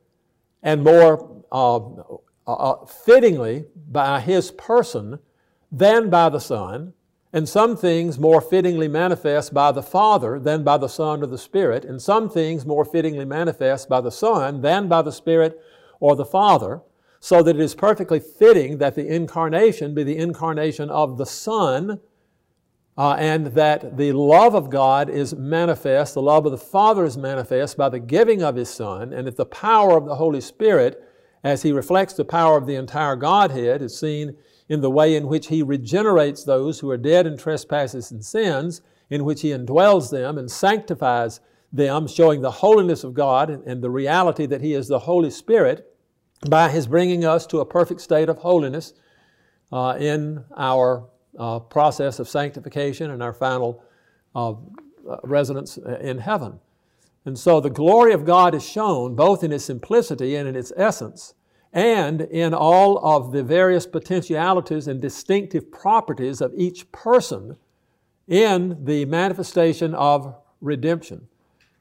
and 0.63 0.83
more 0.83 1.45
uh, 1.53 1.77
uh, 2.47 2.53
uh, 2.53 2.87
fittingly 2.87 3.65
by 3.91 4.21
his 4.21 4.51
person 4.53 5.19
than 5.71 6.11
by 6.11 6.29
the 6.29 6.39
Son, 6.41 6.93
and 7.33 7.49
some 7.49 7.77
things 7.77 8.19
more 8.19 8.41
fittingly 8.41 8.89
manifest 8.89 9.55
by 9.55 9.73
the 9.73 9.83
Father 9.83 10.39
than 10.39 10.63
by 10.63 10.77
the 10.77 10.89
Son 10.89 11.23
or 11.23 11.27
the 11.27 11.39
Spirit, 11.39 11.85
and 11.85 12.01
some 12.01 12.29
things 12.29 12.67
more 12.67 12.85
fittingly 12.85 13.25
manifest 13.25 13.89
by 13.89 14.01
the 14.01 14.11
Son 14.11 14.61
than 14.61 14.89
by 14.89 15.03
the 15.03 15.13
Spirit 15.13 15.61
or 16.01 16.15
the 16.15 16.25
Father, 16.25 16.83
so 17.21 17.43
that 17.43 17.57
it 17.57 17.63
is 17.63 17.75
perfectly 17.75 18.21
fitting 18.21 18.79
that 18.79 18.95
the 18.95 19.07
incarnation 19.07 19.95
be 19.95 20.03
the 20.03 20.17
incarnation 20.17 20.91
of 20.91 21.17
the 21.17 21.27
Son, 21.27 22.01
uh, 22.99 23.17
and 23.19 23.47
that 23.49 23.97
the 23.97 24.13
love 24.13 24.55
of 24.55 24.69
God 24.69 25.09
is 25.09 25.35
manifest, 25.35 26.15
the 26.15 26.21
love 26.21 26.45
of 26.45 26.53
the 26.53 26.59
Father 26.59 27.05
is 27.05 27.17
manifest 27.17 27.79
by 27.79 27.89
the 27.89 28.01
giving 28.01 28.43
of 28.43 28.57
His 28.57 28.69
Son, 28.69 29.13
and 29.13 29.27
that 29.27 29.37
the 29.37 29.47
power 29.47 29.97
of 29.97 30.05
the 30.05 30.17
Holy 30.17 30.41
Spirit 30.41 31.03
as 31.45 31.63
he 31.63 31.73
reflects 31.73 32.15
the 32.15 32.25
power 32.25 32.57
of 32.57 32.67
the 32.67 32.77
entire 32.77 33.17
Godhead, 33.17 33.83
is 33.83 33.99
seen 33.99 34.37
in 34.73 34.81
the 34.81 34.91
way 34.91 35.15
in 35.15 35.27
which 35.27 35.49
he 35.49 35.63
regenerates 35.63 36.45
those 36.45 36.81
who 36.81 36.89
are 36.89 36.97
dead 36.97 37.27
in 37.27 37.37
trespasses 37.37 38.11
and 38.11 38.25
sins, 38.25 38.81
in 39.11 39.23
which 39.23 39.43
he 39.43 39.51
indwells 39.51 40.11
them 40.11 40.39
and 40.39 40.51
sanctifies 40.51 41.41
them, 41.71 42.09
showing 42.09 42.41
the 42.41 42.51
holiness 42.51 43.05
of 43.05 43.13
God 43.13 43.51
and, 43.51 43.83
the 43.83 43.91
reality 43.91 44.47
that 44.47 44.63
he 44.63 44.73
is 44.73 44.89
the 44.89 45.01
Holy 45.01 45.31
Spirit 45.31 45.95
by 46.49 46.71
His 46.71 46.87
bringing 46.87 47.23
us 47.23 47.47
to 47.49 47.61
a 47.61 47.67
perfect 47.67 48.01
state 48.01 48.31
of 48.31 48.39
holiness 48.39 48.95
uh, 49.71 49.99
in 50.01 50.43
our 50.57 51.07
uh, 51.39 51.59
process 51.59 52.19
of 52.19 52.27
sanctification 52.27 53.11
and 53.11 53.23
our 53.23 53.35
final 53.35 53.85
uh, 54.35 54.55
residence 55.23 55.77
in 56.01 56.17
heaven. 56.17 56.59
And 57.27 57.39
so 57.39 57.61
the 57.61 57.69
glory 57.69 58.15
of 58.15 58.25
God 58.25 58.55
is 58.55 58.67
shown 58.67 59.17
both 59.17 59.45
in 59.45 59.53
its 59.53 59.67
simplicity 59.67 60.35
and 60.35 60.49
in 60.49 60.57
its 60.57 60.73
essence, 60.79 61.35
and 61.73 62.21
in 62.21 62.53
all 62.53 62.99
of 62.99 63.33
the 63.33 63.43
various 63.43 63.87
potentialities 63.87 64.89
and 64.89 65.01
distinctive 65.01 65.71
properties 65.73 66.41
of 66.41 66.53
each 66.55 66.91
person 66.93 67.57
in 68.29 68.85
the 68.85 69.05
manifestation 69.07 69.95
of 69.95 70.35
redemption. 70.61 71.27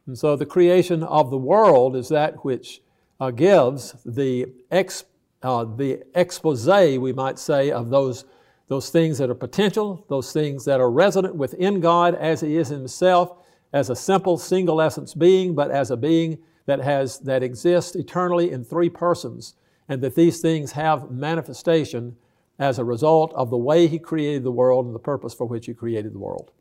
And 0.07 0.17
so 0.17 0.35
the 0.35 0.45
creation 0.45 1.03
of 1.03 1.29
the 1.29 1.37
world 1.37 1.95
is 1.95 2.09
that 2.09 2.43
which 2.43 2.81
uh, 3.19 3.31
gives 3.31 3.95
the, 4.05 4.47
ex, 4.71 5.05
uh, 5.43 5.65
the 5.65 6.03
expose, 6.15 6.67
we 6.67 7.13
might 7.13 7.37
say, 7.37 7.69
of 7.69 7.89
those, 7.89 8.25
those 8.67 8.89
things 8.89 9.17
that 9.19 9.29
are 9.29 9.35
potential, 9.35 10.05
those 10.09 10.33
things 10.33 10.65
that 10.65 10.79
are 10.79 10.89
resident 10.89 11.35
within 11.35 11.79
God 11.79 12.15
as 12.15 12.41
He 12.41 12.57
is 12.57 12.69
Himself, 12.69 13.37
as 13.73 13.89
a 13.89 13.95
simple 13.95 14.37
single 14.37 14.81
essence 14.81 15.13
being, 15.13 15.53
but 15.53 15.69
as 15.69 15.91
a 15.91 15.97
being 15.97 16.39
that, 16.65 16.79
has, 16.79 17.19
that 17.19 17.43
exists 17.43 17.95
eternally 17.95 18.51
in 18.51 18.63
three 18.63 18.89
persons, 18.89 19.55
and 19.87 20.01
that 20.01 20.15
these 20.15 20.39
things 20.39 20.73
have 20.73 21.11
manifestation 21.11 22.15
as 22.59 22.77
a 22.77 22.83
result 22.83 23.33
of 23.33 23.49
the 23.49 23.57
way 23.57 23.87
He 23.87 23.99
created 23.99 24.43
the 24.43 24.51
world 24.51 24.85
and 24.85 24.95
the 24.95 24.99
purpose 24.99 25.33
for 25.33 25.45
which 25.45 25.65
He 25.65 25.73
created 25.73 26.13
the 26.13 26.19
world. 26.19 26.51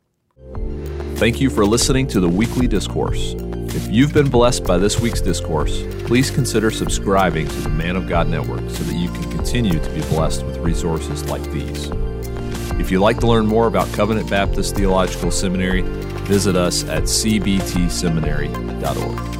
Thank 1.17 1.41
you 1.41 1.51
for 1.51 1.67
listening 1.67 2.07
to 2.09 2.21
the 2.21 2.29
weekly 2.29 2.67
discourse. 2.67 3.35
If 3.73 3.89
you've 3.89 4.15
been 4.15 4.31
blessed 4.31 4.65
by 4.65 4.79
this 4.79 4.99
week's 4.99 5.21
discourse, 5.21 5.83
please 6.07 6.31
consider 6.31 6.71
subscribing 6.71 7.47
to 7.47 7.61
the 7.61 7.69
Man 7.69 7.95
of 7.95 8.09
God 8.09 8.29
Network 8.29 8.69
so 8.71 8.83
that 8.85 8.95
you 8.95 9.11
can 9.11 9.31
continue 9.31 9.79
to 9.79 9.91
be 9.91 10.01
blessed 10.09 10.45
with 10.45 10.57
resources 10.59 11.29
like 11.29 11.43
these. 11.53 11.91
If 12.81 12.91
you'd 12.91 13.01
like 13.01 13.21
to 13.21 13.27
learn 13.27 13.47
more 13.47 13.67
about 13.67 13.93
Covenant 13.93 14.31
Baptist 14.31 14.75
Theological 14.75 15.31
Seminary, 15.31 15.83
visit 15.83 16.57
us 16.57 16.85
at 16.85 17.03
cbtseminary.org. 17.03 19.40